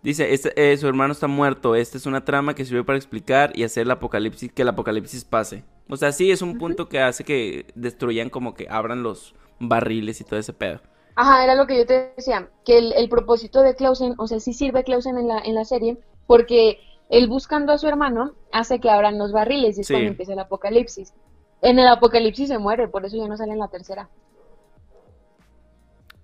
Dice, 0.06 0.36
este, 0.36 0.54
eh, 0.72 0.78
su 0.78 0.88
hermano 0.88 1.14
está 1.14 1.28
muerto. 1.28 1.74
Esta 1.74 1.98
es 1.98 2.06
una 2.06 2.24
trama 2.24 2.54
que 2.54 2.64
sirve 2.64 2.84
para 2.84 2.96
explicar 2.98 3.52
y 3.58 3.64
hacer 3.64 3.82
el 3.84 3.92
apocalipsis, 3.92 4.52
que 4.54 4.62
el 4.62 4.68
apocalipsis 4.68 5.26
pase. 5.26 5.64
O 5.90 5.98
sea, 5.98 6.12
sí, 6.12 6.30
es 6.30 6.44
un 6.44 6.60
punto 6.60 6.88
que 6.88 7.00
hace 7.00 7.24
que 7.24 7.66
destruyan 7.74 8.30
como 8.30 8.54
que 8.54 8.68
abran 8.70 9.02
los 9.02 9.34
barriles 9.60 10.22
y 10.22 10.24
todo 10.24 10.40
ese 10.40 10.54
pedo. 10.54 10.80
Ajá, 11.16 11.44
era 11.44 11.56
lo 11.56 11.66
que 11.66 11.78
yo 11.78 11.88
te 11.88 12.14
decía, 12.16 12.50
que 12.66 12.78
el, 12.78 12.94
el 12.94 13.10
propósito 13.10 13.64
de 13.64 13.74
Clausen, 13.74 14.14
o 14.20 14.28
sea, 14.28 14.40
sí 14.40 14.54
sirve 14.54 14.84
Clausen 14.84 15.18
en 15.18 15.28
la, 15.28 15.40
en 15.40 15.56
la 15.56 15.66
serie, 15.66 15.98
porque 16.28 16.78
él 17.10 17.28
buscando 17.28 17.74
a 17.74 17.80
su 17.80 17.88
hermano 17.88 18.34
hace 18.52 18.80
que 18.80 18.92
abran 18.92 19.18
los 19.18 19.32
barriles 19.32 19.78
y 19.78 19.82
es 19.82 19.88
Sí. 19.88 19.94
cuando 19.94 20.12
empieza 20.12 20.34
el 20.34 20.40
apocalipsis. 20.40 21.14
En 21.64 21.80
el 21.80 21.88
apocalipsis 21.88 22.50
se 22.50 22.60
muere, 22.60 22.88
por 22.90 23.06
eso 23.06 23.18
ya 23.18 23.28
no 23.28 23.38
sale 23.38 23.54
en 23.54 23.60
la 23.60 23.70
tercera. 23.70 24.08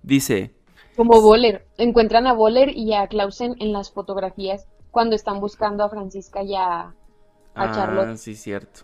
Dice, 0.02 0.54
Como 0.96 1.20
Boller. 1.20 1.66
Encuentran 1.78 2.26
a 2.26 2.32
Boller 2.34 2.70
y 2.76 2.92
a 2.94 3.06
Clausen 3.08 3.56
en 3.60 3.72
las 3.72 3.90
fotografías 3.92 4.66
cuando 4.90 5.14
están 5.16 5.40
buscando 5.40 5.84
a 5.84 5.88
Francisca 5.88 6.42
y 6.42 6.54
a, 6.54 6.80
a 6.80 6.94
ah, 7.54 7.72
Charlotte. 7.72 8.16
sí, 8.16 8.34
cierto. 8.34 8.82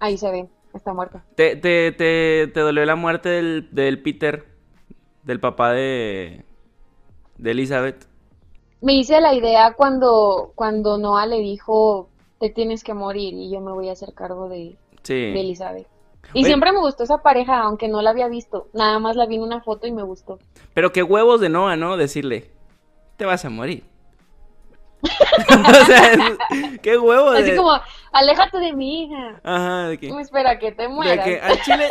Ahí 0.00 0.16
se 0.18 0.30
ve, 0.30 0.48
está 0.74 0.92
muerta. 0.92 1.24
¿Te, 1.34 1.56
te, 1.56 1.92
te, 1.92 2.48
te 2.52 2.60
dolió 2.60 2.84
la 2.84 2.96
muerte 2.96 3.28
del, 3.30 3.68
del 3.72 4.02
Peter, 4.02 4.46
del 5.24 5.40
papá 5.40 5.72
de, 5.72 6.44
de 7.38 7.50
Elizabeth? 7.50 8.06
me 8.80 8.94
hice 8.94 9.20
la 9.20 9.34
idea 9.34 9.74
cuando, 9.74 10.52
cuando 10.54 10.98
Noah 10.98 11.26
le 11.26 11.40
dijo, 11.40 12.08
te 12.38 12.50
tienes 12.50 12.84
que 12.84 12.94
morir 12.94 13.34
y 13.34 13.50
yo 13.50 13.60
me 13.60 13.72
voy 13.72 13.88
a 13.88 13.92
hacer 13.92 14.14
cargo 14.14 14.48
de, 14.48 14.78
Sí. 15.02 15.14
de 15.14 15.40
Elizabeth. 15.40 15.88
Y 16.34 16.40
Oye. 16.40 16.46
siempre 16.48 16.72
me 16.72 16.78
gustó 16.80 17.04
esa 17.04 17.18
pareja, 17.18 17.60
aunque 17.60 17.88
no 17.88 18.02
la 18.02 18.10
había 18.10 18.28
visto. 18.28 18.68
Nada 18.74 18.98
más 18.98 19.16
la 19.16 19.26
vi 19.26 19.36
en 19.36 19.42
una 19.42 19.60
foto 19.62 19.86
y 19.86 19.92
me 19.92 20.02
gustó. 20.02 20.38
Pero 20.74 20.92
qué 20.92 21.02
huevos 21.02 21.40
de 21.40 21.48
Noah, 21.48 21.76
¿no? 21.76 21.96
Decirle, 21.96 22.50
te 23.16 23.24
vas 23.24 23.44
a 23.44 23.50
morir. 23.50 23.84
o 25.02 25.84
sea, 25.86 26.12
es- 26.12 26.80
qué 26.82 26.98
huevos 26.98 27.34
Así 27.36 27.50
de... 27.52 27.56
como, 27.56 27.72
aléjate 28.12 28.58
de 28.58 28.72
mi 28.72 29.04
hija. 29.04 29.40
Ajá, 29.42 29.88
de 29.88 29.98
que... 29.98 30.08
Espera 30.08 30.58
que 30.58 30.72
te 30.72 30.82
De 30.82 30.88
mueras. 30.88 31.24
que 31.24 31.40
al 31.40 31.60
chile 31.62 31.88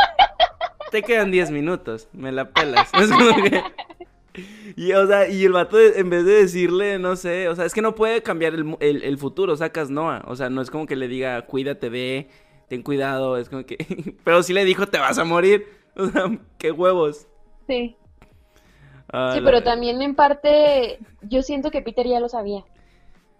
te 0.92 1.02
quedan 1.04 1.32
10 1.32 1.52
minutos, 1.52 2.08
me 2.14 2.32
la 2.32 2.50
pelas. 2.50 2.90
Es 2.94 3.10
como 3.12 3.36
que... 3.44 3.64
Y, 4.76 4.92
o 4.94 5.08
sea, 5.08 5.28
y 5.28 5.46
el 5.46 5.52
vato, 5.54 5.80
en 5.80 6.12
vez 6.12 6.24
de 6.24 6.34
decirle, 6.34 7.00
no 7.00 7.16
sé, 7.16 7.50
o 7.50 7.56
sea, 7.56 7.66
es 7.66 7.74
que 7.74 7.82
no 7.82 7.96
puede 7.96 8.22
cambiar 8.22 8.54
el, 8.54 8.78
el, 8.82 9.02
el 9.04 9.18
futuro, 9.18 9.56
sacas 9.58 9.90
Noah. 9.90 10.24
O 10.28 10.36
sea, 10.36 10.50
no 10.52 10.62
es 10.62 10.70
como 10.70 10.86
que 10.86 10.96
le 10.96 11.08
diga, 11.08 11.42
cuídate 11.48 11.90
de, 11.90 12.30
ten 12.68 12.84
cuidado, 12.84 13.38
es 13.38 13.50
como 13.50 13.66
que... 13.66 13.78
Pero 14.24 14.44
sí 14.44 14.54
le 14.54 14.66
dijo, 14.66 14.88
te 14.88 15.00
vas 15.00 15.18
a 15.18 15.24
morir. 15.24 15.66
O 16.00 16.06
sea, 16.06 16.30
qué 16.60 16.72
huevos. 16.72 17.28
Sí. 17.66 17.96
Ah, 19.12 19.32
Sí, 19.34 19.42
pero 19.44 19.64
también 19.64 20.00
en 20.04 20.14
parte 20.14 21.00
yo 21.24 21.42
siento 21.42 21.72
que 21.72 21.82
Peter 21.82 22.06
ya 22.06 22.20
lo 22.20 22.30
sabía, 22.30 22.66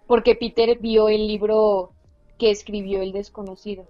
porque 0.08 0.34
Peter 0.34 0.76
vio 0.80 1.08
el 1.08 1.28
libro 1.28 1.92
que 2.36 2.50
escribió 2.50 3.00
el 3.00 3.12
desconocido. 3.12 3.86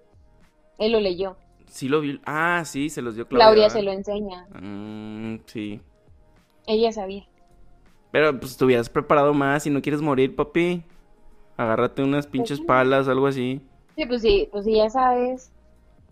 Él 0.77 0.93
lo 0.93 1.01
leyó. 1.01 1.39
Sí 1.67 1.89
lo 1.89 2.01
vi. 2.01 2.21
Ah, 2.27 2.63
sí, 2.67 2.91
se 2.91 3.01
los 3.01 3.15
dio 3.15 3.27
Claudia. 3.27 3.47
Claudia 3.47 3.71
se 3.71 3.83
lo 3.83 3.93
enseña. 3.93 4.47
Mm, 4.61 5.39
sí. 5.47 5.81
Ella 6.67 6.93
sabía. 6.93 7.27
Pero 8.11 8.39
pues 8.39 8.57
te 8.57 8.65
hubieras 8.65 8.89
preparado 8.89 9.35
más 9.35 9.63
si 9.63 9.71
no 9.71 9.83
quieres 9.83 10.01
morir, 10.01 10.35
papi. 10.35 10.83
Agárrate 11.57 12.03
unas 12.03 12.27
pinches 12.27 12.59
sí. 12.59 12.65
palas 12.65 13.09
algo 13.09 13.27
así. 13.27 13.61
Sí, 13.99 14.07
pues 14.07 14.23
sí, 14.23 14.49
pues 14.53 14.65
sí, 14.65 14.77
ya 14.77 14.89
sabes, 14.89 15.51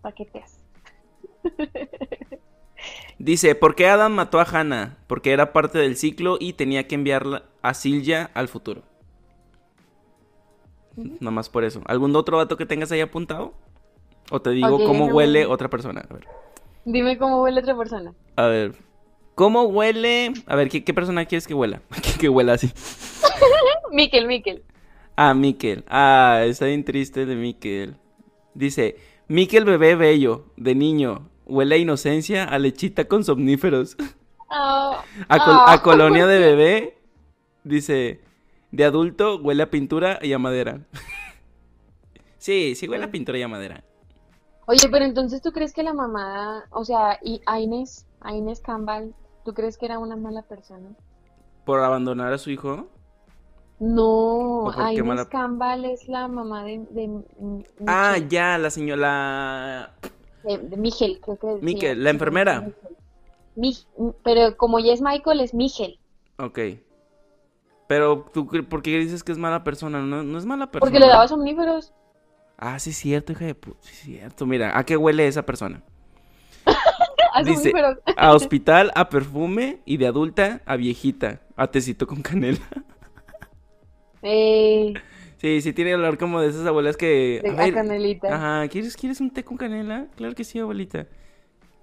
¿para 0.01 0.13
qué 0.13 0.25
te 0.25 0.39
haces? 0.39 0.59
Dice, 3.17 3.55
¿por 3.55 3.75
qué 3.75 3.87
Adam 3.87 4.11
mató 4.11 4.41
a 4.41 4.43
Hannah? 4.43 4.97
Porque 5.07 5.31
era 5.31 5.53
parte 5.53 5.77
del 5.77 5.95
ciclo 5.95 6.35
y 6.37 6.51
tenía 6.51 6.85
que 6.85 6.95
enviarla 6.95 7.43
a 7.61 7.73
Silja 7.73 8.29
al 8.33 8.49
futuro. 8.49 8.83
Nada 10.97 11.31
más 11.31 11.47
por 11.47 11.63
eso. 11.63 11.81
¿Algún 11.85 12.13
otro 12.17 12.37
dato 12.37 12.57
que 12.57 12.65
tengas 12.65 12.91
ahí 12.91 12.99
apuntado? 12.99 13.53
O 14.31 14.41
te 14.41 14.49
digo 14.49 14.83
cómo 14.83 15.05
huele 15.05 15.45
otra 15.45 15.69
persona. 15.69 16.03
A 16.09 16.13
ver. 16.13 16.27
Dime 16.83 17.17
cómo 17.17 17.41
huele 17.41 17.61
otra 17.61 17.77
persona. 17.77 18.13
A 18.35 18.47
ver. 18.47 18.75
¿Cómo 19.33 19.63
huele? 19.63 20.33
A 20.45 20.57
ver, 20.57 20.67
¿qué, 20.67 20.83
qué 20.83 20.93
persona 20.93 21.23
quieres 21.25 21.47
que 21.47 21.53
huela? 21.53 21.81
que 22.19 22.27
huela 22.27 22.51
así. 22.51 22.69
Miquel, 23.93 24.27
Miquel. 24.27 24.65
Ah, 25.17 25.33
Miquel. 25.33 25.83
Ah, 25.89 26.43
está 26.45 26.65
bien 26.67 26.85
triste 26.85 27.25
de 27.25 27.35
Miquel. 27.35 27.97
Dice, 28.55 28.97
Miquel 29.27 29.65
bebé 29.65 29.95
bello, 29.95 30.45
de 30.57 30.75
niño, 30.75 31.29
huele 31.45 31.75
a 31.75 31.79
inocencia, 31.79 32.45
a 32.45 32.59
lechita 32.59 33.05
con 33.07 33.23
somníferos. 33.23 33.97
Ah, 34.49 35.05
A, 35.29 35.39
col- 35.43 35.63
a 35.65 35.81
colonia 35.81 36.25
¿por 36.25 36.31
de 36.31 36.39
bebé, 36.39 36.97
dice, 37.63 38.21
de 38.71 38.85
adulto 38.85 39.37
huele 39.37 39.63
a 39.63 39.71
pintura 39.71 40.19
y 40.21 40.33
a 40.33 40.39
madera. 40.39 40.81
sí, 42.37 42.75
sí 42.75 42.87
huele 42.87 43.05
a 43.05 43.11
pintura 43.11 43.37
y 43.37 43.43
a 43.43 43.47
madera. 43.47 43.83
Oye, 44.67 44.87
pero 44.91 45.03
entonces 45.05 45.41
tú 45.41 45.51
crees 45.51 45.73
que 45.73 45.81
la 45.81 45.93
mamá, 45.93 46.65
o 46.69 46.85
sea, 46.85 47.17
y 47.23 47.41
a 47.47 47.59
Inés, 47.59 48.05
a 48.21 48.35
Inés 48.35 48.61
Campbell, 48.61 49.13
¿tú 49.43 49.53
crees 49.55 49.79
que 49.79 49.87
era 49.87 49.97
una 49.99 50.15
mala 50.15 50.43
persona? 50.43 50.95
¿Por 51.65 51.79
abandonar 51.83 52.33
a 52.33 52.37
su 52.39 52.49
hijo? 52.49 52.87
No, 53.79 54.73
Inés 54.91 55.03
mala- 55.03 55.29
Campbell 55.29 55.85
es 55.85 56.07
la 56.07 56.27
mamá 56.27 56.63
de, 56.63 57.21
Ah, 57.85 58.17
ya, 58.17 58.57
la 58.57 58.69
señora... 58.71 59.93
de, 60.43 60.57
de 60.57 60.77
Michel, 60.77 61.19
creo 61.21 61.37
que 61.37 61.59
Miquel, 61.61 61.97
sí, 61.97 62.03
la 62.03 62.09
enfermera. 62.09 62.71
Pero 64.23 64.57
como 64.57 64.79
ya 64.79 64.93
es 64.93 65.01
Michael, 65.01 65.41
es 65.41 65.53
Michel, 65.53 65.99
Ok. 66.39 66.59
Pero, 67.87 68.25
¿tú 68.33 68.47
por 68.69 68.81
qué 68.81 68.97
dices 68.99 69.23
que 69.23 69.31
es 69.31 69.37
mala 69.37 69.63
persona? 69.63 70.01
No, 70.01 70.21
no 70.21 70.37
es 70.37 70.45
mala 70.45 70.69
persona. 70.69 70.79
porque 70.91 70.99
le 70.99 71.07
daba 71.07 71.27
somníferos. 71.27 71.93
Ah, 72.57 72.77
sí 72.79 72.89
es 72.89 72.97
cierto, 72.97 73.31
hija 73.31 73.45
de 73.45 73.55
puta. 73.55 73.77
Sí 73.81 73.91
es 73.93 73.99
cierto. 73.99 74.45
Mira, 74.45 74.77
¿a 74.77 74.83
qué 74.83 74.97
huele 74.97 75.27
esa 75.27 75.43
persona? 75.45 75.81
A 77.33 77.43
Dice, 77.43 77.71
a 78.17 78.33
hospital, 78.33 78.91
a 78.95 79.09
perfume 79.09 79.79
y 79.85 79.97
de 79.97 80.07
adulta 80.07 80.61
a 80.65 80.75
viejita. 80.75 81.41
A 81.55 81.67
tecito 81.67 82.07
con 82.07 82.21
canela. 82.23 82.57
Sí, 84.21 85.61
sí 85.61 85.73
tiene 85.73 85.93
olor 85.95 86.17
como 86.17 86.41
de 86.41 86.49
esas 86.49 86.65
abuelas 86.65 86.97
que... 86.97 87.41
de- 87.43 87.49
a 87.49 87.71
canelita 87.71 88.33
Ajá, 88.35 88.67
¿quieres, 88.69 88.97
¿quieres 88.97 89.21
un 89.21 89.31
té 89.31 89.43
con 89.43 89.57
canela? 89.57 90.07
Claro 90.15 90.33
que 90.33 90.43
sí, 90.43 90.59
abuelita. 90.59 91.07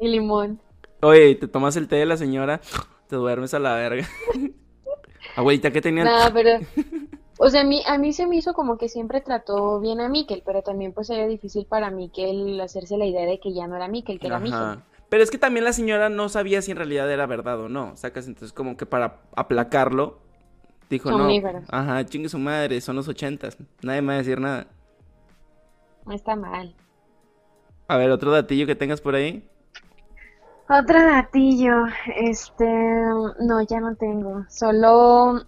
y 0.00 0.08
limón. 0.08 0.60
Oye, 1.02 1.34
te 1.36 1.46
tomas 1.48 1.76
el 1.76 1.86
té 1.86 1.96
de 1.96 2.06
la 2.06 2.16
señora, 2.16 2.60
te 3.08 3.16
duermes 3.16 3.54
a 3.54 3.58
la 3.58 3.74
verga. 3.74 4.08
Abuelita, 5.36 5.70
¿qué 5.72 5.80
tenía? 5.80 6.04
Nada, 6.04 6.32
pero, 6.32 6.50
o 7.38 7.48
sea, 7.48 7.62
a 7.62 7.64
mí, 7.64 7.82
a 7.86 7.98
mí 7.98 8.12
se 8.12 8.26
me 8.26 8.36
hizo 8.36 8.54
como 8.54 8.76
que 8.78 8.88
siempre 8.88 9.20
trató 9.20 9.80
bien 9.80 10.00
a 10.00 10.08
Miquel, 10.08 10.42
pero 10.44 10.62
también 10.62 10.92
pues 10.92 11.10
era 11.10 11.26
difícil 11.26 11.66
para 11.66 11.90
Miquel 11.90 12.60
hacerse 12.60 12.96
la 12.96 13.06
idea 13.06 13.26
de 13.26 13.40
que 13.40 13.52
ya 13.52 13.66
no 13.66 13.76
era 13.76 13.88
Miquel, 13.88 14.20
que 14.20 14.26
era 14.28 14.38
Michel. 14.38 14.54
Ajá. 14.54 14.82
Pero 15.08 15.22
es 15.22 15.30
que 15.30 15.38
también 15.38 15.64
la 15.64 15.72
señora 15.72 16.08
no 16.08 16.28
sabía 16.28 16.62
si 16.62 16.70
en 16.72 16.76
realidad 16.76 17.10
era 17.10 17.26
verdad 17.26 17.60
o 17.60 17.68
no. 17.68 17.96
Sacas 17.96 18.26
entonces 18.26 18.52
como 18.52 18.76
que 18.76 18.86
para 18.86 19.22
aplacarlo, 19.36 20.18
dijo 20.94 21.10
no. 21.12 21.28
Ajá, 21.68 22.04
chingue 22.06 22.28
su 22.28 22.38
madre, 22.38 22.80
son 22.80 22.96
los 22.96 23.08
ochentas. 23.08 23.56
Nadie 23.82 24.02
me 24.02 24.08
va 24.08 24.14
a 24.14 24.18
decir 24.18 24.40
nada. 24.40 24.66
No 26.06 26.12
está 26.14 26.36
mal. 26.36 26.74
A 27.88 27.96
ver, 27.96 28.10
otro 28.10 28.30
datillo 28.32 28.66
que 28.66 28.74
tengas 28.74 29.00
por 29.00 29.14
ahí. 29.14 29.48
Otro 30.68 30.98
datillo, 31.04 31.72
este, 32.16 32.64
no, 32.64 33.60
ya 33.68 33.80
no 33.80 33.94
tengo. 33.96 34.44
Solo 34.48 35.42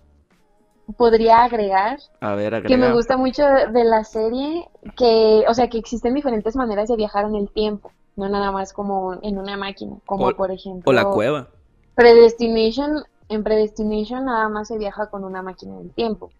podría 0.97 1.45
agregar 1.45 1.99
A 2.21 2.35
ver, 2.35 2.53
que 2.63 2.69
me 2.77 2.85
agrega. 2.85 2.93
gusta 2.95 3.17
mucho 3.17 3.45
de 3.45 3.67
de 3.69 3.85
la 3.85 4.05
serie, 4.05 4.69
que, 4.97 5.45
o 5.49 5.55
sea, 5.55 5.69
que 5.69 5.79
existen 5.79 6.15
diferentes 6.15 6.55
maneras 6.55 6.89
de 6.89 6.97
viajar 6.97 7.25
en 7.25 7.35
el 7.35 7.51
tiempo, 7.51 7.91
no 8.15 8.29
nada 8.29 8.53
más 8.53 8.73
como 8.73 9.19
en 9.23 9.39
una 9.39 9.57
máquina, 9.57 9.97
como 10.05 10.27
O- 10.27 10.37
por 10.37 10.51
ejemplo 10.51 10.89
O 10.91 10.93
la 10.93 11.05
cueva. 11.07 11.49
Predestination, 11.97 13.03
en 13.29 13.43
Predestination 13.43 14.25
nada 14.25 14.49
más 14.49 14.69
se 14.69 14.79
viaja 14.79 15.09
con 15.11 15.25
una 15.25 15.43
máquina 15.43 15.77
del 15.79 15.91
tiempo. 15.91 16.31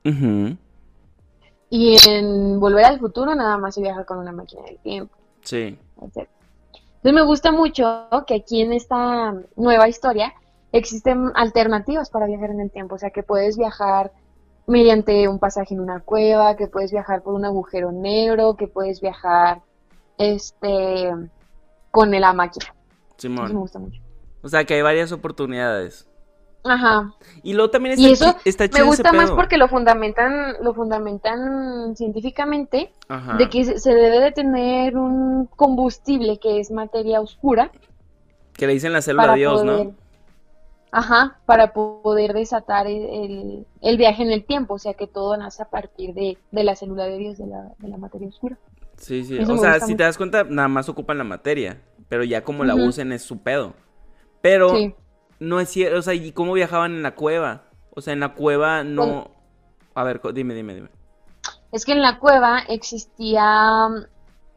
Y 1.69 1.97
en 2.09 2.61
Volver 2.61 2.85
al 2.85 3.01
Futuro 3.01 3.35
nada 3.35 3.59
más 3.59 3.75
se 3.75 3.81
viaja 3.83 4.05
con 4.05 4.19
una 4.19 4.33
máquina 4.33 4.63
del 4.63 4.79
tiempo, 4.79 5.17
Sí. 5.43 5.79
etc. 6.03 6.29
Entonces 6.97 7.13
me 7.13 7.23
gusta 7.23 7.53
mucho 7.53 8.07
que 8.27 8.35
aquí 8.37 8.63
en 8.63 8.73
esta 8.73 9.35
nueva 9.57 9.89
historia 9.89 10.33
existen 10.73 11.33
alternativas 11.35 12.11
para 12.11 12.27
viajar 12.27 12.51
en 12.51 12.61
el 12.61 12.71
tiempo, 12.71 12.95
o 12.97 12.99
sea 12.99 13.11
que 13.11 13.23
puedes 13.23 13.57
viajar 13.57 14.13
mediante 14.69 15.29
un 15.29 15.39
pasaje 15.39 15.75
en 15.75 15.81
una 15.81 16.01
cueva, 16.01 16.57
que 16.57 16.67
puedes 16.67 16.91
viajar 16.91 17.23
por 17.23 17.35
un 17.35 17.45
agujero 17.45 17.93
negro, 17.93 18.55
que 18.57 18.67
puedes 18.69 19.01
viajar 19.01 19.61
este 20.19 21.11
con 21.91 22.11
la 22.11 22.33
máquina. 22.33 22.67
Eso 23.17 23.29
me 23.31 23.37
Simón. 23.47 23.55
gusta 23.61 23.79
mucho. 23.79 24.01
O 24.43 24.49
sea 24.49 24.65
que 24.65 24.75
hay 24.75 24.83
varias 24.83 25.13
oportunidades. 25.13 26.09
Ajá. 26.69 27.15
Y 27.43 27.53
luego 27.55 27.71
también 27.71 27.99
Y 27.99 28.13
está, 28.13 28.31
eso 28.31 28.39
chi- 28.43 28.49
está 28.51 28.65
me 28.65 28.69
chido 28.71 28.85
ese 28.93 29.03
gusta 29.03 29.13
más 29.13 29.27
pedo. 29.27 29.37
porque 29.37 29.57
lo 29.57 29.69
fundamentan, 29.69 30.55
lo 30.63 30.75
fundamentan 30.75 31.95
científicamente 31.97 32.93
Ajá. 33.09 33.37
de 33.37 33.49
que 33.49 33.65
se 33.79 33.95
debe 33.95 34.21
de 34.21 34.33
tener 34.33 34.97
un 34.97 35.47
combustible 35.47 36.39
que 36.39 36.61
es 36.61 36.71
materia 36.71 37.21
oscura 37.21 37.71
Que 38.55 38.67
le 38.67 38.73
dicen 38.75 38.93
la 38.93 39.03
célula 39.03 39.33
de 39.33 39.39
Dios, 39.39 39.63
poder, 39.63 39.87
¿no? 39.87 39.95
ajá, 40.93 41.39
para 41.47 41.73
poder 41.73 42.33
desatar 42.33 42.87
el, 42.87 43.67
el- 43.83 43.97
viaje 43.97 44.23
en 44.23 44.33
el 44.33 44.45
tiempo, 44.45 44.75
o 44.75 44.79
sea 44.79 44.95
que 44.95 45.07
todo 45.07 45.37
nace 45.37 45.63
a 45.63 45.67
partir 45.71 46.15
de, 46.15 46.39
de 46.51 46.65
la 46.65 46.75
célula 46.75 47.05
de 47.05 47.19
Dios, 47.19 47.39
de 47.39 47.47
la, 47.47 47.71
de 47.79 47.89
la 47.89 47.97
materia 47.99 48.29
oscura. 48.29 48.57
Sí, 48.97 49.25
sí. 49.25 49.37
Eso 49.39 49.53
O 49.53 49.55
me 49.57 49.61
sea, 49.61 49.75
si 49.75 49.81
mucho. 49.93 49.97
te 49.99 50.03
das 50.05 50.17
cuenta, 50.17 50.45
nada 50.45 50.69
más 50.69 50.89
ocupan 50.89 51.19
la 51.19 51.25
materia. 51.25 51.83
Pero 52.09 52.25
ya 52.25 52.43
como 52.45 52.65
la 52.65 52.75
usen 52.77 53.13
es 53.13 53.21
su 53.23 53.39
pedo. 53.43 53.75
Pero 54.41 54.71
Sí. 54.71 54.95
No 55.41 55.61
es 55.61 55.69
cierto. 55.71 55.99
O 55.99 56.03
sea, 56.03 56.15
¿y 56.15 56.33
cómo 56.33 56.53
viajaban 56.53 56.93
en 56.95 57.03
la 57.03 57.15
cueva? 57.15 57.63
O 57.95 58.01
sea, 58.01 58.13
en 58.13 58.21
la 58.21 58.35
cueva 58.35 58.85
no. 58.85 59.31
A 59.95 60.05
ver, 60.05 60.21
dime, 60.35 60.55
dime, 60.55 60.75
dime. 60.75 60.89
Es 61.73 61.85
que 61.85 61.93
en 61.93 62.03
la 62.03 62.19
cueva 62.19 62.61
existía 62.69 63.89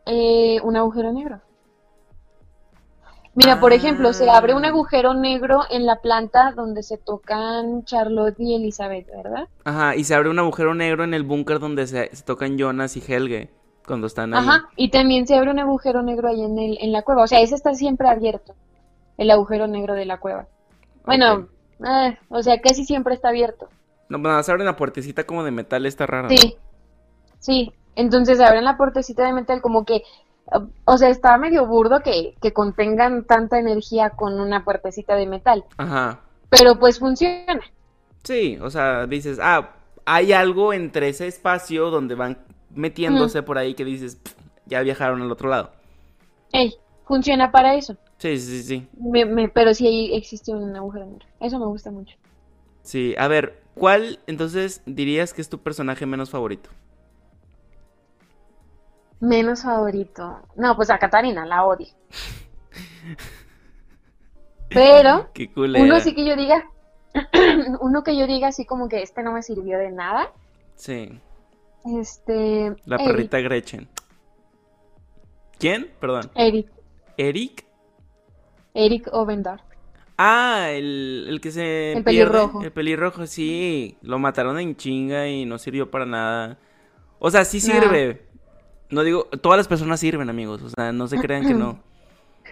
eh, 0.05 0.59
un 0.63 0.75
agujero 0.77 1.11
negro. 1.11 1.39
Mira, 3.35 3.59
por 3.59 3.71
ejemplo, 3.73 4.11
se 4.11 4.29
abre 4.29 4.53
un 4.53 4.65
Ah. 4.65 4.69
agujero 4.69 5.13
negro 5.13 5.61
en 5.69 5.85
la 5.85 6.01
planta 6.01 6.51
donde 6.51 6.83
se 6.83 6.97
tocan 6.97 7.85
Charlotte 7.85 8.35
y 8.39 8.55
Elizabeth, 8.55 9.07
¿verdad? 9.15 9.47
Ajá, 9.63 9.95
y 9.95 10.03
se 10.03 10.13
abre 10.15 10.29
un 10.29 10.39
agujero 10.39 10.73
negro 10.73 11.03
en 11.03 11.13
el 11.13 11.23
búnker 11.23 11.59
donde 11.59 11.87
se, 11.87 12.13
se 12.13 12.23
tocan 12.23 12.57
Jonas 12.57 12.97
y 12.97 13.03
Helge 13.07 13.49
cuando 13.87 14.07
están 14.07 14.33
ahí. 14.33 14.39
Ajá, 14.45 14.69
y 14.75 14.89
también 14.89 15.25
se 15.25 15.35
abre 15.35 15.51
un 15.51 15.59
agujero 15.59 16.01
negro 16.01 16.27
ahí 16.27 16.41
en 16.43 16.57
el, 16.59 16.77
en 16.81 16.91
la 16.91 17.03
cueva. 17.03 17.23
O 17.23 17.27
sea, 17.27 17.39
ese 17.39 17.55
está 17.55 17.73
siempre 17.75 18.09
abierto, 18.09 18.55
el 19.17 19.31
agujero 19.31 19.67
negro 19.67 19.93
de 19.93 20.05
la 20.05 20.17
cueva. 20.19 20.47
Bueno, 21.09 21.47
eh, 21.87 22.17
o 22.29 22.43
sea, 22.43 22.61
casi 22.61 22.85
siempre 22.85 23.15
está 23.15 23.29
abierto. 23.29 23.67
No, 24.09 24.17
nada, 24.17 24.43
se 24.43 24.51
abren 24.51 24.65
la 24.65 24.75
puertecita 24.75 25.25
como 25.25 25.43
de 25.43 25.51
metal, 25.51 25.85
está 25.85 26.05
rara. 26.05 26.29
Sí, 26.29 26.55
sí. 27.39 27.73
Entonces 27.95 28.39
abren 28.39 28.63
la 28.63 28.77
puertecita 28.77 29.25
de 29.25 29.33
metal 29.33 29.61
como 29.61 29.85
que, 29.85 30.03
o 30.85 30.97
sea, 30.97 31.09
está 31.09 31.37
medio 31.37 31.65
burdo 31.65 32.01
que, 32.01 32.35
que 32.41 32.53
contengan 32.53 33.25
tanta 33.25 33.59
energía 33.59 34.11
con 34.11 34.39
una 34.39 34.63
puertecita 34.63 35.15
de 35.15 35.27
metal. 35.27 35.65
Ajá. 35.77 36.21
Pero 36.49 36.79
pues 36.79 36.99
funciona. 36.99 37.61
Sí, 38.23 38.57
o 38.61 38.69
sea, 38.69 39.05
dices, 39.05 39.39
ah, 39.41 39.71
hay 40.05 40.33
algo 40.33 40.73
entre 40.73 41.09
ese 41.09 41.27
espacio 41.27 41.89
donde 41.89 42.15
van 42.15 42.37
metiéndose 42.73 43.43
por 43.43 43.57
ahí 43.57 43.73
que 43.73 43.85
dices, 43.85 44.15
"Pff, 44.15 44.33
ya 44.65 44.81
viajaron 44.81 45.21
al 45.21 45.31
otro 45.31 45.49
lado. 45.49 45.71
Ey, 46.51 46.75
funciona 47.05 47.51
para 47.51 47.75
eso. 47.75 47.97
Sí, 48.19 48.37
sí, 48.39 48.63
sí. 48.63 48.87
Me- 48.99 49.25
me- 49.25 49.49
pero 49.49 49.73
sí 49.73 49.87
ahí 49.87 50.13
existe 50.15 50.51
un 50.53 50.75
agujero 50.75 51.05
negro. 51.07 51.25
Eso 51.39 51.57
me 51.57 51.65
gusta 51.65 51.89
mucho. 51.89 52.15
Sí, 52.83 53.15
a 53.17 53.27
ver, 53.27 53.61
¿cuál 53.75 54.19
entonces 54.27 54.81
dirías 54.85 55.33
que 55.33 55.41
es 55.41 55.49
tu 55.49 55.59
personaje 55.59 56.05
menos 56.05 56.29
favorito? 56.29 56.69
Menos 59.21 59.63
favorito. 59.63 60.39
No, 60.55 60.75
pues 60.75 60.89
a 60.89 60.97
Catarina, 60.99 61.45
la 61.45 61.65
odio. 61.65 61.87
Pero 64.69 65.29
Qué 65.33 65.49
uno 65.55 65.99
sí 65.99 66.13
que 66.13 66.25
yo 66.27 66.35
diga, 66.35 66.69
uno 67.81 68.03
que 68.03 68.15
yo 68.17 68.27
diga 68.27 68.49
así 68.49 68.65
como 68.65 68.87
que 68.87 69.01
este 69.01 69.23
no 69.23 69.31
me 69.31 69.41
sirvió 69.41 69.79
de 69.79 69.91
nada. 69.91 70.31
Sí, 70.75 71.19
Este. 71.99 72.75
la 72.85 72.95
Eric. 72.97 73.07
perrita 73.07 73.39
Gretchen. 73.39 73.87
¿Quién? 75.57 75.91
Perdón. 75.99 76.29
Eric. 76.35 76.71
¿Eric? 77.17 77.65
Eric 78.73 79.09
Ovendar. 79.11 79.61
Ah, 80.17 80.67
el, 80.71 81.25
el 81.29 81.39
que 81.41 81.51
se 81.51 81.93
El 81.93 82.03
pierde. 82.03 82.31
pelirrojo. 82.31 82.61
El 82.63 82.71
pelirrojo, 82.71 83.25
sí. 83.27 83.97
Lo 84.01 84.19
mataron 84.19 84.59
en 84.59 84.75
chinga 84.75 85.27
y 85.29 85.45
no 85.45 85.57
sirvió 85.57 85.89
para 85.89 86.05
nada. 86.05 86.57
O 87.19 87.31
sea, 87.31 87.45
sí 87.45 87.59
sirve. 87.61 88.21
No 88.89 89.03
digo, 89.03 89.25
todas 89.41 89.57
las 89.57 89.67
personas 89.67 89.99
sirven, 89.99 90.29
amigos. 90.29 90.61
O 90.61 90.69
sea, 90.69 90.91
no 90.91 91.07
se 91.07 91.19
crean 91.19 91.47
que 91.47 91.53
no. 91.53 91.79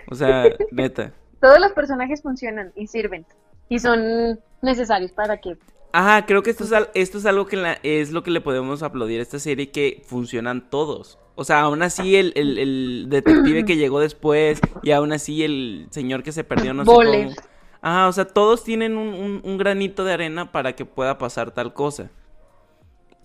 O 0.10 0.16
sea, 0.16 0.46
neta. 0.72 1.12
Todos 1.42 1.60
los 1.60 1.72
personajes 1.74 2.22
funcionan 2.22 2.72
y 2.76 2.88
sirven. 2.88 3.26
Y 3.70 3.80
son 3.80 4.40
necesarios 4.62 5.12
para 5.12 5.38
que. 5.42 5.58
Ajá, 5.92 6.26
creo 6.26 6.44
que 6.44 6.52
esto 6.52 6.64
es, 6.64 6.72
esto 6.94 7.18
es 7.18 7.26
algo 7.26 7.48
que 7.48 7.58
la- 7.58 7.80
es 7.84 8.12
lo 8.12 8.24
que 8.24 8.32
le 8.32 8.40
podemos 8.42 8.84
aplaudir 8.84 9.20
a 9.20 9.24
esta 9.24 9.40
serie, 9.40 9.72
que 9.72 10.04
funcionan 10.06 10.70
todos. 10.70 11.18
O 11.40 11.44
sea, 11.46 11.62
aún 11.62 11.82
así 11.84 12.16
el, 12.16 12.34
el- 12.36 12.58
el 12.58 13.06
detective 13.10 13.64
que 13.64 13.78
llegó 13.78 14.00
después 14.00 14.60
y 14.82 14.92
aún 14.92 15.14
así 15.14 15.44
el 15.44 15.88
señor 15.92 16.24
que 16.24 16.32
se 16.32 16.44
perdió, 16.44 16.74
no 16.74 16.84
sé 16.84 16.92
Boller. 16.92 17.26
cómo. 17.28 17.36
Ajá, 17.82 18.08
o 18.08 18.12
sea, 18.12 18.26
todos 18.26 18.64
tienen 18.64 18.98
un, 18.98 19.14
un- 19.14 19.42
un 19.44 19.58
granito 19.58 20.04
de 20.04 20.14
arena 20.14 20.52
para 20.52 20.76
que 20.76 20.84
pueda 20.84 21.18
pasar 21.20 21.52
tal 21.52 21.74
cosa. 21.74 22.10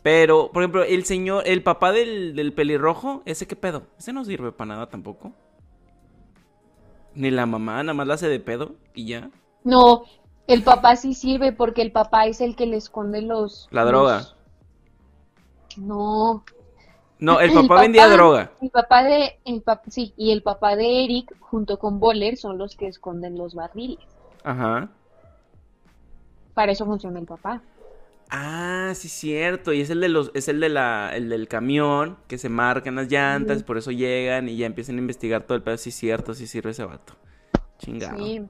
Pero, 0.02 0.50
por 0.52 0.62
ejemplo, 0.62 0.84
el 0.84 1.04
señor, 1.04 1.44
el 1.46 1.62
papá 1.62 1.90
del, 1.92 2.34
del 2.36 2.52
pelirrojo, 2.52 3.22
ese 3.24 3.46
qué 3.46 3.56
pedo, 3.56 3.84
ese 3.98 4.12
no 4.12 4.24
sirve 4.24 4.52
para 4.52 4.68
nada 4.74 4.88
tampoco. 4.88 5.32
Ni 7.14 7.30
la 7.30 7.46
mamá, 7.46 7.82
nada 7.82 7.94
más 7.94 8.06
la 8.06 8.14
hace 8.14 8.28
de 8.28 8.40
pedo 8.40 8.74
y 8.94 9.06
ya. 9.06 9.30
No, 9.64 10.04
el 10.48 10.62
papá 10.62 10.96
sí 10.96 11.14
sirve 11.14 11.52
porque 11.52 11.82
el 11.82 11.92
papá 11.92 12.26
es 12.26 12.40
el 12.40 12.56
que 12.56 12.66
le 12.66 12.76
esconde 12.76 13.22
los. 13.22 13.68
La 13.70 13.82
los- 13.82 13.90
droga. 13.90 14.28
No. 15.76 16.44
No, 17.22 17.40
el 17.40 17.52
papá 17.52 17.80
vendía 17.80 18.08
droga. 18.08 18.50
El 18.60 18.70
papá 18.70 19.04
de. 19.04 19.38
El 19.44 19.64
pap- 19.64 19.82
sí, 19.88 20.12
y 20.16 20.32
el 20.32 20.42
papá 20.42 20.76
de 20.76 21.04
Eric, 21.04 21.32
junto 21.40 21.78
con 21.78 22.00
Boller, 22.00 22.36
son 22.36 22.58
los 22.58 22.74
que 22.76 22.88
esconden 22.88 23.38
los 23.38 23.54
barriles. 23.54 24.04
Ajá. 24.44 24.88
Para 26.54 26.72
eso 26.72 26.84
funciona 26.84 27.18
el 27.20 27.26
papá. 27.26 27.62
Ah, 28.28 28.92
sí, 28.94 29.08
cierto. 29.08 29.72
Y 29.72 29.82
es 29.82 29.90
el 29.90 30.00
de 30.00 30.08
los, 30.08 30.30
es 30.34 30.48
el 30.48 30.58
de 30.60 30.68
la, 30.70 31.10
el 31.14 31.28
del 31.28 31.48
camión 31.48 32.16
que 32.28 32.38
se 32.38 32.48
marcan 32.48 32.94
las 32.96 33.08
llantas, 33.10 33.62
por 33.62 33.78
eso 33.78 33.90
llegan 33.90 34.48
y 34.48 34.56
ya 34.56 34.66
empiezan 34.66 34.96
a 34.96 34.98
investigar 34.98 35.42
todo 35.42 35.54
el 35.56 35.62
pedo. 35.62 35.76
Sí, 35.76 35.90
cierto, 35.90 36.34
sí 36.34 36.46
sirve 36.46 36.70
ese 36.70 36.84
vato. 36.84 37.14
Chingado. 37.78 38.16
Sí, 38.24 38.42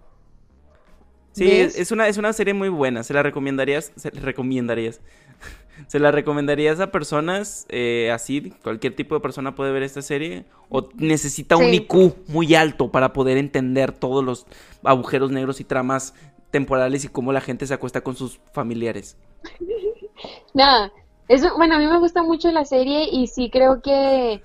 Sí. 1.32 1.50
es, 1.50 1.78
es 1.78 1.90
una, 1.92 2.08
es 2.08 2.18
una 2.18 2.32
serie 2.32 2.52
muy 2.54 2.68
buena. 2.68 3.02
¿Se 3.02 3.14
la 3.14 3.22
recomendarías? 3.22 3.92
¿Se 3.96 4.10
la 4.12 4.20
recomendarías? 4.20 5.00
¿Se 5.86 5.98
la 5.98 6.10
recomendarías 6.10 6.80
a 6.80 6.90
personas 6.90 7.66
eh, 7.68 8.10
así? 8.12 8.52
¿Cualquier 8.62 8.94
tipo 8.94 9.14
de 9.14 9.20
persona 9.20 9.54
puede 9.54 9.72
ver 9.72 9.82
esta 9.82 10.02
serie? 10.02 10.44
¿O 10.68 10.88
necesita 10.94 11.56
un. 11.56 11.72
IQ 11.72 12.14
muy 12.28 12.54
alto 12.54 12.90
para 12.90 13.12
poder 13.12 13.38
entender 13.38 13.92
todos 13.92 14.24
los 14.24 14.46
agujeros 14.82 15.30
negros 15.30 15.60
y 15.60 15.64
tramas 15.64 16.14
temporales 16.50 17.04
y 17.04 17.08
cómo 17.08 17.32
la 17.32 17.40
gente 17.40 17.66
se 17.66 17.74
acuesta 17.74 18.02
con 18.02 18.14
sus 18.14 18.40
familiares? 18.52 19.16
Nada, 20.54 20.92
eso, 21.28 21.56
bueno, 21.56 21.76
a 21.76 21.78
mí 21.78 21.86
me 21.86 21.98
gusta 21.98 22.22
mucho 22.22 22.50
la 22.52 22.64
serie 22.64 23.08
y 23.10 23.26
sí 23.26 23.50
creo 23.50 23.80
que, 23.80 24.42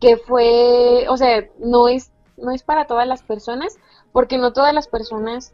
que 0.00 0.16
fue, 0.16 1.06
o 1.08 1.16
sea, 1.16 1.44
no 1.58 1.88
es, 1.88 2.12
no 2.36 2.52
es 2.52 2.62
para 2.62 2.86
todas 2.86 3.06
las 3.06 3.22
personas, 3.22 3.76
porque 4.12 4.38
no 4.38 4.52
todas 4.52 4.72
las 4.72 4.88
personas 4.88 5.52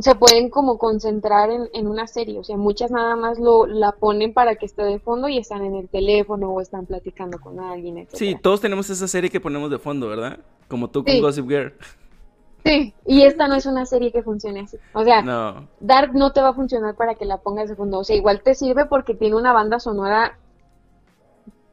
se 0.00 0.14
pueden 0.14 0.50
como 0.50 0.78
concentrar 0.78 1.50
en, 1.50 1.68
en 1.72 1.86
una 1.86 2.06
serie, 2.06 2.38
o 2.38 2.44
sea, 2.44 2.56
muchas 2.56 2.90
nada 2.90 3.16
más 3.16 3.38
lo, 3.38 3.66
la 3.66 3.92
ponen 3.92 4.32
para 4.32 4.56
que 4.56 4.66
esté 4.66 4.82
de 4.82 4.98
fondo 4.98 5.28
y 5.28 5.38
están 5.38 5.64
en 5.64 5.74
el 5.74 5.88
teléfono 5.88 6.50
o 6.50 6.60
están 6.60 6.86
platicando 6.86 7.38
con 7.40 7.60
alguien, 7.60 7.96
Sí, 7.96 8.00
etcétera. 8.26 8.40
todos 8.42 8.60
tenemos 8.60 8.88
esa 8.90 9.06
serie 9.08 9.30
que 9.30 9.40
ponemos 9.40 9.70
de 9.70 9.78
fondo, 9.78 10.08
¿verdad? 10.08 10.38
Como 10.68 10.88
tú 10.88 11.04
con 11.04 11.12
Sí. 11.12 11.20
Gossip 11.20 11.48
Girl. 11.48 11.72
Sí, 12.64 12.92
y 13.06 13.22
esta 13.22 13.48
no 13.48 13.54
es 13.54 13.64
una 13.66 13.86
serie 13.86 14.12
que 14.12 14.22
funcione 14.22 14.60
así, 14.60 14.76
o 14.92 15.02
sea, 15.02 15.22
No. 15.22 15.66
Dark 15.80 16.12
no 16.14 16.32
te 16.32 16.40
va 16.42 16.50
a 16.50 16.54
funcionar 16.54 16.94
para 16.94 17.14
que 17.14 17.24
la 17.24 17.38
pongas 17.38 17.68
de 17.68 17.74
fondo, 17.76 17.98
o 18.00 18.04
sea, 18.04 18.14
igual 18.16 18.42
te 18.42 18.54
sirve 18.54 18.84
porque 18.86 19.14
tiene 19.14 19.34
una 19.36 19.52
banda 19.52 19.80
sonora 19.80 20.38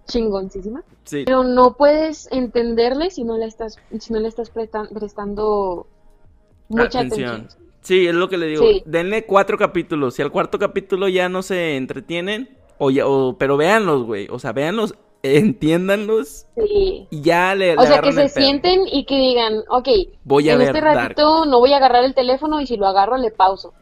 chingoncísima. 0.05 0.83
Sí. 1.03 1.23
Pero 1.25 1.43
no 1.43 1.73
puedes 1.75 2.31
entenderle 2.31 3.09
si 3.11 3.23
no 3.23 3.37
le 3.37 3.45
estás, 3.45 3.77
si 3.99 4.13
no 4.13 4.19
le 4.19 4.27
estás 4.29 4.49
prestan- 4.53 4.87
prestando 4.93 5.87
mucha 6.69 6.99
Atención. 6.99 7.29
atención. 7.29 7.66
Sí, 7.87 8.05
es 8.05 8.13
lo 8.13 8.27
que 8.27 8.37
le 8.37 8.47
digo. 8.47 8.63
Sí. 8.67 8.83
Denle 8.85 9.25
cuatro 9.25 9.57
capítulos. 9.57 10.15
Si 10.15 10.21
al 10.21 10.29
cuarto 10.29 10.59
capítulo 10.59 11.07
ya 11.07 11.29
no 11.29 11.41
se 11.41 11.77
entretienen, 11.77 12.49
o 12.77 12.91
ya, 12.91 13.07
o, 13.07 13.37
pero 13.37 13.55
véanlos, 13.55 14.03
güey. 14.03 14.27
O 14.29 14.39
sea, 14.39 14.51
véanlos, 14.51 14.93
entiéndanlos 15.23 16.47
Sí. 16.57 17.07
y 17.09 17.21
ya 17.21 17.55
le, 17.55 17.75
le 17.75 17.81
O 17.81 17.85
sea, 17.85 18.01
que 18.01 18.11
se 18.11 18.27
sienten 18.27 18.81
y 18.91 19.05
que 19.05 19.15
digan, 19.15 19.63
ok, 19.69 19.87
Voy 20.25 20.49
a 20.49 20.53
en 20.53 20.59
ver 20.59 20.67
este 20.75 20.81
Dark. 20.81 20.97
ratito 20.97 21.45
no 21.45 21.59
voy 21.59 21.71
a 21.71 21.77
agarrar 21.77 22.03
el 22.03 22.13
teléfono 22.13 22.59
y 22.59 22.67
si 22.67 22.75
lo 22.75 22.87
agarro 22.87 23.15
le 23.17 23.31
pauso. 23.31 23.73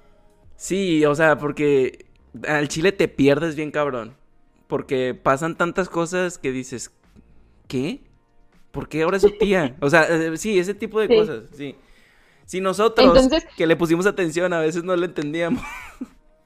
Sí, 0.55 1.03
o 1.05 1.15
sea, 1.15 1.39
porque 1.39 2.05
al 2.47 2.67
chile 2.67 2.91
te 2.91 3.07
pierdes 3.07 3.55
bien 3.55 3.71
cabrón. 3.71 4.15
Porque 4.67 5.13
pasan 5.15 5.55
tantas 5.57 5.89
cosas 5.89 6.37
que 6.37 6.51
dices, 6.51 6.91
¿qué? 7.67 8.01
¿Por 8.71 8.87
qué 8.87 9.01
ahora 9.01 9.17
es 9.17 9.23
su 9.23 9.31
tía? 9.31 9.75
O 9.81 9.89
sea, 9.89 10.03
eh, 10.09 10.37
sí, 10.37 10.59
ese 10.59 10.75
tipo 10.75 10.99
de 10.99 11.07
Sí. 11.07 11.15
cosas, 11.15 11.39
sí. 11.53 11.75
Si 12.45 12.61
nosotros 12.61 13.07
Entonces- 13.07 13.45
que 13.57 13.67
le 13.67 13.75
pusimos 13.75 14.05
atención 14.05 14.53
a 14.53 14.59
veces 14.59 14.83
no 14.83 14.95
le 14.95 15.07
entendíamos. 15.07 15.63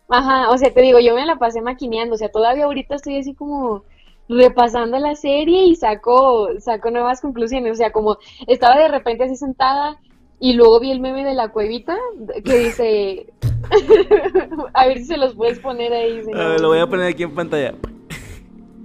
Ajá, 0.09 0.49
o 0.49 0.57
sea, 0.57 0.73
te 0.73 0.81
digo, 0.81 0.99
yo 0.99 1.13
me 1.13 1.25
la 1.25 1.35
pasé 1.35 1.61
maquineando, 1.61 2.15
o 2.15 2.17
sea, 2.17 2.29
todavía 2.29 2.65
ahorita 2.65 2.95
estoy 2.95 3.17
así 3.17 3.35
como 3.35 3.83
repasando 4.27 4.97
la 4.97 5.15
serie 5.15 5.65
y 5.65 5.75
saco, 5.75 6.49
saco 6.59 6.89
nuevas 6.91 7.21
conclusiones, 7.21 7.73
o 7.73 7.75
sea, 7.75 7.91
como 7.91 8.17
estaba 8.47 8.77
de 8.77 8.87
repente 8.87 9.23
así 9.23 9.35
sentada 9.35 9.97
y 10.39 10.53
luego 10.53 10.79
vi 10.79 10.91
el 10.91 10.99
meme 10.99 11.23
de 11.23 11.33
la 11.33 11.49
cuevita 11.49 11.95
que 12.43 12.57
dice, 12.57 13.33
a 14.73 14.87
ver 14.87 14.99
si 14.99 15.05
se 15.05 15.17
los 15.17 15.35
puedes 15.35 15.59
poner 15.59 15.93
ahí. 15.93 16.21
A 16.33 16.47
ver, 16.47 16.61
lo 16.61 16.69
voy 16.69 16.79
a 16.79 16.87
poner 16.87 17.07
aquí 17.07 17.23
en 17.23 17.35
pantalla. 17.35 17.75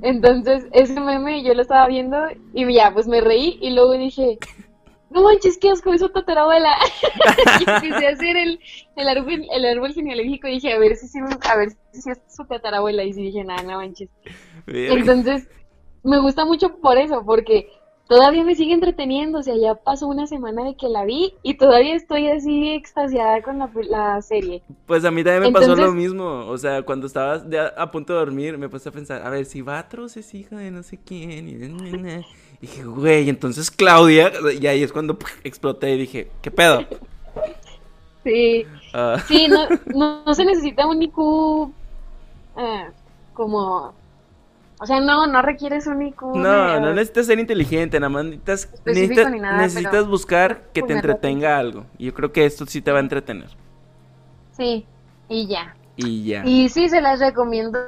Entonces, 0.03 0.67
ese 0.73 1.01
meme 1.01 1.43
yo 1.43 1.55
lo 1.55 1.63
estaba 1.63 1.87
viendo 1.89 2.19
y 2.53 2.71
ya, 2.75 2.93
pues 2.93 3.07
me 3.07 3.23
reí 3.23 3.59
y 3.63 3.71
luego 3.71 3.93
dije, 3.93 4.39
no 5.11 5.23
manches, 5.23 5.59
qué 5.59 5.71
asco, 5.71 5.93
es 5.93 6.01
su 6.01 6.09
tatarabuela. 6.09 6.75
y 7.61 7.71
empecé 7.71 8.07
a 8.07 8.11
hacer 8.11 8.37
el, 8.37 8.61
el 8.97 9.09
árbol, 9.09 9.47
el 9.53 9.65
árbol 9.65 9.93
genealógico 9.93 10.49
y 10.49 10.53
dije, 10.55 10.73
a 10.73 10.79
ver 10.79 10.97
si, 10.97 11.07
sí- 11.09 11.19
a 11.21 11.57
ver 11.57 11.71
si 11.93 12.11
es 12.11 12.21
su 12.29 12.45
tatarabuela. 12.47 13.05
Y 13.05 13.13
sí 13.13 13.23
dije, 13.23 13.45
nada, 13.45 13.63
no 13.63 13.77
manches. 13.77 14.09
Entonces, 14.67 15.49
me 16.03 16.21
gusta 16.21 16.45
mucho 16.45 16.77
por 16.79 16.99
eso, 16.99 17.23
porque 17.25 17.69
todavía 18.09 18.45
me 18.45 18.55
sigue 18.55 18.75
entreteniendo. 18.75 19.39
O 19.39 19.43
sea, 19.43 19.57
ya 19.57 19.75
pasó 19.77 20.09
una 20.09 20.27
semana 20.27 20.65
de 20.65 20.75
que 20.77 20.89
la 20.89 21.05
vi 21.05 21.35
y 21.43 21.55
todavía 21.55 21.95
estoy 21.95 22.29
así 22.29 22.73
extasiada 22.73 23.41
con 23.43 23.59
la, 23.59 23.71
la 23.89 24.21
serie. 24.21 24.63
Pues 24.87 25.05
a 25.05 25.11
mí 25.11 25.23
también 25.23 25.53
me 25.53 25.53
pasó 25.53 25.77
lo 25.77 25.93
mismo. 25.93 26.47
O 26.49 26.59
sea, 26.59 26.83
cuando 26.83 27.07
estaba 27.07 27.43
ya 27.49 27.69
a 27.77 27.91
punto 27.91 28.15
de 28.15 28.19
dormir, 28.19 28.59
me 28.59 28.69
puse 28.69 28.89
a 28.89 28.93
pensar, 28.93 29.23
a 29.23 29.31
ver, 29.31 29.45
si 29.47 29.63
Batros 29.63 30.17
es 30.17 30.35
hija 30.35 30.57
de 30.57 30.71
no 30.71 30.83
sé 30.83 30.99
quién. 31.05 31.49
Y 31.49 31.55
y 32.61 32.67
dije, 32.67 32.85
güey, 32.85 33.29
entonces 33.29 33.71
Claudia. 33.71 34.33
Y 34.61 34.67
ahí 34.67 34.83
es 34.83 34.93
cuando 34.93 35.19
¡puf! 35.19 35.31
exploté 35.45 35.91
y 35.95 35.99
dije, 35.99 36.31
¿qué 36.43 36.51
pedo? 36.51 36.85
Sí, 38.25 38.67
Ah, 38.93 39.19
sí, 39.27 39.49
no, 39.49 39.69
no, 39.95 40.25
no 40.25 40.35
se 40.35 40.45
necesita 40.45 40.87
un 40.87 41.03
IQ 41.03 41.73
ah, 42.57 42.89
como... 43.33 43.95
O 44.81 44.87
sea, 44.87 45.01
no, 45.01 45.27
no 45.27 45.41
requieres 45.43 45.87
un 45.87 46.03
IQ 46.03 46.23
no, 46.33 46.73
de- 46.73 46.81
no 46.81 46.93
necesitas 46.95 47.27
ser 47.27 47.39
inteligente, 47.39 47.99
nada 48.01 48.11
más 48.11 48.25
necesitas, 48.25 49.31
ni 49.31 49.41
nada, 49.41 49.57
necesitas 49.57 50.07
buscar 50.07 50.71
que 50.73 50.83
te 50.83 50.89
ponerle 50.89 50.95
entretenga 50.95 51.59
algo. 51.59 51.87
Y 51.99 52.07
yo 52.07 52.15
creo 52.15 52.33
que 52.33 52.45
esto 52.45 52.67
sí 52.67 52.83
te 52.83 52.91
va 52.93 52.99
a 52.99 53.01
entretener. 53.01 53.57
Sí, 54.53 54.87
y 55.29 55.47
ya. 55.47 55.77
Y 55.97 56.25
ya. 56.25 56.45
Y 56.45 56.69
sí, 56.69 56.89
se 56.89 57.01
las 57.01 57.21
recomiendo 57.21 57.79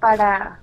para, 0.00 0.61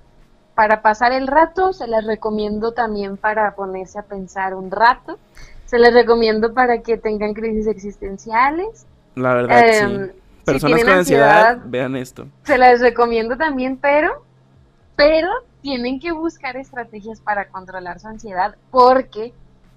para 0.60 0.82
pasar 0.82 1.12
el 1.12 1.26
rato, 1.26 1.72
se 1.72 1.86
las 1.86 2.04
recomiendo 2.04 2.72
también 2.72 3.16
para 3.16 3.54
ponerse 3.54 3.98
a 3.98 4.02
pensar 4.02 4.54
un 4.54 4.70
rato, 4.70 5.18
se 5.64 5.78
las 5.78 5.94
recomiendo 5.94 6.52
para 6.52 6.82
que 6.82 6.98
tengan 6.98 7.32
crisis 7.32 7.66
existenciales. 7.66 8.84
La 9.14 9.32
verdad, 9.32 9.58
Em, 9.58 10.08
sí. 10.08 10.12
si 10.12 10.44
Personas 10.44 10.84
con 10.84 10.92
ansiedad, 10.92 11.46
ansiedad, 11.46 11.62
vean 11.64 11.96
esto. 11.96 12.26
Se 12.42 12.58
las 12.58 12.82
recomiendo 12.82 13.38
también, 13.38 13.78
pero, 13.78 14.22
pero 14.96 15.30
tienen 15.62 15.98
que 15.98 16.12
buscar 16.12 16.58
estrategias 16.58 17.22
para 17.22 17.48
controlar 17.48 17.98
su 17.98 18.08
ansiedad, 18.08 18.54
porque 18.70 19.32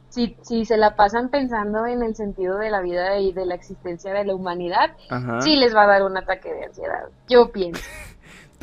si, 0.10 0.36
si 0.42 0.66
se 0.66 0.76
la 0.76 0.98
pasan 0.98 1.30
pensando 1.30 1.86
en 1.86 2.04
el 2.04 2.14
sentido 2.14 2.58
de 2.58 2.70
la 2.70 2.82
vida 2.82 3.20
y 3.20 3.32
de 3.32 3.46
la 3.46 3.56
existencia 3.56 4.12
de 4.12 4.26
la 4.26 4.36
humanidad, 4.36 4.92
Ajá. 5.10 5.40
sí 5.44 5.56
les 5.56 5.74
va 5.74 5.84
a 5.84 5.88
dar 5.88 6.04
un 6.04 6.18
ataque 6.18 6.54
de 6.54 6.66
ansiedad. 6.66 7.06
Yo 7.30 7.54
pienso. 7.54 7.82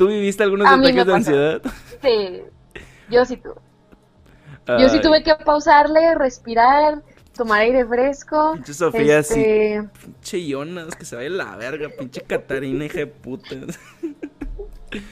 ¿Tú 0.01 0.07
viviste 0.07 0.41
algunos 0.41 0.65
A 0.65 0.73
ataques 0.73 1.05
de 1.05 1.13
ansiedad? 1.13 1.61
Sí, 2.01 2.41
yo 3.11 3.23
sí 3.23 3.37
tuve. 3.37 3.53
Yo 4.79 4.89
sí 4.89 4.99
tuve 4.99 5.21
que 5.21 5.35
pausarle, 5.45 6.15
respirar, 6.15 7.03
tomar 7.37 7.59
aire 7.59 7.85
fresco. 7.85 8.53
Pinche 8.55 8.73
Sofía, 8.73 9.19
este, 9.19 9.87
Pinche 10.03 10.47
Jonas, 10.47 10.95
que 10.95 11.05
se 11.05 11.15
vaya 11.15 11.29
la 11.29 11.55
verga, 11.55 11.89
pinche 11.99 12.21
Catarina, 12.21 12.85
hija 12.85 12.97
de 12.97 13.07
puta. 13.07 13.49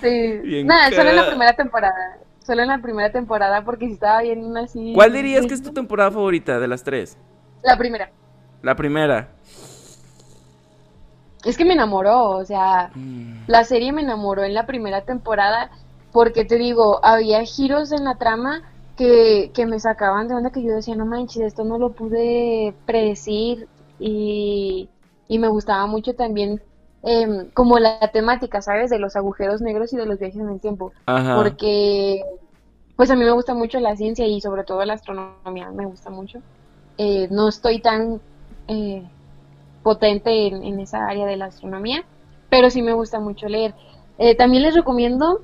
Sí. 0.01 0.39
Bien 0.43 0.65
Nada, 0.65 0.89
solo 0.89 1.09
en 1.11 1.15
la 1.15 1.27
primera 1.27 1.53
temporada. 1.53 2.17
Solo 2.43 2.63
en 2.63 2.67
la 2.69 2.81
primera 2.81 3.11
temporada 3.11 3.63
porque 3.63 3.85
si 3.85 3.93
estaba 3.93 4.23
bien 4.23 4.57
así. 4.57 4.93
¿Cuál 4.95 5.13
dirías 5.13 5.45
que 5.45 5.53
es 5.53 5.61
tu 5.61 5.71
temporada 5.71 6.09
favorita 6.09 6.59
de 6.59 6.67
las 6.67 6.83
tres? 6.83 7.15
La 7.61 7.77
primera. 7.77 8.11
La 8.63 8.75
primera. 8.75 9.29
Es 11.45 11.57
que 11.57 11.65
me 11.65 11.73
enamoró, 11.73 12.31
o 12.31 12.45
sea, 12.45 12.91
Mm, 12.95 13.45
la 13.47 13.63
serie 13.63 13.91
me 13.93 14.01
enamoró 14.01 14.43
en 14.43 14.53
la 14.53 14.65
primera 14.65 15.01
temporada 15.01 15.71
porque 16.11 16.45
te 16.45 16.57
digo, 16.57 16.99
había 17.03 17.43
giros 17.43 17.91
en 17.91 18.03
la 18.05 18.15
trama 18.15 18.61
que, 18.97 19.51
que 19.53 19.65
me 19.65 19.79
sacaban 19.79 20.27
de 20.27 20.35
onda 20.35 20.51
que 20.51 20.63
yo 20.63 20.73
decía, 20.73 20.95
no 20.95 21.05
manches, 21.05 21.43
esto 21.43 21.63
no 21.63 21.77
lo 21.77 21.93
pude 21.93 22.73
predecir 22.85 23.67
y, 23.99 24.89
y 25.27 25.39
me 25.39 25.47
gustaba 25.47 25.85
mucho 25.87 26.15
también 26.15 26.61
em, 27.03 27.49
como 27.51 27.79
la 27.79 28.11
temática, 28.11 28.61
¿sabes? 28.61 28.89
De 28.89 28.99
los 28.99 29.15
agujeros 29.15 29.61
negros 29.61 29.93
y 29.93 29.97
de 29.97 30.05
los 30.05 30.19
viajes 30.19 30.39
en 30.41 30.49
el 30.49 30.59
tiempo. 30.59 30.93
Ajá. 31.05 31.35
porque 31.35 32.23
pues 32.95 33.09
a 33.11 33.15
mí 33.15 33.23
me 33.23 33.31
gusta 33.31 33.53
mucho 33.53 33.79
la 33.79 33.95
ciencia 33.95 34.27
y 34.27 34.41
sobre 34.41 34.63
todo 34.63 34.83
la 34.85 34.93
astronomía 34.93 35.71
me 35.71 35.85
gusta 35.85 36.09
mucho. 36.09 36.39
Eh, 36.97 37.27
no 37.31 37.47
estoy 37.47 37.79
tan 37.81 38.19
eh, 38.67 39.03
potente 39.83 40.47
en, 40.47 40.63
en 40.63 40.79
esa 40.79 41.07
área 41.07 41.25
de 41.25 41.37
la 41.37 41.45
astronomía, 41.45 42.03
pero 42.49 42.69
sí 42.69 42.81
me 42.81 42.93
gusta 42.93 43.19
mucho 43.19 43.47
leer. 43.47 43.73
Eh, 44.17 44.35
también 44.35 44.63
les 44.63 44.75
recomiendo 44.75 45.41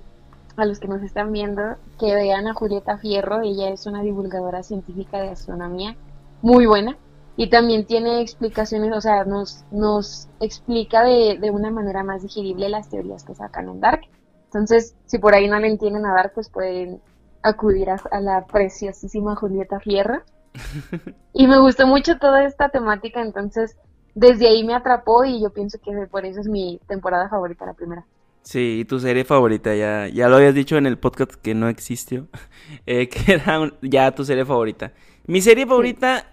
a 0.57 0.65
los 0.65 0.79
que 0.79 0.87
nos 0.87 1.01
están 1.01 1.31
viendo 1.31 1.61
que 1.99 2.13
vean 2.15 2.47
a 2.47 2.53
Julieta 2.53 2.97
Fierro, 2.97 3.41
ella 3.41 3.69
es 3.69 3.85
una 3.85 4.01
divulgadora 4.01 4.63
científica 4.63 5.19
de 5.21 5.29
astronomía 5.29 5.95
muy 6.41 6.65
buena 6.65 6.97
y 7.37 7.49
también 7.49 7.85
tiene 7.85 8.21
explicaciones, 8.21 8.93
o 8.95 9.01
sea, 9.01 9.25
nos, 9.25 9.65
nos 9.71 10.29
explica 10.39 11.03
de, 11.03 11.37
de 11.39 11.51
una 11.51 11.71
manera 11.71 12.03
más 12.03 12.21
digerible 12.21 12.69
las 12.69 12.89
teorías 12.89 13.23
que 13.25 13.35
sacan 13.35 13.67
en 13.67 13.81
Dark. 13.81 14.01
Entonces, 14.45 14.95
si 15.05 15.19
por 15.19 15.35
ahí 15.35 15.49
no 15.49 15.59
le 15.59 15.67
entienden 15.67 16.05
a 16.05 16.13
Dark, 16.13 16.31
pues 16.33 16.49
pueden 16.49 17.01
acudir 17.41 17.89
a, 17.89 17.99
a 18.11 18.21
la 18.21 18.45
preciosísima 18.45 19.35
Julieta 19.35 19.79
Fierro. 19.79 20.21
Y 21.37 21.47
me 21.47 21.59
gustó 21.59 21.85
mucho 21.85 22.17
toda 22.17 22.45
esta 22.45 22.69
temática, 22.69 23.21
entonces 23.21 23.75
desde 24.15 24.47
ahí 24.47 24.63
me 24.63 24.73
atrapó 24.73 25.25
y 25.25 25.41
yo 25.41 25.51
pienso 25.51 25.77
que 25.79 25.91
por 26.07 26.25
eso 26.25 26.39
es 26.39 26.47
mi 26.47 26.79
temporada 26.87 27.29
favorita, 27.29 27.65
la 27.65 27.73
primera. 27.73 28.05
Sí, 28.41 28.79
y 28.81 28.85
tu 28.85 28.99
serie 28.99 29.25
favorita, 29.25 29.75
ya, 29.75 30.07
ya 30.07 30.29
lo 30.29 30.37
habías 30.37 30.55
dicho 30.55 30.77
en 30.77 30.85
el 30.85 30.97
podcast 30.97 31.33
que 31.33 31.53
no 31.53 31.67
existió, 31.67 32.27
eh, 32.85 33.09
que 33.09 33.33
era 33.33 33.71
ya 33.81 34.11
tu 34.13 34.23
serie 34.23 34.45
favorita. 34.45 34.93
Mi 35.27 35.41
serie 35.41 35.65
favorita 35.65 36.27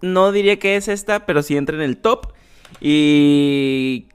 no 0.00 0.32
diría 0.32 0.58
que 0.58 0.76
es 0.76 0.88
esta, 0.88 1.26
pero 1.26 1.42
sí 1.42 1.56
entra 1.56 1.76
en 1.76 1.82
el 1.82 1.98
top. 1.98 2.32
Y 2.80 4.08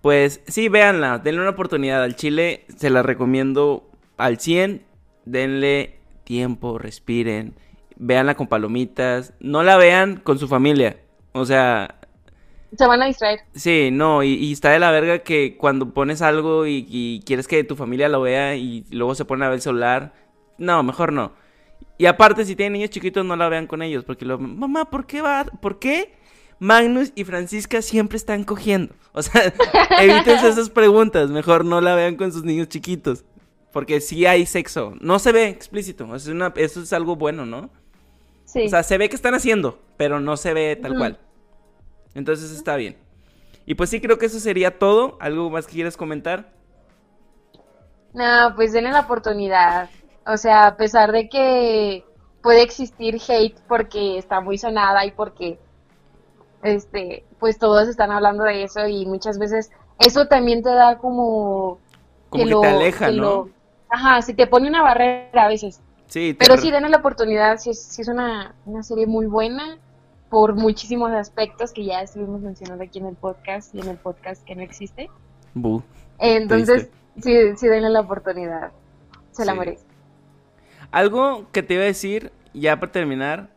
pues 0.00 0.40
sí, 0.46 0.68
véanla, 0.68 1.18
denle 1.18 1.40
una 1.40 1.50
oportunidad 1.50 2.02
al 2.02 2.16
Chile, 2.16 2.64
se 2.76 2.90
la 2.90 3.02
recomiendo 3.02 3.88
al 4.16 4.38
100, 4.38 4.82
denle 5.24 5.98
tiempo, 6.24 6.78
respiren, 6.78 7.54
véanla 7.96 8.34
con 8.34 8.48
palomitas, 8.48 9.32
no 9.40 9.62
la 9.62 9.76
vean 9.76 10.16
con 10.16 10.38
su 10.38 10.48
familia, 10.48 10.98
o 11.32 11.44
sea, 11.44 12.01
Se 12.76 12.86
van 12.86 13.02
a 13.02 13.06
distraer. 13.06 13.40
Sí, 13.54 13.90
no, 13.92 14.22
y, 14.22 14.34
y 14.34 14.52
está 14.52 14.70
de 14.70 14.78
la 14.78 14.90
verga 14.90 15.18
que 15.18 15.56
cuando 15.58 15.90
pones 15.92 16.22
algo 16.22 16.66
y, 16.66 16.86
y 16.88 17.22
quieres 17.26 17.46
que 17.46 17.64
tu 17.64 17.76
familia 17.76 18.08
lo 18.08 18.22
vea 18.22 18.56
y 18.56 18.84
luego 18.90 19.14
se 19.14 19.24
pone 19.24 19.44
a 19.44 19.48
ver 19.48 19.56
el 19.56 19.62
celular, 19.62 20.14
no, 20.58 20.82
mejor 20.82 21.12
no. 21.12 21.32
Y 21.98 22.06
aparte, 22.06 22.44
si 22.44 22.56
tienen 22.56 22.74
niños 22.74 22.90
chiquitos, 22.90 23.24
no 23.24 23.36
la 23.36 23.48
vean 23.48 23.66
con 23.66 23.82
ellos, 23.82 24.04
porque 24.04 24.24
lo, 24.24 24.38
mamá, 24.38 24.86
¿por 24.90 25.06
qué 25.06 25.20
va? 25.20 25.44
¿Por 25.44 25.78
qué 25.78 26.14
Magnus 26.58 27.12
y 27.14 27.24
Francisca 27.24 27.82
siempre 27.82 28.16
están 28.16 28.44
cogiendo? 28.44 28.94
O 29.14 29.20
sea, 29.20 29.52
evítense 30.00 30.48
esas 30.48 30.70
preguntas, 30.70 31.28
mejor 31.28 31.66
no 31.66 31.82
la 31.82 31.94
vean 31.94 32.16
con 32.16 32.32
sus 32.32 32.44
niños 32.44 32.68
chiquitos, 32.68 33.26
porque 33.70 34.00
sí 34.00 34.24
hay 34.24 34.46
sexo, 34.46 34.94
no 35.00 35.18
se 35.18 35.32
ve 35.32 35.48
explícito, 35.48 36.16
es 36.16 36.28
una, 36.28 36.50
eso 36.56 36.80
es 36.80 36.94
algo 36.94 37.14
bueno, 37.14 37.44
¿no? 37.44 37.68
Sí. 38.46 38.64
O 38.64 38.68
sea, 38.70 38.82
se 38.82 38.96
ve 38.96 39.10
que 39.10 39.16
están 39.16 39.34
haciendo, 39.34 39.78
pero 39.98 40.18
no 40.18 40.38
se 40.38 40.54
ve 40.54 40.76
tal 40.76 40.96
cual. 40.96 41.18
Entonces 42.14 42.50
está 42.50 42.76
bien. 42.76 42.96
Y 43.66 43.74
pues 43.74 43.90
sí, 43.90 44.00
creo 44.00 44.18
que 44.18 44.26
eso 44.26 44.40
sería 44.40 44.78
todo. 44.78 45.16
¿Algo 45.20 45.50
más 45.50 45.66
que 45.66 45.74
quieras 45.74 45.96
comentar? 45.96 46.52
No, 48.14 48.54
pues 48.56 48.72
denle 48.72 48.90
la 48.92 49.00
oportunidad. 49.00 49.90
O 50.26 50.36
sea, 50.36 50.66
a 50.66 50.76
pesar 50.76 51.12
de 51.12 51.28
que 51.28 52.04
puede 52.42 52.62
existir 52.62 53.18
hate 53.28 53.58
porque 53.68 54.18
está 54.18 54.40
muy 54.40 54.58
sonada 54.58 55.04
y 55.06 55.12
porque 55.12 55.58
este, 56.62 57.24
pues 57.38 57.58
todos 57.58 57.88
están 57.88 58.10
hablando 58.12 58.44
de 58.44 58.64
eso 58.64 58.86
y 58.86 59.06
muchas 59.06 59.38
veces 59.38 59.70
eso 59.98 60.26
también 60.28 60.62
te 60.62 60.70
da 60.70 60.98
como 60.98 61.78
Como 62.30 62.46
que, 62.46 62.46
lo- 62.46 62.60
te 62.60 62.66
aleja, 62.66 63.10
que 63.10 63.12
¿no? 63.12 63.46
lo- 63.46 63.50
Ajá, 63.90 64.22
si 64.22 64.34
te 64.34 64.46
pone 64.46 64.68
una 64.68 64.82
barrera 64.82 65.44
a 65.44 65.48
veces. 65.48 65.80
Sí, 66.06 66.34
te 66.34 66.46
Pero 66.46 66.56
sí, 66.56 66.70
denle 66.70 66.88
la 66.88 66.98
oportunidad, 66.98 67.58
si 67.58 67.70
es, 67.70 67.82
sí 67.82 68.02
es 68.02 68.08
una, 68.08 68.54
una 68.64 68.82
serie 68.82 69.06
muy 69.06 69.26
buena 69.26 69.78
por 70.32 70.54
muchísimos 70.54 71.12
aspectos 71.12 71.72
que 71.72 71.84
ya 71.84 72.00
estuvimos 72.00 72.40
mencionando 72.40 72.82
aquí 72.82 72.98
en 73.00 73.04
el 73.04 73.16
podcast 73.16 73.74
y 73.74 73.80
en 73.80 73.88
el 73.88 73.98
podcast 73.98 74.42
que 74.44 74.54
no 74.56 74.62
existe. 74.62 75.10
Entonces, 76.18 76.88
sí, 77.20 77.54
sí 77.54 77.68
denle 77.68 77.90
la 77.90 78.00
oportunidad. 78.00 78.72
Se 79.32 79.44
la 79.44 79.52
Sí. 79.52 79.58
merece. 79.58 79.84
Algo 80.90 81.50
que 81.52 81.62
te 81.62 81.74
iba 81.74 81.82
a 81.82 81.86
decir, 81.86 82.32
ya 82.54 82.80
para 82.80 82.90
terminar, 82.92 83.50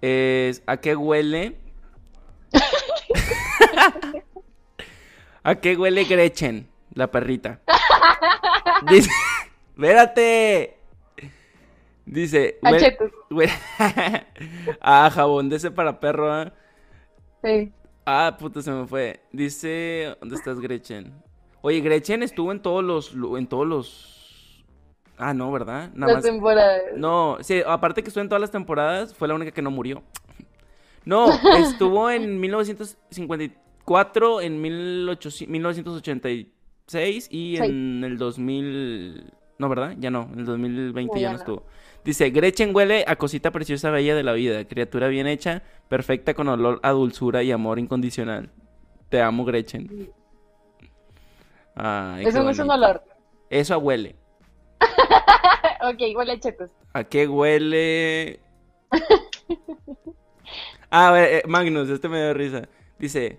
es 0.00 0.62
¿a 0.66 0.78
qué 0.78 0.96
huele? 0.96 1.58
¿A 5.42 5.56
qué 5.56 5.76
huele 5.76 6.04
Gretchen, 6.04 6.70
la 6.94 7.10
perrita? 7.10 7.60
Dice, 8.90 9.10
espérate. 9.76 10.78
Dice, 12.06 12.58
A 12.62 12.70
huele- 12.70 12.80
chetos. 12.80 13.10
huele- 13.30 13.52
a 14.80 15.10
jabón 15.10 15.48
de 15.48 15.56
ese 15.56 15.70
para 15.70 16.00
perro, 16.00 16.32
¿ah? 16.32 16.52
Sí. 17.42 17.72
Ah, 18.06 18.36
puta, 18.38 18.60
se 18.62 18.70
me 18.70 18.86
fue. 18.86 19.20
Dice, 19.32 20.14
¿dónde 20.20 20.36
estás, 20.36 20.60
Gretchen? 20.60 21.12
Oye, 21.62 21.80
Gretchen 21.80 22.22
estuvo 22.22 22.52
en 22.52 22.60
todos 22.60 22.84
los, 22.84 23.14
en 23.38 23.46
todos 23.46 23.66
los... 23.66 24.64
Ah, 25.16 25.32
no, 25.32 25.50
¿verdad? 25.52 25.90
Nada 25.94 26.12
La 26.12 26.18
más. 26.18 26.24
temporada. 26.24 26.78
No, 26.96 27.38
sí, 27.40 27.62
aparte 27.66 28.02
que 28.02 28.08
estuvo 28.08 28.20
en 28.22 28.28
todas 28.28 28.40
las 28.42 28.50
temporadas, 28.50 29.14
fue 29.14 29.28
la 29.28 29.34
única 29.34 29.52
que 29.52 29.62
no 29.62 29.70
murió. 29.70 30.02
No, 31.06 31.28
estuvo 31.58 32.10
en 32.10 32.38
1954, 32.40 34.40
en 34.42 34.60
1800 34.60 35.48
1986 35.48 37.28
y 37.30 37.56
Sí. 37.56 37.62
en 37.62 38.04
el 38.04 38.18
2000... 38.18 39.32
No, 39.58 39.68
¿verdad? 39.68 39.94
Ya 39.98 40.10
no, 40.10 40.28
en 40.32 40.40
el 40.40 40.44
2020 40.46 41.14
No, 41.14 41.20
ya 41.20 41.22
ya 41.22 41.28
no 41.28 41.32
no. 41.34 41.38
estuvo. 41.38 41.62
Dice, 42.04 42.30
Gretchen 42.30 42.74
huele 42.74 43.04
a 43.06 43.16
cosita 43.16 43.50
preciosa 43.50 43.90
bella 43.90 44.14
de 44.14 44.22
la 44.22 44.32
vida, 44.32 44.64
criatura 44.66 45.08
bien 45.08 45.26
hecha, 45.26 45.62
perfecta 45.88 46.34
con 46.34 46.48
olor 46.48 46.80
a 46.82 46.90
dulzura 46.90 47.42
y 47.42 47.50
amor 47.50 47.78
incondicional. 47.78 48.50
Te 49.08 49.22
amo, 49.22 49.44
Gretchen. 49.44 50.10
Ay, 51.74 52.26
Eso 52.26 52.42
no 52.42 52.50
es 52.50 52.58
un 52.58 52.70
olor. 52.70 53.02
Eso 53.48 53.78
huele. 53.78 54.16
ok, 54.80 56.16
huele 56.16 56.32
a 56.32 56.40
chetos. 56.40 56.70
¿A 56.92 57.04
qué 57.04 57.26
huele? 57.26 58.40
Ah, 60.96 61.08
a 61.08 61.10
ver, 61.10 61.32
eh, 61.32 61.42
Magnus, 61.48 61.88
este 61.88 62.08
me 62.08 62.22
dio 62.22 62.34
risa. 62.34 62.68
Dice, 63.00 63.36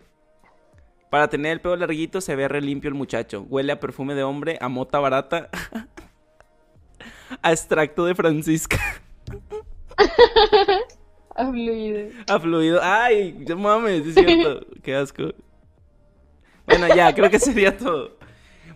para 1.09 1.30
tener 1.30 1.53
el 1.53 1.61
pelo 1.61 1.78
larguito 1.78 2.20
se 2.20 2.36
ve 2.36 2.49
re 2.49 2.59
limpio 2.59 2.89
el 2.89 2.95
muchacho. 2.95 3.45
Huele 3.47 3.72
a 3.72 3.80
perfume 3.80 4.13
de 4.13 4.24
hombre, 4.24 4.57
a 4.59 4.68
mota 4.68 4.99
barata, 4.99 5.49
a 7.41 7.51
extracto 7.51 8.05
de 8.05 8.15
Francisca, 8.15 8.80
A 11.38 11.51
fluido. 11.51 12.09
a 12.28 12.39
fluido. 12.39 12.80
Ay, 12.82 13.43
no 13.47 13.57
mames, 13.57 14.07
es 14.07 14.13
cierto. 14.15 14.65
Qué 14.84 14.95
asco. 14.95 15.34
Bueno, 16.65 16.88
ya, 16.95 17.13
creo 17.13 17.30
que 17.30 17.39
sería 17.39 17.78
todo. 17.78 18.17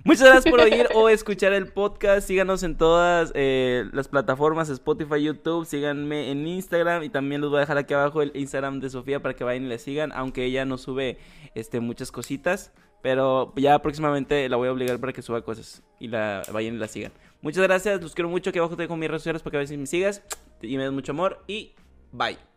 Muchas 0.04 0.28
gracias 0.28 0.52
por 0.52 0.60
oír 0.60 0.88
o 0.94 1.08
escuchar 1.08 1.54
el 1.54 1.72
podcast. 1.72 2.28
Síganos 2.28 2.64
en 2.64 2.78
todas 2.78 3.32
eh, 3.34 3.86
las 3.94 4.10
plataformas, 4.10 4.70
Spotify, 4.70 5.24
YouTube. 5.24 5.66
Síganme 5.66 6.32
en 6.32 6.46
Instagram 6.48 7.04
y 7.04 7.10
también 7.10 7.42
les 7.42 7.50
voy 7.50 7.58
a 7.58 7.62
dejar 7.62 7.78
aquí 7.78 7.94
abajo 7.94 8.22
el 8.22 8.32
Instagram 8.36 8.82
de 8.82 8.90
Sofía 8.90 9.22
para 9.22 9.36
que 9.36 9.44
vayan 9.46 9.64
y 9.64 9.68
le 9.68 9.80
sigan, 9.80 10.12
aunque 10.14 10.44
ella 10.44 10.66
no 10.66 10.78
sube 10.78 11.18
este, 11.56 11.80
muchas 11.80 12.12
cositas. 12.12 12.74
Pero 13.02 13.54
ya 13.56 13.80
próximamente 13.80 14.48
la 14.50 14.58
voy 14.58 14.68
a 14.68 14.72
obligar 14.72 15.00
para 15.00 15.14
que 15.14 15.22
suba 15.22 15.42
cosas 15.42 15.84
y 16.00 16.08
la 16.08 16.44
vayan 16.52 16.76
y 16.76 16.78
la 16.78 16.88
sigan. 16.88 17.12
Muchas 17.42 17.64
gracias, 17.64 18.02
los 18.02 18.14
quiero 18.14 18.30
mucho. 18.30 18.50
Aquí 18.50 18.60
abajo 18.60 18.76
te 18.76 18.84
dejo 18.84 18.98
mis 18.98 19.10
redes 19.10 19.22
sociales 19.22 19.42
para 19.42 19.52
que 19.52 19.58
vean 19.58 19.68
si 19.68 19.78
me 19.78 19.88
sigas 19.88 20.22
y 20.62 20.78
me 20.78 20.84
des 20.84 20.92
mucho 20.92 21.14
amor. 21.14 21.44
Y 21.48 21.74
bye. 22.12 22.49